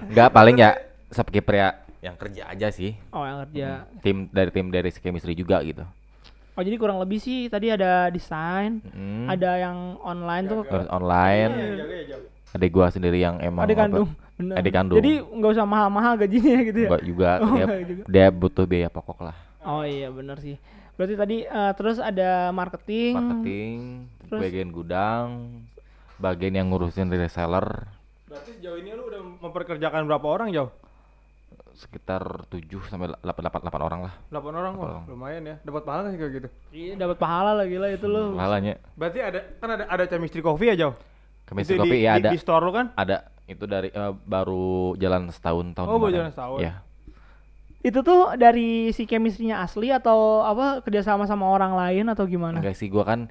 enggak 0.06 0.28
paling 0.30 0.56
ya 0.56 0.70
shopkeeper 1.08 1.54
ya 1.54 1.68
yang 2.00 2.14
kerja 2.14 2.42
aja 2.46 2.68
sih 2.68 2.94
Oh, 3.10 3.22
yang 3.22 3.42
kerja. 3.42 3.88
tim 3.98 4.28
dari 4.28 4.50
tim 4.50 4.66
dari 4.68 4.90
chemistry 4.90 5.32
juga 5.32 5.58
gitu 5.60 5.82
Oh, 6.54 6.62
jadi 6.62 6.76
kurang 6.76 6.96
lebih 6.96 7.18
sih 7.18 7.48
tadi 7.48 7.66
ada 7.66 8.06
desain, 8.08 8.78
Mm. 8.86 9.26
ada 9.26 9.58
yang 9.58 9.98
online 9.98 10.46
tuh. 10.46 10.62
terus 10.62 10.86
online 10.86 11.50
Iya, 11.50 11.66
jaga 11.76 11.90
ya, 11.92 12.04
jauh. 12.08 12.54
adik 12.54 12.70
gua 12.70 12.86
sendiri 12.88 13.18
yang 13.18 13.42
emang 13.42 13.66
apa- 13.66 13.74
kandung. 13.76 14.08
Bener. 14.34 14.54
Adik 14.56 14.72
kandung. 14.72 14.96
Jadi 14.96 15.12
nggak 15.20 15.50
usah 15.52 15.62
mahal-mahal 15.64 16.14
gajinya 16.16 16.58
gitu 16.64 16.78
ya. 16.78 16.88
enggak 16.88 17.04
juga 17.04 17.30
Oh, 17.40 17.50
dia, 17.52 17.66
juga. 17.82 18.02
dia 18.06 18.26
butuh 18.30 18.64
biaya 18.64 18.86
pokok 18.88 19.18
lah 19.24 19.36
Oh 19.62 19.82
iya 19.82 20.06
bener 20.08 20.38
sih. 20.38 20.54
Berarti 20.94 21.14
tadi 21.16 21.36
eh, 21.42 21.72
terus 21.74 21.98
ada 21.98 22.30
marketing. 22.50 23.14
marketing 23.16 23.78
Terus? 24.26 24.40
bagian 24.40 24.68
gudang 24.68 25.28
bagian 26.16 26.54
yang 26.54 26.66
ngurusin 26.68 27.10
reseller 27.10 27.90
Berarti 28.24 28.56
sejauh 28.56 28.76
ini 28.76 28.90
lu 28.90 29.06
udah 29.06 29.20
memperkerjakan 29.40 30.04
berapa 30.04 30.24
orang 30.24 30.50
jauh? 30.50 30.70
sekitar 31.72 32.22
7 32.46 32.62
sampai 32.86 33.10
8 33.10 33.24
8 33.24 33.66
8 33.66 33.78
orang 33.80 34.00
lah 34.00 34.14
8 34.28 34.46
orang, 34.52 34.72
wah 34.74 34.86
orang. 34.88 35.04
lumayan 35.08 35.42
ya. 35.44 35.56
Dapat 35.60 35.82
pahala 35.82 36.06
sih 36.06 36.16
kayak 36.16 36.32
gitu. 36.32 36.48
Iya 36.70 36.92
dapat 36.96 37.16
pahala 37.16 37.50
lah 37.52 37.66
gila 37.66 37.90
itu 37.90 38.06
lu. 38.06 38.32
Pahalanya 38.32 38.78
Berarti 38.94 39.18
ada 39.18 39.40
kan 39.58 39.68
ada 39.72 39.84
ada 39.84 40.04
chemistry 40.06 40.38
coffee 40.38 40.70
ya 40.70 40.76
jauh? 40.76 40.94
Chemistry 41.44 41.74
Itu 41.74 41.82
Coffee 41.82 41.98
di, 41.98 42.06
ya 42.06 42.12
di- 42.14 42.18
ada 42.20 42.30
Di 42.30 42.38
store 42.38 42.62
lu 42.62 42.72
kan? 42.72 42.86
ada 42.94 43.16
itu 43.44 43.64
dari 43.66 43.90
eh, 43.90 44.12
baru 44.16 44.94
jalan 44.96 45.28
setahun 45.28 45.74
tahun 45.74 45.84
Oh, 45.84 45.98
baru 45.98 46.12
jalan 46.14 46.30
setahun. 46.30 46.58
ya 46.58 46.72
Itu 47.82 48.00
tuh 48.00 48.32
dari 48.34 48.88
si 48.90 49.04
chemistry-nya 49.04 49.60
asli 49.60 49.90
atau 49.90 50.40
apa 50.40 50.80
kerjasama 50.80 51.26
sama 51.26 51.44
orang 51.44 51.74
lain 51.74 52.06
atau 52.08 52.24
gimana? 52.24 52.56
enggak 52.56 52.72
sih 52.72 52.86
gua 52.86 53.04
kan 53.04 53.28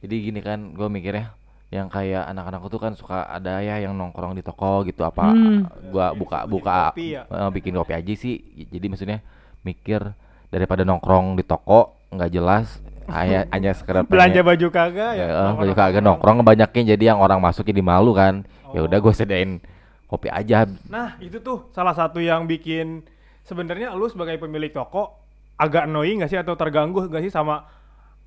jadi 0.00 0.14
gini 0.20 0.40
kan 0.40 0.72
gua 0.72 0.88
mikirnya 0.88 1.32
yang 1.70 1.86
kayak 1.86 2.26
anak-anak 2.26 2.66
tuh 2.66 2.80
kan 2.82 2.92
suka 2.98 3.22
ada 3.24 3.62
ya 3.62 3.78
yang 3.78 3.94
nongkrong 3.94 4.34
di 4.34 4.42
toko 4.42 4.82
gitu 4.82 5.06
apa 5.06 5.30
Hmm. 5.30 5.70
gua 5.88 6.10
buka 6.10 6.42
Bikin 6.42 6.50
buka 6.50 6.78
kopi 6.90 7.06
ya? 7.14 7.22
eh, 7.24 7.48
bikin 7.50 7.72
kopi 7.74 7.92
aja 7.94 8.12
sih 8.12 8.34
jadi 8.66 8.86
maksudnya 8.90 9.18
mikir 9.62 10.02
daripada 10.50 10.82
nongkrong 10.82 11.38
di 11.38 11.44
toko 11.46 11.94
nggak 12.10 12.30
jelas 12.32 12.82
hanya 13.06 13.46
hanya 13.54 13.70
sekedar 13.70 14.02
Belanja 14.02 14.42
baju 14.42 14.66
kagak 14.66 15.12
ya? 15.14 15.26
ya, 15.30 15.54
baju 15.54 15.72
kagak 15.72 16.02
nongkrong 16.02 16.42
ngebanyakin 16.42 16.90
jadi 16.90 17.14
yang 17.14 17.22
orang 17.22 17.38
masuk 17.38 17.62
jadi 17.62 17.78
malu 17.78 18.10
kan 18.10 18.42
ya 18.74 18.82
udah 18.82 18.98
gue 18.98 19.14
sedain 19.14 19.62
kopi 20.06 20.26
aja 20.26 20.66
Nah, 20.90 21.14
itu 21.22 21.38
tuh 21.38 21.70
salah 21.70 21.94
satu 21.94 22.18
yang 22.18 22.50
bikin 22.50 23.06
sebenarnya 23.46 23.94
lu 23.94 24.10
sebagai 24.10 24.42
pemilik 24.42 24.74
toko 24.74 25.14
agak 25.54 25.86
annoying 25.86 26.22
gak 26.22 26.34
sih 26.34 26.40
atau 26.40 26.58
terganggu 26.58 27.06
gak 27.06 27.22
sih 27.22 27.30
sama 27.30 27.62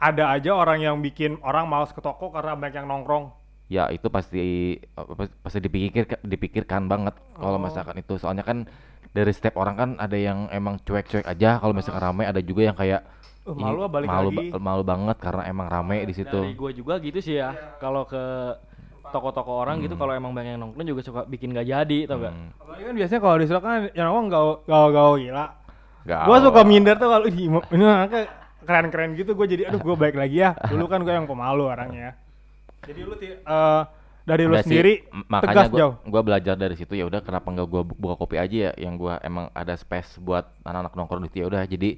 ada 0.03 0.23
aja 0.29 0.51
orang 0.51 0.79
yang 0.79 0.99
bikin 0.99 1.39
orang 1.39 1.63
males 1.63 1.89
ke 1.89 1.99
toko 1.99 2.27
karena 2.27 2.53
banyak 2.53 2.75
yang 2.75 2.87
nongkrong. 2.87 3.31
ya 3.67 3.87
itu 3.89 4.05
pasti 4.07 4.75
pasti 5.39 5.57
dipikir 5.57 6.03
dipikirkan 6.21 6.85
banget 6.85 7.15
kalau 7.33 7.57
Oh. 7.57 7.63
misalkan 7.63 7.95
itu 7.97 8.19
soalnya 8.19 8.43
kan 8.43 8.67
dari 9.09 9.31
setiap 9.31 9.55
orang 9.55 9.75
kan 9.75 9.89
ada 9.97 10.13
yang 10.13 10.51
emang 10.51 10.77
cuek-cuek 10.77 11.23
aja 11.23 11.57
kalau 11.57 11.71
misalkan 11.71 12.03
ramai 12.03 12.27
ada 12.27 12.37
juga 12.39 12.67
yang 12.67 12.75
kayak 12.75 13.01
Uh, 13.43 13.51
malu 13.51 13.83
ah, 13.83 13.91
balik 13.91 14.07
malu, 14.07 14.29
lagi. 14.31 14.55
ba- 14.55 14.61
malu 14.61 14.83
banget 14.83 15.17
karena 15.19 15.43
emang 15.43 15.67
rame 15.67 16.07
di 16.07 16.15
situ 16.15 16.31
Dari 16.31 16.55
gue 16.55 16.71
juga 16.73 16.95
gitu 16.97 17.19
sih 17.19 17.35
ya. 17.35 17.51
Kalau 17.75 18.07
ke 18.07 18.55
toko-toko 19.05 19.59
orang 19.59 19.83
gitu 19.83 19.93
kalau 19.93 20.15
emang 20.15 20.31
banyak 20.31 20.55
yang 20.55 20.63
nongkrong 20.63 20.87
juga 20.87 21.01
suka 21.03 21.21
bikin 21.25 21.51
gak 21.51 21.67
jadi 21.67 21.99
tau 22.07 22.23
gak? 22.23 22.31
Hmm, 22.31 22.49
Apalagi 22.55 22.83
kan 22.83 22.93
biasanya 22.95 23.19
kalau 23.19 23.35
di 23.35 23.45
sana 23.45 23.59
kan 23.59 23.71
yang 23.91 24.07
nongkrong 24.07 24.27
gaul 24.29 24.53
gaul 24.63 24.89
gaul 24.91 25.15
gila. 25.19 25.45
gaul. 26.03 26.23
Gua 26.23 26.37
suka 26.39 26.61
minder 26.63 26.95
tuh 26.95 27.09
kalau 27.09 27.25
"Ih, 27.27 27.35
ini 27.35 27.83
anaknya 27.83 28.21
keren-keren 28.63 29.13
gitu 29.13 29.31
gue 29.31 29.45
jadi 29.45 29.63
aduh 29.67 29.79
gue 29.79 29.95
baik 29.95 30.15
lagi 30.15 30.39
ya. 30.39 30.55
Dulu 30.57 30.85
kan 30.85 30.99
gue 30.99 31.11
yang 31.11 31.23
pemalu 31.23 31.63
orangnya. 31.65 32.15
Jadi 32.83 32.99
lu 32.99 33.15
ti- 33.15 33.31
eh, 33.31 33.81
dari 34.23 34.43
lu 34.43 34.55
sih, 34.55 34.63
sendiri 34.65 34.93
m- 35.05 35.27
makanya 35.27 35.51
tegas 35.51 35.67
gua, 35.67 35.79
jauh. 35.79 35.93
gua 36.05 36.21
belajar 36.21 36.55
dari 36.55 36.73
situ 36.73 36.93
ya 36.93 37.03
udah 37.03 37.19
kenapa 37.19 37.43
nggak 37.45 37.67
gua 37.67 37.81
bu- 37.83 37.95
buka 37.97 38.15
kopi 38.17 38.35
aja 38.35 38.57
ya 38.57 38.71
yang 38.77 38.95
gua 38.95 39.19
emang 39.19 39.51
ada 39.51 39.71
space 39.73 40.15
buat 40.17 40.47
anak-anak 40.63 40.91
nongkrong 40.93 41.21
di 41.21 41.29
situ 41.29 41.39
ya 41.39 41.47
udah 41.49 41.61
jadi 41.63 41.89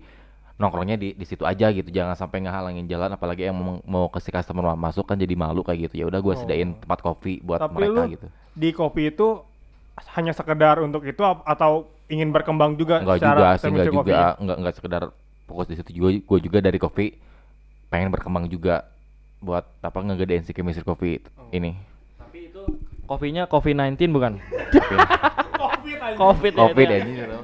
nongkrongnya 0.55 0.95
di 0.95 1.09
di 1.11 1.21
situ 1.21 1.43
aja 1.43 1.69
gitu 1.69 1.85
jangan 1.87 2.15
sampai 2.15 2.41
ngehalangin 2.41 2.87
jalan 2.87 3.11
apalagi 3.11 3.43
yang 3.43 3.53
mau, 3.53 3.77
mau 3.83 4.05
kasih 4.07 4.31
customer 4.31 4.73
masuk 4.73 5.03
kan 5.03 5.13
jadi 5.15 5.33
malu 5.33 5.61
kayak 5.61 5.85
gitu 5.85 6.01
ya 6.01 6.05
udah 6.07 6.17
gue 6.17 6.31
Oh. 6.31 6.39
sediain 6.39 6.73
tempat 6.75 6.99
kopi 6.99 7.41
buat 7.41 7.59
Tapi 7.59 7.75
mereka 7.75 7.99
lu 7.99 8.13
gitu 8.13 8.27
di 8.53 8.69
kopi 8.71 9.01
itu 9.07 9.27
hanya 10.11 10.31
sekedar 10.31 10.79
untuk 10.79 11.03
itu 11.03 11.21
atau 11.21 11.85
ingin 12.07 12.29
berkembang 12.29 12.73
juga 12.73 13.01
enggak 13.01 13.17
secara 13.19 13.35
juga 13.35 13.49
sih 13.53 13.67
enggak 13.67 13.85
juga 13.87 14.25
enggak 14.39 14.57
enggak 14.57 14.75
sekedar 14.75 15.03
fokus 15.45 15.65
di 15.65 15.75
situ 15.75 15.91
juga 15.93 16.09
gue 16.11 16.39
juga 16.41 16.59
dari 16.59 16.75
kopi 16.75 17.13
pengen 17.87 18.09
berkembang 18.09 18.45
juga 18.45 18.89
buat 19.37 19.63
apa 19.79 19.97
ngegedein 20.01 20.41
si 20.41 20.51
chemistry 20.51 20.81
kopi 20.81 21.21
Oh. 21.35 21.49
ini 21.51 21.77
Tapi 22.17 22.49
itu 22.49 22.63
kopinya 23.05 23.45
COVID-19 23.45 23.95
bukan? 24.09 24.33
Tapi- 24.41 24.97
Covid 25.55 25.97
aja. 25.99 26.15
Covid, 26.15 26.51
ya, 26.51 26.59
covid 26.59 26.87
ya 26.87 26.97
ya. 26.97 27.39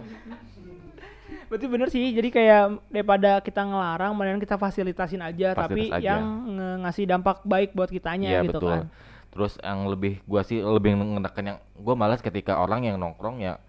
Berarti 1.46 1.68
bener 1.68 1.88
sih, 1.88 2.06
jadi 2.10 2.30
kayak 2.30 2.64
daripada 2.88 3.32
kita 3.40 3.62
ngelarang, 3.62 4.16
mendingan 4.16 4.40
kita 4.40 4.56
fasilitasin 4.56 5.20
aja, 5.20 5.52
tapi 5.52 5.92
Fasilitas 5.92 6.00
aja. 6.00 6.08
yang 6.10 6.24
nge- 6.48 6.78
ngasih 6.82 7.06
dampak 7.06 7.38
baik 7.44 7.70
buat 7.72 7.88
kitanya 7.88 8.30
Iya 8.32 8.42
gitu 8.42 8.56
betul. 8.58 8.72
kan. 8.72 8.84
Terus 9.28 9.54
yang 9.60 9.80
lebih 9.86 10.24
gua 10.24 10.42
sih 10.42 10.58
lebih 10.58 10.96
ngenekan 10.96 11.44
yang 11.46 11.58
gua 11.76 11.94
malas 11.94 12.20
ketika 12.20 12.56
orang 12.56 12.84
yang 12.86 12.96
nongkrong 12.96 13.40
ya 13.40 13.60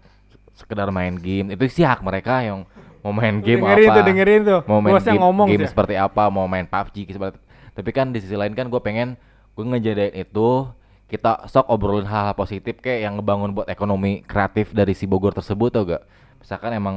sekedar 0.53 0.87
main 0.89 1.11
game 1.13 1.51
itu 1.51 1.63
sih 1.67 1.83
hak 1.83 1.99
mereka 1.99 2.39
yang 2.39 2.63
mau 3.03 3.11
main 3.11 3.35
game 3.43 3.59
dengerin 3.59 3.87
apa 3.91 3.93
tuh, 3.99 4.03
dengerin 4.07 4.41
tuh. 4.47 4.61
mau 4.63 4.79
main 4.79 4.95
game, 4.97 5.19
ngomong 5.19 5.47
game 5.51 5.63
sih. 5.67 5.71
seperti 5.75 5.93
apa 5.99 6.23
mau 6.31 6.47
main 6.47 6.63
PUBG 6.63 7.19
seperti 7.19 7.37
tapi 7.75 7.89
kan 7.91 8.15
di 8.15 8.23
sisi 8.23 8.33
lain 8.39 8.55
kan 8.55 8.71
gue 8.71 8.81
pengen 8.81 9.19
gue 9.53 9.63
ngejadain 9.67 10.15
itu 10.15 10.49
kita 11.11 11.45
sok 11.45 11.69
obrolin 11.69 12.07
hal-hal 12.09 12.33
positif 12.33 12.79
kayak 12.81 13.05
yang 13.05 13.19
ngebangun 13.19 13.53
buat 13.53 13.67
ekonomi 13.69 14.25
kreatif 14.25 14.73
dari 14.73 14.97
si 14.97 15.05
Bogor 15.05 15.35
tersebut 15.35 15.69
tau 15.69 15.85
gak 15.85 16.01
misalkan 16.41 16.73
emang 16.73 16.95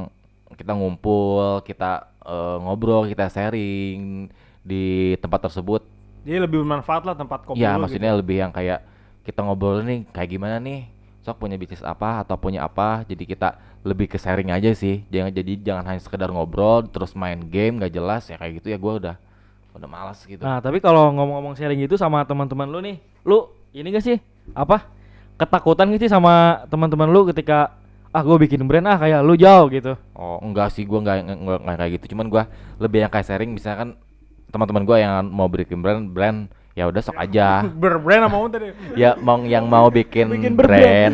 kita 0.55 0.73
ngumpul 0.73 1.61
kita 1.61 2.09
eh, 2.25 2.57
ngobrol 2.63 3.05
kita 3.05 3.29
sharing 3.29 4.31
di 4.63 5.13
tempat 5.21 5.51
tersebut 5.51 5.83
Jadi 6.27 6.43
lebih 6.43 6.59
bermanfaat 6.65 7.07
lah 7.07 7.15
tempat 7.15 7.47
kopi 7.47 7.63
Iya, 7.63 7.79
lu 7.79 7.87
maksudnya 7.87 8.11
gitu. 8.11 8.19
lebih 8.19 8.37
yang 8.41 8.51
kayak 8.51 8.83
kita 9.23 9.39
ngobrol 9.43 9.79
nih 9.83 10.03
kayak 10.11 10.29
gimana 10.33 10.59
nih 10.59 10.87
sok 11.27 11.43
punya 11.43 11.59
bisnis 11.59 11.83
apa 11.83 12.23
atau 12.23 12.39
punya 12.39 12.63
apa 12.63 13.03
jadi 13.03 13.27
kita 13.27 13.59
lebih 13.83 14.07
ke 14.07 14.15
sharing 14.15 14.55
aja 14.55 14.71
sih 14.71 15.03
jangan 15.11 15.35
jadi 15.35 15.53
jangan 15.59 15.83
hanya 15.91 15.99
sekedar 15.99 16.31
ngobrol 16.31 16.87
terus 16.87 17.11
main 17.19 17.43
game 17.51 17.83
nggak 17.83 17.91
jelas 17.91 18.31
ya 18.31 18.39
kayak 18.39 18.63
gitu 18.63 18.71
ya 18.71 18.79
gua 18.79 18.95
udah 18.95 19.15
udah 19.75 19.89
malas 19.91 20.23
gitu 20.25 20.41
Nah, 20.41 20.57
tapi 20.57 20.81
kalau 20.81 21.13
ngomong-ngomong 21.13 21.53
sharing 21.53 21.83
gitu 21.85 22.01
sama 22.01 22.25
teman-teman 22.25 22.65
lu 22.65 22.81
nih, 22.81 22.97
lu 23.21 23.45
ini 23.77 23.93
gak 23.93 24.09
sih? 24.09 24.17
Apa? 24.57 24.89
Ketakutan 25.37 25.93
gak 25.93 26.01
sih 26.01 26.09
sama 26.09 26.65
teman-teman 26.65 27.13
lu 27.13 27.29
ketika 27.29 27.77
ah 28.09 28.25
gue 28.25 28.37
bikin 28.41 28.65
brand 28.65 28.89
ah 28.89 28.97
kayak 28.97 29.21
lu 29.21 29.37
jauh 29.37 29.69
gitu. 29.69 29.93
oh 30.17 30.41
enggak 30.41 30.73
sih 30.73 30.87
gua 30.87 31.05
nggak 31.05 31.27
nggak 31.61 31.75
kayak 31.77 31.91
gitu 31.99 32.15
cuman 32.15 32.25
gua 32.31 32.43
lebih 32.81 33.05
yang 33.05 33.11
kayak 33.13 33.27
sharing 33.29 33.51
misalkan 33.53 33.93
teman-teman 34.49 34.87
gua 34.87 34.97
yang 34.97 35.21
mau 35.27 35.45
bikin 35.45 35.83
brand 35.83 36.09
brand 36.09 36.49
ya 36.77 36.85
udah 36.85 37.01
sok 37.01 37.17
aja 37.17 37.65
Berbrand 37.81 38.29
mau 38.29 38.45
tadi. 38.45 38.69
ya 38.93 39.17
mau 39.17 39.41
yang 39.41 39.65
mau 39.65 39.89
bikin, 39.89 40.29
Bikin 40.29 40.53
brand 40.53 41.13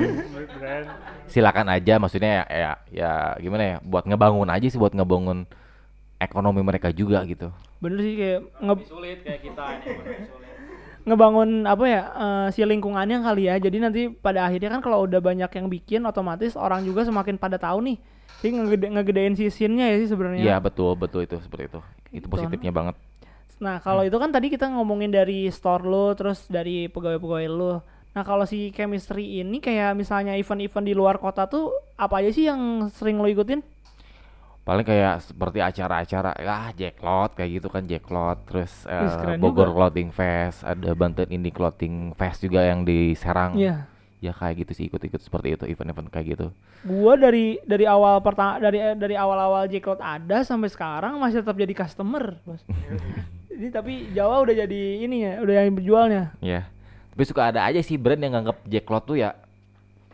silakan 1.25 1.65
aja 1.67 1.97
maksudnya 1.97 2.43
ya, 2.43 2.45
ya 2.45 2.71
ya 2.93 3.11
gimana 3.39 3.63
ya 3.63 3.77
buat 3.81 4.03
ngebangun 4.03 4.45
aja 4.45 4.67
sih 4.67 4.75
buat 4.75 4.91
ngebangun 4.91 5.47
ekonomi 6.19 6.61
mereka 6.61 6.91
juga 6.91 7.23
gitu 7.23 7.49
Bener 7.79 7.99
sih 7.99 8.13
kayak 8.13 8.39
nge- 8.59 8.85
Sulit 8.85 9.19
kayak 9.21 9.41
kita 9.41 9.63
ini. 9.81 9.91
ngebangun 11.03 11.49
apa 11.65 11.83
ya 11.83 12.01
eh, 12.13 12.47
si 12.49 12.63
lingkungannya 12.63 13.19
kali 13.19 13.43
ya. 13.43 13.55
Jadi 13.57 13.77
nanti 13.77 14.01
pada 14.07 14.47
akhirnya 14.47 14.71
kan 14.71 14.79
kalau 14.79 15.03
udah 15.03 15.19
banyak 15.19 15.51
yang 15.51 15.67
bikin, 15.67 15.99
otomatis 16.01 16.55
orang 16.55 16.79
juga 16.81 17.03
semakin 17.03 17.35
pada 17.35 17.57
tahu 17.57 17.83
nih. 17.83 17.97
Jadi 18.39 18.49
ngegede, 18.53 18.87
ngegedein 18.89 19.33
si 19.33 19.47
scene-nya 19.47 19.83
ya 19.85 19.97
sih 19.99 20.07
sebenarnya. 20.07 20.39
Iya 20.41 20.55
betul 20.59 20.95
betul 20.95 21.23
itu 21.23 21.35
seperti 21.39 21.67
itu. 21.67 21.79
Itu 22.13 22.15
Gitu. 22.21 22.27
positifnya 22.29 22.71
banget. 22.71 22.95
Nah, 23.61 23.77
kalau 23.83 24.01
itu 24.07 24.17
kan 24.17 24.31
tadi 24.33 24.49
kita 24.49 24.71
ngomongin 24.71 25.13
dari 25.13 25.51
store 25.53 25.85
lo, 25.85 26.13
terus 26.17 26.47
dari 26.49 26.87
pegawai-pegawai 26.89 27.47
lo. 27.51 27.73
Nah, 28.13 28.21
kalau 28.21 28.45
si 28.45 28.69
chemistry 28.69 29.41
ini 29.41 29.57
kayak 29.57 29.97
misalnya 29.97 30.37
event-event 30.37 30.85
di 30.85 30.93
luar 30.93 31.17
kota 31.17 31.49
tuh 31.49 31.73
apa 31.97 32.21
aja 32.21 32.29
sih 32.29 32.45
yang 32.45 32.89
sering 32.93 33.17
lo 33.17 33.25
ikutin? 33.25 33.65
Paling 34.63 34.87
kayak 34.87 35.27
seperti 35.27 35.59
acara-acara 35.59 36.39
ah 36.39 36.71
Jacklot 36.71 37.35
kayak 37.35 37.59
gitu 37.59 37.67
kan 37.67 37.83
Jacklot 37.83 38.47
terus 38.47 38.87
eh, 38.87 39.11
keren 39.19 39.41
Bogor 39.41 39.67
juga. 39.67 39.75
Clothing 39.75 40.09
Fest, 40.15 40.63
ada 40.63 40.95
Banten 40.95 41.27
Indie 41.35 41.51
Clothing 41.51 42.15
Fest 42.15 42.47
juga 42.47 42.63
yang 42.63 42.87
di 42.87 43.11
Serang. 43.11 43.59
Iya. 43.59 43.91
Ya 44.23 44.31
kayak 44.31 44.63
gitu 44.63 44.71
sih 44.71 44.87
ikut-ikut 44.87 45.19
seperti 45.19 45.59
itu 45.59 45.67
event-event 45.67 46.07
kayak 46.07 46.25
gitu. 46.39 46.47
Gua 46.87 47.19
dari 47.19 47.59
dari 47.67 47.83
awal 47.83 48.23
pertama 48.23 48.55
dari 48.55 48.79
dari 48.95 49.19
awal-awal 49.19 49.67
Jcloud 49.67 49.99
ada 49.99 50.47
sampai 50.47 50.71
sekarang 50.71 51.19
masih 51.19 51.43
tetap 51.43 51.59
jadi 51.59 51.73
customer, 51.75 52.39
Bos. 52.47 52.63
Jadi 53.53 53.67
tapi 53.69 53.93
Jawa 54.09 54.41
udah 54.41 54.55
jadi 54.57 54.81
ini 54.99 55.17
ya, 55.21 55.33
udah 55.39 55.53
yang 55.55 55.73
berjualnya. 55.73 56.23
Ya. 56.39 56.65
Tapi 57.09 57.23
suka 57.23 57.47
ada 57.47 57.61
aja 57.63 57.77
sih 57.79 57.95
brand 57.95 58.17
yang 58.17 58.33
nganggap 58.33 58.57
Jacklot 58.65 59.05
tuh 59.05 59.15
ya 59.15 59.37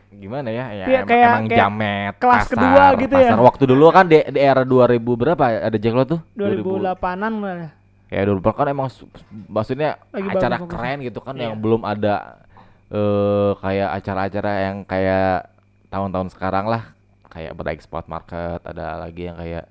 gimana 0.09 0.49
ya 0.49 0.73
ya 0.73 0.85
Iya, 0.85 0.99
em- 0.99 1.07
kayak- 1.07 1.29
emang 1.29 1.45
kayak 1.45 1.59
jamet 1.61 2.13
kelas 2.17 2.41
pasar, 2.41 2.49
kedua 2.49 2.83
gitu 2.97 3.13
ya. 3.13 3.29
pasar. 3.29 3.37
waktu 3.39 3.63
dulu 3.63 3.85
kan 3.89 4.05
di, 4.05 4.17
di 4.25 4.39
era 4.41 4.63
2000 4.63 4.97
berapa 5.15 5.43
ada 5.61 5.77
Jacklot 5.77 6.07
tuh 6.09 6.21
2008-an 6.33 7.33
lah. 7.39 7.71
Ya 8.09 8.21
dulu 8.25 8.41
kan 8.41 8.67
emang 8.67 8.89
su- 8.89 9.05
maksudnya 9.45 10.01
Lagi 10.09 10.27
acara 10.27 10.57
bagus-bagusnya. 10.57 10.71
keren 10.73 10.97
gitu 11.05 11.19
kan 11.21 11.33
Iya. 11.33 11.43
yang 11.45 11.55
belum 11.55 11.81
ada 11.83 12.41
eh 12.89 13.51
kayak 13.55 13.89
acara-acara 13.95 14.51
yang 14.65 14.77
kayak 14.81 15.45
tahun-tahun 15.87 16.33
sekarang 16.33 16.65
lah 16.65 16.89
kayak 17.29 17.53
ber 17.53 17.69
export 17.69 18.09
market 18.09 18.65
ada 18.65 18.97
lagi 18.97 19.29
yang 19.29 19.37
kayak 19.37 19.69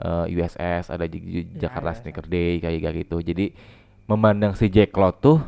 eh, 0.00 0.34
USS 0.34 0.88
ada 0.88 1.04
J- 1.04 1.20
J- 1.20 1.50
Jakarta 1.60 1.92
Sneaker 1.94 2.24
Day 2.24 2.58
kayak 2.58 2.80
kayak 2.80 2.96
gitu. 3.04 3.16
Jadi 3.20 3.46
memandang 4.04 4.52
si 4.52 4.66
Jack 4.66 4.90
Lot 4.92 5.20
tuh 5.20 5.38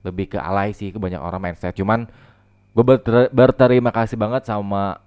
lebih 0.00 0.32
ke 0.32 0.38
alay 0.40 0.72
sih 0.72 0.88
ke 0.88 0.96
banyak 0.96 1.20
orang 1.20 1.42
mindset. 1.42 1.76
Cuman 1.76 2.08
gue 2.70 2.84
berterima 3.28 3.90
kasih 3.90 4.14
banget 4.14 4.46
sama 4.46 5.02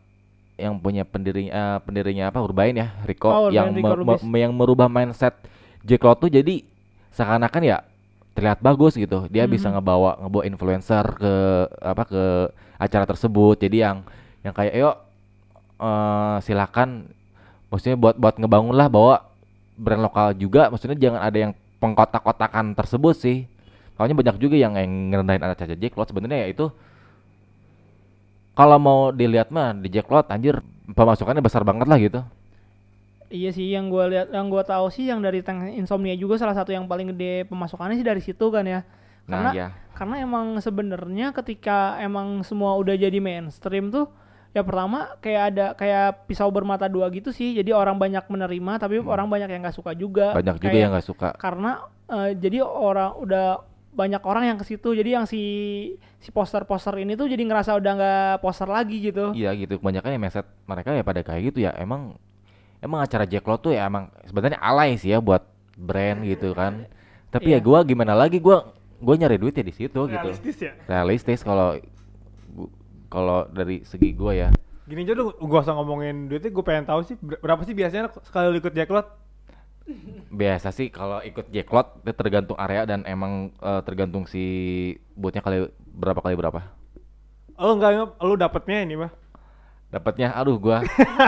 yang 0.54 0.78
punya 0.78 1.02
pendirinya 1.02 1.82
pendirinya 1.82 2.30
apa 2.30 2.38
Urbain 2.38 2.78
ya 2.78 2.94
Rico 3.04 3.26
Oh, 3.26 3.48
yang 3.50 3.74
Rico 3.74 3.98
me- 4.06 4.22
me- 4.22 4.42
yang 4.44 4.54
merubah 4.54 4.86
mindset 4.86 5.34
Jack 5.82 6.04
Lot 6.04 6.22
tuh. 6.22 6.30
Jadi 6.30 6.62
seakan-akan 7.10 7.62
ya 7.64 7.82
terlihat 8.34 8.62
bagus 8.62 8.94
gitu. 8.94 9.26
Dia 9.30 9.46
bisa 9.46 9.70
Mhm. 9.70 9.74
ngebawa 9.78 10.12
ngebawa 10.22 10.44
influencer 10.46 11.06
ke 11.18 11.34
apa 11.82 12.04
ke 12.06 12.24
acara 12.78 13.06
tersebut. 13.06 13.58
Jadi 13.58 13.82
yang 13.82 14.06
yang 14.44 14.54
kayak 14.54 14.74
yuk 14.76 14.96
eh, 15.80 16.38
silakan 16.42 17.10
maksudnya 17.74 17.98
buat 17.98 18.14
buat 18.22 18.38
ngebangun 18.38 18.78
lah 18.78 18.86
bahwa 18.86 19.26
brand 19.74 20.06
lokal 20.06 20.38
juga 20.38 20.70
maksudnya 20.70 20.94
jangan 20.94 21.26
ada 21.26 21.38
yang 21.50 21.52
pengkotak-kotakan 21.82 22.78
tersebut 22.78 23.18
sih. 23.18 23.38
Soalnya 23.98 24.14
banyak 24.14 24.38
juga 24.38 24.54
yang 24.54 24.78
yang 24.78 25.10
ngerendahin 25.10 25.42
anak 25.42 25.58
caca 25.58 25.74
Jack 25.74 25.98
Lot. 25.98 26.14
Sebenarnya 26.14 26.46
ya 26.46 26.48
itu 26.54 26.70
kalau 28.54 28.78
mau 28.78 29.10
dilihat 29.10 29.50
mah 29.50 29.74
di 29.74 29.90
Jack 29.90 30.06
Lot 30.14 30.30
anjir 30.30 30.62
pemasukannya 30.94 31.42
besar 31.42 31.66
banget 31.66 31.90
lah 31.90 31.98
gitu. 31.98 32.22
Iya 33.34 33.50
sih 33.50 33.74
yang 33.74 33.90
gua 33.90 34.06
lihat 34.06 34.30
yang 34.30 34.46
gua 34.54 34.62
tahu 34.62 34.94
sih 34.94 35.10
yang 35.10 35.18
dari 35.18 35.42
Tank 35.42 35.74
Insomnia 35.74 36.14
juga 36.14 36.38
salah 36.38 36.54
satu 36.54 36.70
yang 36.70 36.86
paling 36.86 37.10
gede 37.18 37.50
pemasukannya 37.50 37.98
sih 37.98 38.06
dari 38.06 38.22
situ 38.22 38.46
kan 38.54 38.62
ya. 38.70 38.86
Karena 39.26 39.50
nah 39.50 39.54
ya 39.58 39.68
karena 39.94 40.26
emang 40.26 40.58
sebenarnya 40.58 41.32
ketika 41.38 42.02
emang 42.02 42.42
semua 42.42 42.74
udah 42.82 42.98
jadi 42.98 43.22
mainstream 43.22 43.94
tuh 43.94 44.10
ya 44.54 44.62
pertama 44.62 45.18
kayak 45.18 45.44
ada 45.50 45.66
kayak 45.74 46.26
pisau 46.26 46.48
bermata 46.48 46.86
dua 46.86 47.10
gitu 47.10 47.30
sih. 47.30 47.52
Jadi 47.52 47.74
orang 47.74 47.98
banyak 47.98 48.22
menerima 48.24 48.74
tapi 48.78 48.98
orang 48.98 49.26
banyak 49.26 49.50
yang 49.50 49.62
nggak 49.62 49.74
suka 49.74 49.92
juga. 49.94 50.32
banyak 50.32 50.56
juga 50.58 50.70
Kayak- 50.70 50.80
yang 50.80 50.92
nggak 50.94 51.08
suka 51.08 51.30
karena 51.36 51.72
eh, 52.06 52.30
jadi 52.34 52.62
orang 52.62 53.18
udah 53.18 53.46
banyak 53.94 54.22
orang 54.22 54.44
yang 54.48 54.58
ke 54.58 54.66
situ 54.66 54.90
jadi 54.90 55.22
yang 55.22 55.26
si 55.26 55.42
si 56.18 56.30
poster-poster 56.30 56.98
ini 56.98 57.14
tuh 57.14 57.26
jadi 57.26 57.42
ngerasa 57.42 57.78
udah 57.78 57.92
nggak 57.94 58.34
poster 58.40 58.66
lagi 58.66 58.98
gitu 59.00 59.34
Iya 59.34 59.54
gitu, 59.54 59.78
kebanyakan 59.78 60.10
ya 60.10 60.20
mindset 60.20 60.48
mereka 60.66 60.90
ya 60.92 61.02
pada 61.02 61.22
kayak 61.22 61.54
gitu 61.54 61.62
ya. 61.62 61.74
Emang 61.76 62.18
emang 62.80 63.00
acara 63.00 63.26
Jack 63.26 63.44
Lot 63.44 63.62
tuh 63.62 63.72
ya 63.72 63.86
emang 63.86 64.10
sebenarnya 64.24 64.58
alay 64.60 64.98
sih 64.98 65.10
ya 65.10 65.18
buat 65.18 65.46
brand 65.74 66.22
gitu 66.24 66.54
kan. 66.54 66.86
Tapi 67.30 67.50
ya 67.50 67.58
Iya. 67.58 67.60
gua 67.60 67.80
gimana 67.82 68.14
lagi 68.14 68.38
gua 68.38 68.74
gua 68.98 69.14
nyari 69.16 69.38
duit 69.38 69.54
ya 69.54 69.62
di 69.62 69.72
situ 69.72 70.00
gitu. 70.06 70.26
Realistis 70.26 70.58
ya. 70.60 70.72
Realistis 70.84 71.40
kalau 71.42 71.78
kalau 73.14 73.46
dari 73.48 73.86
segi 73.86 74.10
gua 74.12 74.34
ya. 74.34 74.50
Gini 74.84 75.06
aja 75.06 75.14
lu 75.14 75.30
gua 75.38 75.62
usah 75.62 75.78
ngomongin 75.78 76.26
duitnya, 76.26 76.50
gue 76.50 76.66
pengen 76.66 76.84
tahu 76.84 77.06
sih 77.06 77.16
ber- 77.16 77.40
berapa 77.40 77.62
sih 77.62 77.72
biasanya 77.72 78.10
sekali 78.20 78.58
ikut 78.58 78.74
Jacklot? 78.74 79.08
Biasa 80.28 80.72
sih 80.72 80.88
kalau 80.88 81.20
ikut 81.20 81.52
Jack 81.52 81.68
Lot 81.68 82.02
itu 82.02 82.16
tergantung 82.16 82.56
area 82.56 82.84
dan 82.84 83.04
emang 83.04 83.52
eh, 83.54 83.82
tergantung 83.84 84.24
si 84.24 84.44
bootnya 85.14 85.40
kali 85.40 85.68
berapa 85.94 86.18
kali 86.18 86.34
berapa. 86.34 86.60
Oh 87.54 87.78
enggak, 87.78 87.92
enggak, 87.94 88.10
lu 88.20 88.34
dapetnya 88.34 88.78
ini 88.82 88.96
mah. 88.98 89.12
Dapatnya 89.88 90.34
aduh 90.34 90.58
gua 90.58 90.82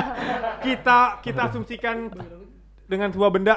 Kita 0.66 1.22
kita 1.22 1.42
asumsikan 1.46 2.10
dengan 2.86 3.14
sebuah 3.14 3.30
benda 3.30 3.56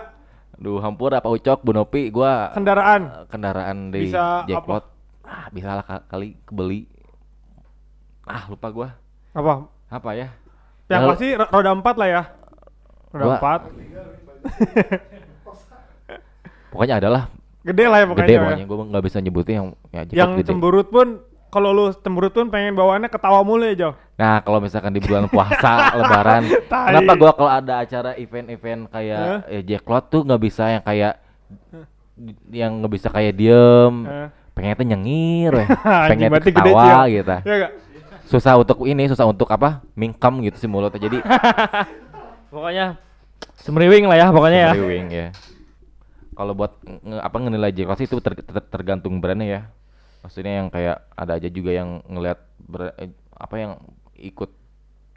aduh 0.53 0.83
hampur 0.83 1.15
apa 1.15 1.31
ucok 1.31 1.63
Bu 1.63 1.71
Nopi 1.71 2.11
gua 2.11 2.51
kendaraan. 2.53 3.03
eh, 3.07 3.25
kendaraan 3.27 3.79
di 3.89 4.11
Bisa 4.11 4.43
Jack 4.45 4.67
apa? 4.67 4.71
Lot. 4.75 4.87
Ah, 5.23 5.47
bisa 5.49 5.69
lah 5.73 5.85
ka- 5.87 6.05
kali 6.07 6.37
kebeli. 6.43 6.91
Ah, 8.29 8.45
lupa 8.47 8.69
gua. 8.69 8.89
Apa? 9.33 9.53
Apa 9.89 10.11
ya? 10.13 10.29
Yang 10.87 11.03
pasti 11.07 11.29
ro- 11.33 11.51
roda 11.51 11.71
empat 11.73 11.95
lah 11.97 12.09
ya. 12.09 12.23
Roda 13.09 13.25
Gua- 13.25 13.37
empat. 13.37 13.61
pokoknya 16.69 16.97
adalah 16.99 17.23
Gede 17.61 17.85
lah 17.85 17.99
ya 17.99 18.07
pokoknya. 18.07 18.23
gede 18.23 18.33
ya. 18.33 18.41
pokoknya 18.41 18.65
gue 18.65 18.79
nggak 18.89 19.05
bisa 19.05 19.19
nyebutin 19.19 19.55
yang 19.55 19.69
ya 19.91 20.03
Yang 20.15 20.31
gede. 20.35 20.47
cemberut 20.47 20.89
pun 20.89 21.09
kalau 21.49 21.73
lu 21.73 21.85
cemberut 21.95 22.31
pun 22.31 22.47
pengen 22.47 22.73
bawaannya 22.73 23.09
ketawa 23.09 23.41
mulu 23.41 23.65
ya, 23.65 23.75
Jo. 23.75 23.91
Nah, 24.15 24.37
kalau 24.39 24.61
misalkan 24.61 24.93
di 24.93 25.01
bulan 25.01 25.27
puasa, 25.27 25.73
lebaran, 25.97 26.45
Tai. 26.69 26.93
kenapa 26.93 27.13
gua 27.15 27.33
kalau 27.33 27.49
ada 27.51 27.81
acara 27.81 28.13
event-event 28.15 28.85
kayak 28.87 29.49
eh, 29.49 29.63
Jacklot 29.63 30.05
tuh 30.07 30.21
nggak 30.23 30.43
bisa 30.43 30.69
yang 30.69 30.83
kayak 30.83 31.13
yang 32.49 32.73
nggak 32.79 32.93
bisa 32.93 33.09
kayak 33.09 33.33
diem, 33.33 33.95
Hah? 34.05 34.29
pengen 34.53 34.75
tuh 34.75 34.87
nyengir, 34.87 35.53
pengen 36.13 36.29
gede, 36.31 36.53
ketawa 36.53 37.09
gitu. 37.09 37.37
Gak? 37.41 37.71
Susah 38.29 38.61
untuk 38.61 38.85
ini, 38.85 39.09
susah 39.09 39.25
untuk 39.25 39.49
apa? 39.49 39.81
Mingkem 39.97 40.45
gitu 40.45 40.57
sih 40.61 40.69
mulutnya. 40.69 41.01
Jadi 41.01 41.19
Pokoknya 42.53 42.97
semriwing 43.61 44.09
lah 44.09 44.17
ya 44.17 44.27
pokoknya 44.33 44.59
ya. 44.69 44.73
Brewing 44.73 45.09
ya. 45.13 45.29
Kalau 46.33 46.53
buat 46.57 46.81
nge- 46.85 47.25
apa 47.25 47.37
ngenilai 47.41 47.73
sih 47.99 48.07
itu 48.09 48.17
ter- 48.25 48.41
ter- 48.41 48.69
tergantung 48.69 49.21
brandnya 49.21 49.49
ya. 49.49 49.63
Maksudnya 50.25 50.65
yang 50.65 50.69
kayak 50.73 51.05
ada 51.13 51.33
aja 51.37 51.49
juga 51.49 51.71
yang 51.77 52.01
ngelihat 52.09 52.39
eh, 53.01 53.11
apa 53.37 53.55
yang 53.57 53.73
ikut 54.19 54.51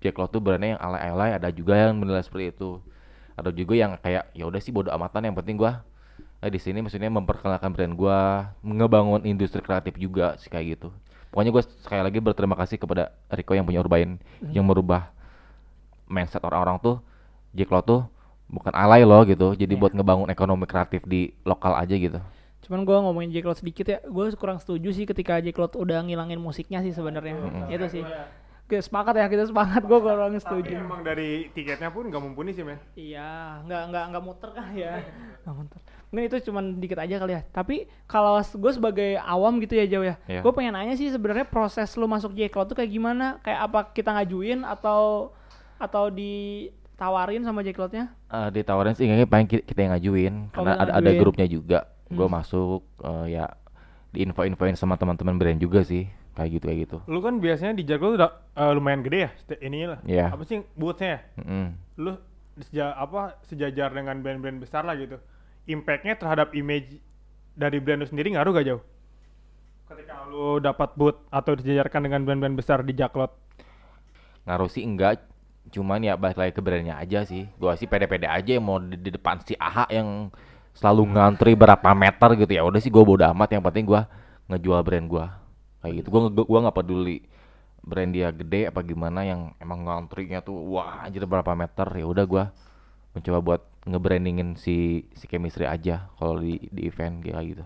Jacklot 0.01 0.33
tuh 0.33 0.41
brandnya 0.41 0.75
yang 0.75 0.81
alay-alay, 0.81 1.37
ada 1.37 1.53
juga 1.53 1.77
yang 1.77 1.93
menilai 1.93 2.25
seperti 2.25 2.57
itu. 2.57 2.81
Ada 3.37 3.53
juga 3.53 3.77
yang 3.77 3.95
kayak 4.01 4.33
ya 4.33 4.49
udah 4.49 4.59
sih 4.59 4.73
bodo 4.73 4.89
amatan 4.89 5.29
yang 5.29 5.37
penting 5.37 5.61
gua 5.61 5.85
eh, 6.41 6.49
di 6.49 6.57
sini 6.57 6.81
maksudnya 6.81 7.07
memperkenalkan 7.13 7.69
brand 7.69 7.93
gua, 7.93 8.51
ngebangun 8.65 9.21
industri 9.29 9.61
kreatif 9.61 9.95
juga 10.01 10.35
sih 10.41 10.49
kayak 10.49 10.77
gitu. 10.77 10.89
Pokoknya 11.31 11.51
gue 11.55 11.63
sekali 11.79 12.01
lagi 12.03 12.19
berterima 12.19 12.59
kasih 12.59 12.75
kepada 12.75 13.15
Rico 13.31 13.55
yang 13.55 13.63
punya 13.63 13.79
Urbain 13.79 14.19
yang 14.51 14.67
merubah 14.67 15.09
mindset 16.11 16.43
orang-orang 16.43 16.75
tuh 16.83 16.95
Jacklot 17.55 17.87
tuh 17.87 18.01
bukan 18.51 18.75
alay 18.75 19.07
loh 19.07 19.23
gitu. 19.23 19.55
Jadi 19.55 19.73
Iya. 19.75 19.79
buat 19.79 19.95
ngebangun 19.95 20.27
ekonomi 20.27 20.67
kreatif 20.67 21.07
di 21.07 21.31
lokal 21.47 21.71
aja 21.79 21.95
gitu. 21.95 22.19
Cuman 22.67 22.83
gua 22.83 22.99
ngomongin 23.01 23.31
Jacklot 23.31 23.63
sedikit 23.63 23.87
ya, 23.87 23.99
gue 24.03 24.25
kurang 24.35 24.59
setuju 24.59 24.91
sih 24.91 25.07
ketika 25.07 25.39
Jacklot 25.39 25.79
udah 25.79 26.03
ngilangin 26.03 26.37
musiknya 26.37 26.83
sih 26.83 26.91
sebenarnya. 26.91 27.39
Itu 27.71 27.87
sih. 27.87 28.03
Oke, 28.71 28.79
sepakat 28.79 29.11
ya 29.13 29.27
kita 29.27 29.43
sepakat 29.45 29.83
gue 29.83 29.99
kurang 29.99 30.31
Tapi 30.31 30.39
setuju. 30.39 30.79
emang 30.79 31.03
dari 31.03 31.51
tiketnya 31.51 31.91
pun 31.91 32.07
nggak 32.07 32.23
mumpuni 32.23 32.49
sih, 32.49 32.63
men. 32.63 32.79
Iya, 32.95 33.59
nggak 33.61 33.81
nggak 33.85 34.03
nggak 34.07 34.23
muter 34.23 34.49
kan 34.49 34.71
ya. 34.71 34.95
Nggak 35.43 35.55
muter. 35.57 35.79
Mungkin 36.07 36.23
itu 36.25 36.37
cuman 36.41 36.63
dikit 36.77 36.95
aja 36.97 37.15
kali 37.17 37.33
ya. 37.33 37.43
Tapi 37.45 37.75
kalau 38.05 38.39
gue 38.39 38.71
sebagai 38.71 39.19
awam 39.19 39.59
gitu 39.59 39.75
ya 39.75 39.83
jauh 39.85 40.05
ya, 40.05 40.15
Iya. 40.23 40.39
gue 40.39 40.51
pengen 40.53 40.71
nanya 40.71 40.95
sih 40.95 41.07
sebenarnya 41.07 41.43
proses 41.43 41.91
lu 41.93 42.07
masuk 42.07 42.31
Jacklot 42.31 42.63
tuh 42.65 42.79
kayak 42.79 42.87
gimana? 42.89 43.39
Kayak 43.41 43.59
apa 43.61 43.91
kita 43.91 44.09
ngajuin 44.13 44.63
atau 44.63 45.35
atau 45.75 46.07
ditawarin 46.07 47.43
sama 47.43 47.59
Jacklotnya? 47.61 48.07
Eh 48.25 48.49
ditawarin 48.53 48.93
sih 48.93 49.03
kayaknya 49.03 49.27
paling 49.27 49.47
ki- 49.47 49.65
kita 49.65 49.79
yang 49.81 49.91
ngajuin 49.91 50.33
Oh, 50.47 50.53
karena 50.53 50.71
ada 50.79 50.91
ada 50.95 51.11
grupnya 51.11 51.43
juga. 51.43 51.79
Gue 52.07 52.23
Hmm. 52.23 52.39
masuk 52.39 52.87
eh, 53.01 53.35
ya 53.35 53.51
di 54.11 54.23
info-infoin 54.23 54.75
sama 54.75 54.95
teman-teman 54.95 55.35
brand 55.35 55.57
juga 55.57 55.81
sih 55.81 56.07
kayak 56.35 56.49
gitu 56.57 56.63
kayak 56.67 56.79
gitu. 56.87 56.97
Lu 57.11 57.19
kan 57.19 57.43
biasanya 57.43 57.73
di 57.75 57.83
Jago 57.83 58.15
udah 58.15 58.31
eh, 58.55 58.71
lumayan 58.71 59.03
gede 59.03 59.19
ya, 59.27 59.31
ininya 59.59 59.87
lah. 59.97 59.99
Iya. 60.07 60.25
Apa 60.31 60.43
sih 60.47 60.63
boothnya 60.79 61.09
ya? 61.09 61.19
Mm-mm. 61.43 61.65
Lu 61.99 62.11
seja, 62.61 62.95
apa 62.95 63.39
sejajar 63.47 63.91
dengan 63.91 64.19
brand-brand 64.23 64.59
besar 64.61 64.87
lah 64.87 64.95
gitu. 64.95 65.19
Impactnya 65.67 66.15
terhadap 66.17 66.55
image 66.55 66.99
dari 67.55 67.77
brand 67.83 68.01
lu 68.01 68.07
sendiri 68.07 68.33
ngaruh 68.33 68.51
gak 68.55 68.67
jauh? 68.67 68.83
Ketika 69.91 70.23
lu 70.31 70.63
dapat 70.63 70.95
booth 70.95 71.19
atau 71.27 71.51
disejajarkan 71.51 72.07
dengan 72.07 72.23
brand-brand 72.23 72.55
besar 72.55 72.79
di 72.81 72.95
Jaklot. 72.95 73.35
Ngaruh 74.47 74.71
sih 74.71 74.87
enggak, 74.87 75.21
cuman 75.69 75.99
ya 75.99 76.15
balik 76.15 76.39
lagi 76.39 76.55
ke 76.55 76.63
brandnya 76.63 76.95
aja 76.95 77.27
sih. 77.27 77.51
Gua 77.59 77.75
sih 77.75 77.91
pede-pede 77.91 78.25
aja 78.25 78.55
yang 78.55 78.63
mau 78.63 78.79
di, 78.79 78.95
di 78.95 79.11
depan 79.11 79.43
si 79.43 79.53
AHA 79.59 79.91
yang 79.91 80.31
selalu 80.71 81.11
ngantri 81.11 81.59
berapa 81.59 81.91
meter 81.91 82.39
gitu 82.39 82.51
ya. 82.55 82.63
Udah 82.63 82.79
sih 82.79 82.87
gua 82.87 83.03
bodo 83.03 83.27
amat 83.35 83.51
yang 83.51 83.63
penting 83.67 83.83
gua 83.83 84.07
ngejual 84.47 84.81
brand 84.81 85.07
gua. 85.11 85.40
Kayak 85.81 85.93
gitu. 86.05 86.07
Gua 86.13 86.21
nge- 86.29 86.47
gua 86.47 86.59
nggak 86.67 86.77
peduli 86.77 87.17
brand 87.81 88.13
dia 88.13 88.29
gede 88.29 88.69
apa 88.69 88.85
gimana 88.85 89.25
yang 89.25 89.57
emang 89.57 89.89
ngantrinya 89.89 90.45
tuh 90.45 90.53
wah 90.53 91.01
anjir 91.01 91.25
berapa 91.25 91.57
meter 91.57 91.89
ya 91.97 92.05
udah 92.05 92.25
gua 92.29 92.43
mencoba 93.17 93.39
buat 93.41 93.61
ngebrandingin 93.89 94.53
si 94.55 95.09
si 95.17 95.25
chemistry 95.25 95.65
aja 95.65 96.07
kalau 96.21 96.37
di 96.37 96.61
di 96.69 96.85
event 96.85 97.25
kayak 97.25 97.45
gitu. 97.57 97.65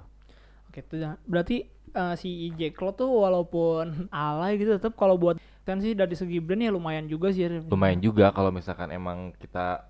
Oke, 0.71 0.79
itu 0.81 0.95
ya. 1.03 1.19
berarti 1.27 1.67
eh, 1.91 2.15
si 2.15 2.51
Jacklot 2.55 2.95
tuh 2.95 3.11
walaupun 3.11 4.07
alay 4.15 4.55
gitu 4.55 4.79
tetap 4.79 4.95
kalau 4.95 5.19
buat 5.19 5.35
kan 5.65 5.81
sih 5.81 5.97
dari 5.97 6.13
segi 6.15 6.39
brand 6.39 6.61
ya 6.63 6.71
lumayan 6.71 7.05
juga 7.11 7.33
sih. 7.35 7.45
Lumayan 7.67 7.99
juga 7.99 8.31
kalau 8.31 8.49
misalkan 8.53 8.93
emang 8.93 9.35
kita 9.37 9.85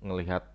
ngelihat 0.00 0.48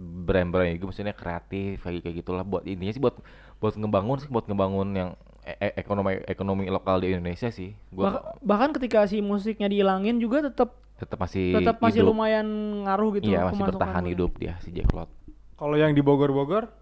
brand-brand 0.00 0.76
itu 0.80 0.86
maksudnya 0.86 1.12
kreatif 1.12 1.82
kayak 1.82 2.00
kayak 2.00 2.16
gitulah 2.24 2.44
buat 2.46 2.64
intinya 2.64 2.92
sih 2.94 3.02
buat 3.02 3.16
buat 3.60 3.74
ngebangun 3.76 4.16
sih 4.22 4.30
buat 4.32 4.48
ngebangun 4.48 4.88
yang 4.96 5.10
e- 5.42 5.58
e- 5.62 5.74
ekonomi 5.76 6.20
ekonomi 6.24 6.64
lokal 6.66 6.98
di 6.98 7.12
Indonesia 7.12 7.48
sih 7.48 7.72
gua 7.88 8.04
Bah- 8.10 8.24
bahkan 8.40 8.70
ketika 8.72 9.04
si 9.04 9.20
musiknya 9.20 9.66
dihilangin 9.66 10.16
juga 10.16 10.44
tetap 10.44 10.76
tetap 10.96 11.16
masih 11.18 11.54
tetap 11.54 11.76
masih 11.78 12.00
hidup. 12.00 12.12
lumayan 12.12 12.46
ngaruh 12.84 13.10
gitu 13.14 13.28
iya 13.28 13.46
masih 13.46 13.64
bertahan 13.66 14.04
hidup 14.06 14.30
dia 14.36 14.60
si 14.60 14.68
Jacklot 14.70 15.08
Kalau 15.54 15.76
yang 15.76 15.92
di 15.92 16.00
Bogor-Bogor, 16.00 16.72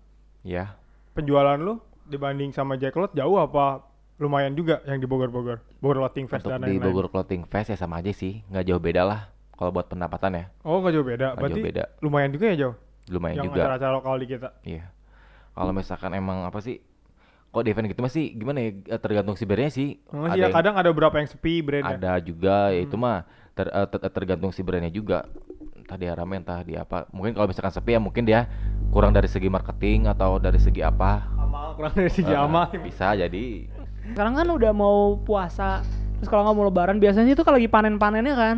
ya 0.40 0.78
penjualan 1.12 1.54
lu 1.54 1.82
dibanding 2.04 2.50
sama 2.50 2.74
Jacklot 2.74 3.10
jauh 3.10 3.34
apa 3.36 3.82
lumayan 4.16 4.54
juga 4.54 4.82
yang 4.84 4.96
di 4.96 5.06
Bogor-Bogor? 5.06 5.58
Bogor 5.76 5.98
Clothing 6.00 6.26
Fest 6.26 6.42
untuk 6.42 6.50
dan 6.52 6.60
di 6.60 6.66
lain-lain. 6.72 6.82
Bogor 6.84 7.06
Clothing 7.08 7.42
Fest 7.44 7.68
ya 7.68 7.76
sama 7.76 7.98
aja 7.98 8.10
sih 8.10 8.42
nggak 8.44 8.64
jauh 8.64 8.78
beda 8.78 9.02
lah 9.02 9.20
kalau 9.52 9.70
buat 9.72 9.86
pendapatan 9.86 10.30
ya 10.32 10.44
Oh, 10.62 10.78
nggak 10.78 10.92
jauh 10.92 11.02
beda. 11.04 11.26
Nggak 11.28 11.38
Berarti 11.40 11.54
jauh 11.56 11.66
beda. 11.66 11.84
lumayan 12.00 12.30
juga 12.30 12.44
ya 12.46 12.56
jauh. 12.56 12.76
lumayan 13.08 13.34
yang 13.36 13.46
juga 13.46 13.60
acara-acara 13.64 13.92
lokal 13.94 14.14
di 14.16 14.26
kita. 14.28 14.48
Iya. 14.62 14.84
Kalau 15.50 15.72
misalkan 15.72 16.12
emang 16.12 16.38
apa 16.44 16.58
sih? 16.58 16.78
Kok 17.48 17.62
di 17.62 17.70
event 17.70 17.88
gitu 17.88 18.00
masih 18.00 18.24
gimana 18.32 18.60
ya? 18.60 18.70
eh, 18.86 19.00
Tergantung 19.00 19.34
si 19.34 19.42
brandnya 19.42 19.70
sih. 19.70 19.88
Nggak 20.04 20.20
Ada 20.20 20.28
sih 20.28 20.36
ya, 20.36 20.44
yang- 20.44 20.54
kadang 20.54 20.74
ada 20.76 20.88
beberapa 20.88 21.16
yang 21.16 21.28
sepi 21.28 21.54
brandnya. 21.58 21.96
ada 21.96 22.12
juga 22.18 22.56
ya 22.68 22.80
itu 22.80 22.92
Hmm. 22.92 23.02
mah 23.02 23.18
ter- 23.52 23.70
eh, 23.70 23.86
ter- 23.88 24.12
tergantung 24.12 24.50
si 24.50 24.60
brandnya 24.60 24.90
juga. 24.90 25.24
Entah 25.74 25.96
dia 25.96 26.12
rame 26.12 26.36
entah 26.36 26.60
dia 26.60 26.82
apa. 26.82 27.08
Mungkin 27.08 27.32
kalau 27.32 27.48
misalkan 27.48 27.72
sepi 27.72 27.90
ya 27.90 27.98
mungkin 27.98 28.22
dia 28.22 28.44
kurang 28.88 29.10
dari 29.10 29.26
segi 29.26 29.48
marketing 29.48 30.04
atau 30.06 30.36
dari 30.36 30.56
segi 30.56 30.80
apa. 30.80 31.24
Amal 31.34 31.72
kurang 31.74 31.94
dari 31.94 32.10
segi 32.10 32.28
Eh, 32.28 32.36
amal. 32.38 32.68
Bisa 32.74 33.12
jadi. 33.12 33.64
Sekarang 34.06 34.34
kan 34.34 34.46
udah 34.46 34.72
mau 34.72 35.16
puasa. 35.18 35.80
Terus 36.16 36.28
kalau 36.28 36.44
nggak 36.44 36.54
mau 36.54 36.66
lebaran 36.66 36.98
biasanya 36.98 37.30
itu 37.30 37.40
kalau 37.40 37.56
lagi 37.56 37.66
panen-panennya 37.66 38.34
kan. 38.34 38.56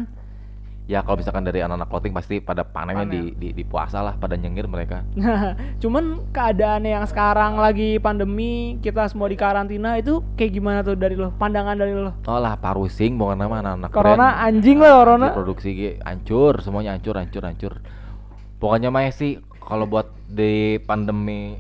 Ya 0.91 1.07
kalau 1.07 1.23
misalkan 1.23 1.47
dari 1.47 1.63
anak-anak 1.63 1.87
clothing 1.87 2.11
pasti 2.11 2.43
pada 2.43 2.67
panennya 2.67 3.07
di, 3.07 3.31
Panen. 3.31 3.39
di 3.39 3.49
di 3.55 3.63
puasa 3.63 4.03
lah 4.03 4.19
pada 4.19 4.35
nyengir 4.35 4.67
mereka. 4.67 5.07
Cuman 5.83 6.27
keadaannya 6.35 6.99
yang 6.99 7.07
sekarang 7.07 7.55
lagi 7.55 8.03
pandemi, 8.03 8.75
kita 8.83 9.07
semua 9.07 9.31
di 9.31 9.39
karantina 9.39 9.95
itu 9.95 10.19
kayak 10.35 10.51
gimana 10.51 10.83
tuh 10.83 10.99
dari 10.99 11.15
lo? 11.15 11.31
Pandangan 11.31 11.79
dari 11.79 11.95
lo? 11.95 12.11
Oh 12.27 12.43
lah 12.43 12.59
parusing 12.59 13.15
bukan 13.15 13.39
nama 13.39 13.63
anak-anak 13.63 13.91
Corona 13.95 14.19
brand. 14.35 14.47
anjing 14.51 14.83
lah 14.83 14.93
corona. 14.99 15.27
Di 15.31 15.37
produksi 15.39 15.71
hancur 16.03 16.59
semuanya 16.59 16.99
hancur 16.99 17.15
hancur 17.15 17.43
hancur 17.47 17.73
pokoknya 18.59 18.91
mah 18.91 19.07
ya 19.07 19.13
sih 19.15 19.39
kalau 19.63 19.87
buat 19.87 20.11
di 20.27 20.77
pandemi 20.83 21.55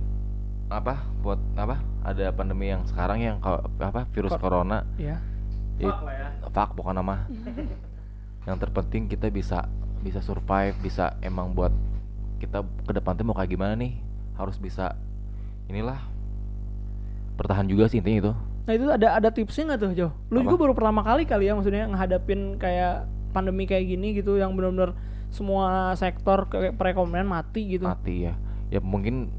apa 0.68 1.00
buat 1.22 1.38
apa 1.54 1.78
ada 2.02 2.28
pandemi 2.30 2.68
yang 2.68 2.82
sekarang 2.84 3.22
yang 3.22 3.36
apa 3.78 4.04
virus 4.10 4.34
Kor- 4.34 4.66
corona 4.66 4.82
Ya. 4.98 5.16
it, 5.78 5.88
fuck 6.50 6.74
pokoknya 6.74 7.00
mah 7.00 7.20
yang 8.48 8.56
terpenting 8.56 9.08
kita 9.10 9.28
bisa 9.28 9.68
bisa 10.00 10.24
survive 10.24 10.76
bisa 10.80 11.16
emang 11.20 11.52
buat 11.52 11.72
kita 12.40 12.64
ke 12.88 12.92
depan 12.96 13.16
tuh 13.16 13.24
mau 13.28 13.36
kayak 13.36 13.52
gimana 13.52 13.76
nih 13.76 14.00
harus 14.36 14.56
bisa 14.56 14.96
inilah 15.68 16.00
bertahan 17.36 17.68
juga 17.68 17.88
sih 17.88 18.00
intinya 18.00 18.30
itu 18.30 18.32
Nah 18.68 18.78
itu 18.78 18.86
ada 18.86 19.18
ada 19.18 19.28
tipsnya 19.34 19.74
nggak 19.74 19.80
tuh 19.82 19.90
Jo? 19.96 20.08
Lu 20.30 20.44
Apa? 20.44 20.46
juga 20.46 20.56
baru 20.62 20.72
pertama 20.78 21.02
kali 21.02 21.26
kali 21.26 21.50
ya 21.50 21.58
maksudnya 21.58 21.90
ngehadapin 21.90 22.54
kayak 22.54 23.08
pandemi 23.34 23.66
kayak 23.66 23.82
gini 23.88 24.14
gitu 24.14 24.38
yang 24.38 24.54
benar-benar 24.54 24.94
semua 25.30 25.94
sektor 25.98 26.46
kayak 26.46 26.78
perekonomian 26.78 27.26
mati 27.26 27.78
gitu. 27.78 27.86
mati 27.86 28.30
ya 28.30 28.34
ya 28.70 28.78
mungkin 28.78 29.30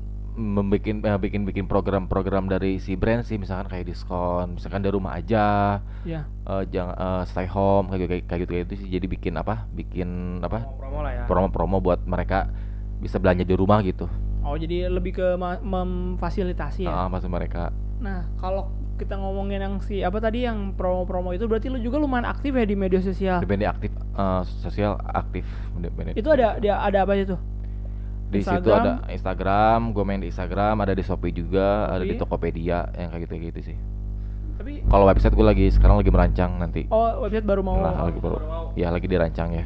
membuat 0.41 0.81
eh, 0.81 1.19
bikin 1.19 1.41
bikin 1.43 1.65
program-program 1.65 2.45
dari 2.45 2.75
si 2.75 2.93
brand 2.93 3.21
sih 3.21 3.35
misalkan 3.35 3.67
kayak 3.67 3.85
diskon 3.85 4.57
misalkan 4.57 4.81
dari 4.81 4.91
rumah 4.91 5.13
aja 5.13 5.79
Ya. 6.01 6.25
eh, 6.25 6.63
jangan 6.67 6.95
eh, 6.95 7.23
stay 7.25 7.45
home 7.45 7.87
kayak 7.87 8.01
kayak 8.03 8.23
kayak 8.25 8.39
gitu 8.39 8.51
kayak 8.51 8.63
gitu 8.65 8.73
sih 8.77 8.89
jadi 8.89 9.05
bikin 9.05 9.33
apa 9.35 9.69
bikin 9.69 10.09
apa 10.41 10.65
Promo 10.73 10.99
lah 10.99 11.13
ya. 11.13 11.23
promo-promo 11.25 11.77
buat 11.77 12.01
mereka 12.03 12.49
bisa 12.97 13.15
belanja 13.15 13.41
di 13.41 13.53
rumah 13.53 13.79
gitu 13.81 14.09
Oh 14.41 14.57
jadi 14.57 14.89
lebih 14.89 15.13
ke 15.13 15.37
memfasilitasi 15.37 16.83
ya. 16.83 16.93
Ah, 16.95 17.07
maksud 17.07 17.29
mereka 17.29 17.69
Nah 17.97 18.25
kalau 18.35 18.73
kita 18.97 19.13
ngomongin 19.13 19.57
yang 19.59 19.75
si 19.79 20.01
apa 20.01 20.17
tadi 20.17 20.45
yang 20.45 20.73
promo-promo 20.73 21.29
itu 21.31 21.45
berarti 21.45 21.69
lu 21.69 21.77
juga 21.77 21.97
lumayan 21.97 22.25
aktif 22.25 22.49
ya 22.51 22.65
di 22.65 22.73
media 22.73 22.97
sosial. 22.99 23.37
di 23.37 23.45
BND 23.45 23.65
aktif 23.65 23.89
eh, 23.93 24.41
sosial 24.59 24.97
aktif 25.03 25.45
di 25.75 25.87
BND. 25.87 26.17
Itu 26.17 26.29
ada 26.29 26.57
ada 26.57 26.97
apa 26.99 27.11
aja 27.11 27.33
tuh? 27.33 27.39
Di 28.31 28.39
situ 28.39 28.55
Instagram? 28.55 28.79
ada 28.79 28.91
Instagram 29.09 29.79
gue 29.91 30.03
main 30.03 30.17
di 30.17 30.27
Instagram 30.27 30.75
ada 30.79 30.93
di 30.93 31.03
Shopee 31.03 31.31
juga 31.31 31.67
ada 31.85 31.99
di 31.99 32.15
Shopee. 32.15 32.21
Tokopedia 32.21 32.87
yang 32.93 33.09
kayak 33.09 33.21
gitu 33.21 33.33
gitu 33.43 33.59
sih 33.65 33.77
Tapi 34.53 34.85
kalau 34.85 35.03
website 35.03 35.33
gue 35.33 35.43
lagi 35.43 35.65
sekarang 35.67 35.97
lagi 35.97 36.09
merancang 36.09 36.51
nanti 36.55 36.85
oh 36.87 37.21
website 37.21 37.43
baru 37.43 37.59
mau. 37.59 37.75
Nah, 37.75 38.05
lagi 38.05 38.17
baru 38.17 38.37
ya 38.73 38.87
lagi 38.87 39.05
dirancang 39.05 39.51
ya 39.51 39.65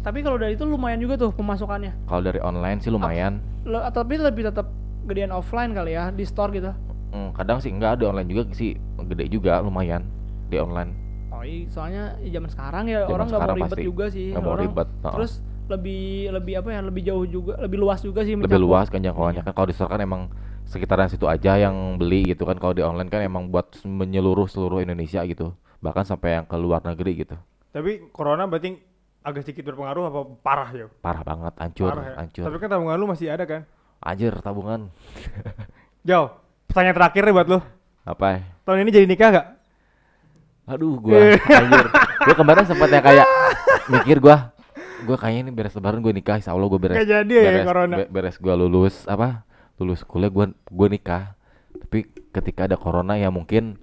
Tapi 0.00 0.20
kalau 0.20 0.34
dari 0.34 0.56
itu 0.56 0.64
lumayan 0.64 0.96
juga 0.96 1.14
tuh 1.14 1.28
pemasukannya. 1.30 1.92
Kalau 2.04 2.24
dari 2.24 2.40
online 2.40 2.80
sih 2.80 2.88
lumayan. 2.88 3.36
Lo, 3.62 3.84
tapi 3.86 4.16
lebih 4.16 4.48
tetap 4.48 4.64
gedean 5.04 5.28
offline 5.28 5.70
kali 5.70 5.92
ya 5.92 6.08
di 6.08 6.24
store 6.24 6.48
gitu. 6.50 6.72
Hmm, 7.12 7.30
kadang 7.30 7.60
sih 7.60 7.68
enggak 7.68 8.00
di 8.00 8.08
online 8.08 8.24
juga 8.26 8.48
sih 8.50 8.72
gede 8.98 9.28
juga 9.28 9.60
lumayan 9.60 10.00
di 10.48 10.56
online. 10.56 10.96
Oh 11.28 11.44
iya, 11.44 11.68
soalnya 11.68 12.04
zaman 12.18 12.48
sekarang 12.48 12.84
ya 12.86 13.04
Zaman 13.04 13.12
orang 13.12 13.26
nggak 13.28 13.40
mau 13.42 13.52
ribet 13.54 13.68
pasti 13.68 13.84
juga 13.84 14.04
sih. 14.08 14.26
nggak 14.32 14.40
mau 14.40 14.50
Orang- 14.50 14.64
ribet, 14.66 14.88
heeh. 14.88 15.12
Terus 15.12 15.32
lebih 15.70 16.34
lebih 16.34 16.54
apa 16.58 16.68
ya? 16.74 16.80
Lebih 16.82 17.02
jauh 17.06 17.24
juga, 17.24 17.54
lebih 17.62 17.78
luas 17.78 18.02
juga 18.02 18.26
sih. 18.26 18.34
Lebih 18.34 18.60
luas 18.60 18.90
kan 18.90 18.98
jangkauannya 18.98 19.46
kan 19.46 19.52
kalau 19.54 19.68
di 19.70 19.74
store 19.74 19.94
kan 19.94 20.02
emang 20.02 20.22
sekitaran 20.66 21.06
situ 21.06 21.30
aja 21.30 21.56
yang 21.56 21.96
beli 21.96 22.34
gitu 22.34 22.42
kan. 22.42 22.58
Kalau 22.58 22.74
di 22.74 22.82
online 22.82 23.08
kan 23.08 23.22
emang 23.22 23.48
buat 23.48 23.78
menyeluruh 23.86 24.50
seluruh 24.50 24.82
Indonesia 24.82 25.22
gitu. 25.24 25.54
Bahkan 25.78 26.04
sampai 26.04 26.42
yang 26.42 26.46
ke 26.50 26.56
luar 26.58 26.82
negeri 26.82 27.24
gitu. 27.24 27.38
Tapi 27.70 28.10
corona 28.10 28.50
berarti 28.50 28.76
agak 29.22 29.46
sedikit 29.46 29.70
berpengaruh 29.70 30.04
apa 30.10 30.20
parah 30.42 30.70
ya? 30.74 30.86
Parah 31.00 31.22
banget, 31.22 31.54
hancur, 31.60 31.92
Parah 31.94 32.04
ya? 32.04 32.14
hancur. 32.18 32.44
Tapi 32.50 32.56
kan 32.58 32.68
tabungan 32.72 32.96
lu 32.98 33.06
masih 33.06 33.28
ada 33.30 33.44
kan? 33.46 33.62
Anjir 34.00 34.32
tabungan. 34.40 34.88
Jauh. 36.08 36.28
Pertanyaan 36.66 36.96
terakhir 36.96 37.22
nih 37.28 37.34
buat 37.34 37.48
lu. 37.50 37.58
Apa? 38.06 38.26
ya? 38.32 38.38
Tahun 38.64 38.78
ini 38.80 38.90
jadi 38.90 39.06
nikah 39.06 39.28
gak? 39.30 39.46
Aduh 40.70 40.96
gua 41.02 41.34
anjir. 41.36 41.86
Gua 42.30 42.36
kemarin 42.36 42.64
sempat 42.68 42.92
yang 42.92 43.00
kayak 43.02 43.26
mikir 43.90 44.20
gua 44.20 44.52
gua 45.00 45.16
kayaknya 45.16 45.40
ini 45.42 45.52
beres 45.52 45.72
lebaran 45.72 45.98
gua 45.98 46.10
nikah 46.10 46.36
insya 46.36 46.50
Allah 46.50 46.66
gua 46.66 46.78
beres 46.78 46.96
jadi 46.98 47.28
ya 47.30 47.42
beres, 47.50 47.66
corona. 47.66 47.94
be- 47.96 48.10
beres 48.10 48.36
gua 48.36 48.54
lulus 48.54 49.04
apa 49.04 49.42
lulus 49.76 50.00
kuliah 50.02 50.28
gua 50.28 50.44
gua 50.66 50.88
nikah 50.88 51.24
tapi 51.78 52.04
ketika 52.30 52.64
ada 52.64 52.76
corona 52.76 53.14
ya 53.14 53.28
mungkin 53.28 53.80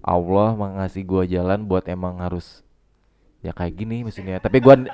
Allah 0.00 0.54
mengasih 0.54 1.02
gua 1.02 1.22
jalan 1.22 1.62
buat 1.62 1.84
emang 1.86 2.18
harus 2.18 2.62
ya 3.40 3.50
kayak 3.50 3.74
gini 3.74 4.02
maksudnya 4.02 4.38
tapi 4.38 4.58
gua 4.58 4.74
n- 4.76 4.90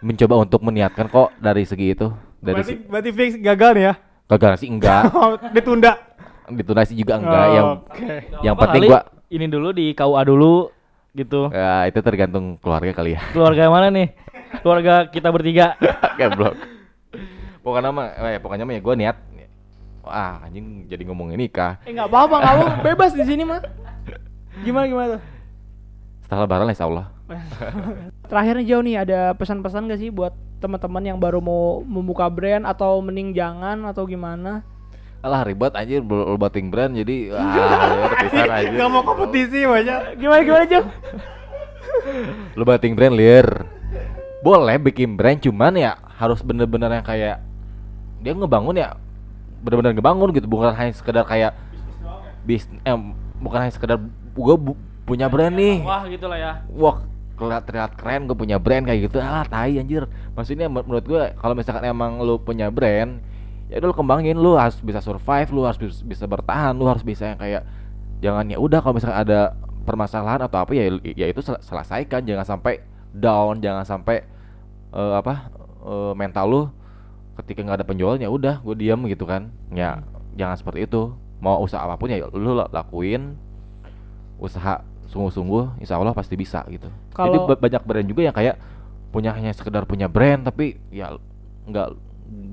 mencoba 0.00 0.36
untuk 0.38 0.60
meniatkan 0.60 1.06
kok 1.06 1.32
dari 1.36 1.64
segi 1.64 1.92
itu 1.92 2.08
dari 2.38 2.60
Berarti, 2.60 2.72
si, 2.74 2.84
berarti 2.84 3.10
fix 3.10 3.30
gagal 3.38 3.70
nih 3.72 3.84
ya? 3.84 3.94
gagal 4.26 4.52
sih 4.56 4.68
enggak 4.68 5.02
Oh, 5.14 5.36
ditunda. 5.48 5.92
ditunda 6.46 6.82
sih 6.82 6.92
juga 6.94 7.16
enggak 7.16 7.44
Oh, 7.44 7.52
yang 7.52 7.68
Oke. 7.82 8.14
yang 8.42 8.54
Apa 8.54 8.62
penting 8.66 8.82
gua 8.86 9.00
ini 9.28 9.46
dulu 9.46 9.68
di 9.70 9.92
KUA 9.92 10.22
dulu 10.24 10.68
gitu. 11.12 11.48
ya, 11.48 11.86
itu 11.86 11.98
tergantung 12.00 12.56
keluarga 12.58 12.90
kali 12.92 13.14
ya 13.14 13.20
Keluarga 13.30 13.60
yang 13.62 13.74
mana 13.74 13.88
nih? 13.88 14.08
Keluarga 14.60 15.08
kita 15.08 15.28
bertiga. 15.32 15.74
Goblok. 16.18 16.54
Pokoknya 17.64 17.90
mah, 17.90 18.06
eh, 18.12 18.40
pokoknya 18.42 18.64
mah 18.68 18.74
ya 18.76 18.82
gue 18.84 18.94
niat. 18.94 19.16
Wah, 20.04 20.44
anjing 20.44 20.84
jadi 20.84 21.00
ngomongin 21.08 21.40
nikah. 21.40 21.80
Eh 21.88 21.96
nggak 21.96 22.12
apa-apa, 22.12 22.36
apa 22.36 22.64
bebas 22.84 23.16
di 23.16 23.24
sini 23.24 23.40
mah. 23.40 23.64
Gimana 24.60 24.84
gimana 24.84 25.08
tuh? 25.16 25.22
Setelah 26.28 26.44
lebaran 26.44 26.68
insya 26.68 26.84
Allah. 26.84 27.06
Terakhir 28.30 28.54
nih 28.60 28.66
Jauh 28.68 28.84
nih 28.84 28.96
ada 29.00 29.20
pesan-pesan 29.32 29.88
gak 29.88 30.00
sih 30.00 30.12
buat 30.12 30.36
teman-teman 30.60 31.04
yang 31.04 31.16
baru 31.16 31.40
mau 31.40 31.80
membuka 31.80 32.28
brand 32.28 32.68
atau 32.68 33.00
mending 33.00 33.32
jangan 33.32 33.80
atau 33.88 34.04
gimana? 34.04 34.60
Alah 35.24 35.40
ribet 35.40 35.72
anjir 35.72 36.04
batting 36.36 36.68
brand 36.68 36.92
jadi 36.92 37.32
wah 37.32 38.12
terpisah 38.12 38.44
anjir. 38.44 38.76
Gak 38.84 38.90
mau 38.92 39.02
kompetisi 39.08 39.64
banyak. 39.64 40.20
Gimana 40.20 40.40
gimana 40.44 40.64
Jauh? 40.68 40.86
Lu 42.60 42.64
batting 42.68 42.92
brand 42.92 43.16
liar. 43.16 43.48
Boleh 44.44 44.76
bikin 44.76 45.16
brand 45.16 45.40
cuman 45.40 45.72
ya 45.72 45.96
harus 46.20 46.44
bener-bener 46.44 46.92
yang 46.92 47.06
kayak 47.06 47.40
dia 48.20 48.32
ngebangun 48.36 48.76
ya 48.76 49.00
bener-bener 49.64 49.96
ngebangun 49.96 50.28
gitu. 50.36 50.44
Bukan 50.44 50.76
hanya 50.76 50.92
sekedar 50.92 51.24
kayak 51.24 51.56
bis 52.44 52.68
eh, 52.84 52.92
bukan 53.40 53.58
hanya 53.64 53.72
sekedar 53.72 53.96
gue 54.36 54.54
punya 55.08 55.32
brand 55.32 55.56
nih. 55.56 55.80
Wah, 55.80 56.04
gitulah 56.04 56.36
ya. 56.36 56.52
wah 56.76 57.08
keliat 57.40 57.64
terlihat 57.66 57.96
keren 57.96 58.28
gue 58.28 58.36
punya 58.36 58.60
brand 58.60 58.84
kayak 58.84 59.08
gitu. 59.08 59.16
Alah 59.16 59.48
tai 59.48 59.80
anjir. 59.80 60.04
Maksudnya 60.36 60.68
men- 60.68 60.84
menurut 60.84 61.08
gue 61.08 61.22
kalau 61.40 61.56
misalkan 61.56 61.88
emang 61.88 62.20
lu 62.20 62.36
punya 62.36 62.68
brand 62.68 63.24
ya 63.72 63.80
udah 63.80 63.88
lu 63.88 63.96
kembangin. 63.96 64.36
Lu 64.36 64.60
harus 64.60 64.76
bisa 64.84 65.00
survive 65.00 65.48
lu 65.56 65.64
harus 65.64 65.80
bis- 65.80 66.04
bisa 66.04 66.28
bertahan 66.28 66.76
lu 66.76 66.84
harus 66.84 67.00
bisa 67.00 67.32
yang 67.32 67.40
kayak 67.40 67.64
jangan 68.20 68.44
ya 68.52 68.60
udah 68.60 68.84
kalau 68.84 69.00
misalkan 69.00 69.24
ada 69.24 69.56
permasalahan 69.88 70.44
atau 70.44 70.68
apa 70.68 70.76
ya 70.76 70.92
ya 71.16 71.32
itu 71.32 71.40
sel- 71.40 71.64
selesaikan. 71.64 72.28
Jangan 72.28 72.44
sampai 72.44 72.84
down 73.14 73.64
jangan 73.64 73.88
sampai 73.88 74.33
eh, 74.94 75.14
apa 75.18 75.50
eh, 75.84 76.12
mental 76.14 76.46
lu 76.46 76.62
ketika 77.34 77.60
nggak 77.60 77.82
ada 77.82 77.86
penjualan 77.86 78.14
ya 78.16 78.30
udah 78.30 78.62
gue 78.62 78.74
diam 78.78 79.02
gitu 79.10 79.26
kan. 79.26 79.50
Ya 79.74 80.00
jangan 80.38 80.54
seperti 80.54 80.86
itu. 80.86 81.10
Mau 81.42 81.60
usaha 81.60 81.82
apa 81.82 81.98
pun 81.98 82.08
ya 82.08 82.24
lu 82.30 82.54
la- 82.54 82.70
lakuin. 82.70 83.34
Usaha 84.38 84.82
sungguh-sungguh 85.10 85.78
insya 85.78 85.94
Allah 86.00 86.14
pasti 86.16 86.34
bisa 86.34 86.64
gitu. 86.66 86.88
Jadi 86.88 87.14
Kalau- 87.14 87.46
ba- 87.46 87.60
banyak 87.60 87.82
brand 87.84 88.06
juga 88.08 88.22
yang 88.24 88.34
kayak 88.34 88.56
punya 89.14 89.30
hanya 89.30 89.54
sekedar 89.54 89.86
punya 89.86 90.10
brand 90.10 90.42
tapi 90.42 90.74
ya 90.90 91.14
nggak 91.70 91.88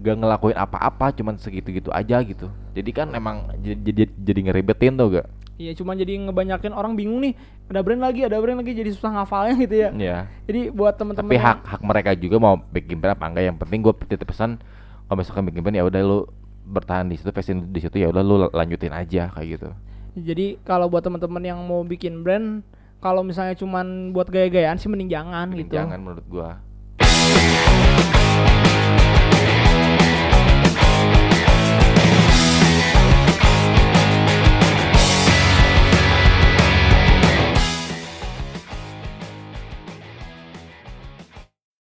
nggak 0.02 0.16
ngelakuin 0.22 0.58
apa-apa 0.58 1.10
cuman 1.16 1.42
segitu-gitu 1.42 1.90
aja 1.90 2.22
gitu. 2.22 2.52
Jadi 2.78 2.92
kan 2.94 3.08
emang 3.16 3.50
jadi 3.64 3.80
jadi, 3.82 4.04
jadi 4.14 4.40
ngeribetin 4.52 4.94
tuh 4.94 5.08
gak 5.18 5.28
Iya 5.60 5.78
cuma 5.78 5.94
jadi 5.94 6.18
ngebanyakin 6.18 6.74
orang 6.74 6.94
bingung 6.98 7.22
nih 7.22 7.34
ada 7.70 7.80
brand 7.86 8.02
lagi 8.02 8.26
ada 8.26 8.36
brand 8.42 8.60
lagi 8.60 8.76
jadi 8.76 8.92
susah 8.92 9.12
ngafalnya 9.16 9.54
gitu 9.62 9.76
ya. 9.78 9.90
ya 9.94 10.18
Jadi 10.50 10.72
buat 10.74 10.96
teman-teman 10.98 11.32
tapi 11.32 11.38
hak 11.40 11.58
hak 11.64 11.82
mereka 11.86 12.10
juga 12.18 12.38
mau 12.42 12.56
bikin 12.60 12.98
brand 12.98 13.14
apa 13.16 13.26
enggak 13.30 13.44
yang 13.48 13.58
penting 13.62 13.80
gue 13.86 13.94
titip 14.10 14.28
pesan 14.28 14.58
kalau 15.06 15.18
misalkan 15.22 15.46
bikin 15.48 15.62
brand 15.62 15.78
ya 15.78 15.86
udah 15.86 16.02
lu 16.02 16.20
bertahan 16.66 17.08
di 17.10 17.16
situ 17.20 17.30
passion 17.30 17.70
di 17.70 17.80
situ 17.80 18.00
ya 18.00 18.10
udah 18.10 18.22
lu 18.24 18.36
lanjutin 18.52 18.94
aja 18.96 19.30
kayak 19.34 19.48
gitu 19.60 19.70
Jadi 20.12 20.60
kalau 20.68 20.92
buat 20.92 21.04
teman-teman 21.06 21.44
yang 21.46 21.60
mau 21.64 21.86
bikin 21.88 22.26
brand 22.26 22.66
kalau 23.00 23.24
misalnya 23.26 23.56
cuman 23.58 24.12
buat 24.14 24.30
gaya-gayaan 24.30 24.78
sih 24.78 24.92
mending 24.92 25.10
jangan 25.10 25.50
Mending 25.50 25.68
gitu. 25.68 25.76
jangan 25.78 26.00
menurut 26.02 26.26
gua 26.30 26.50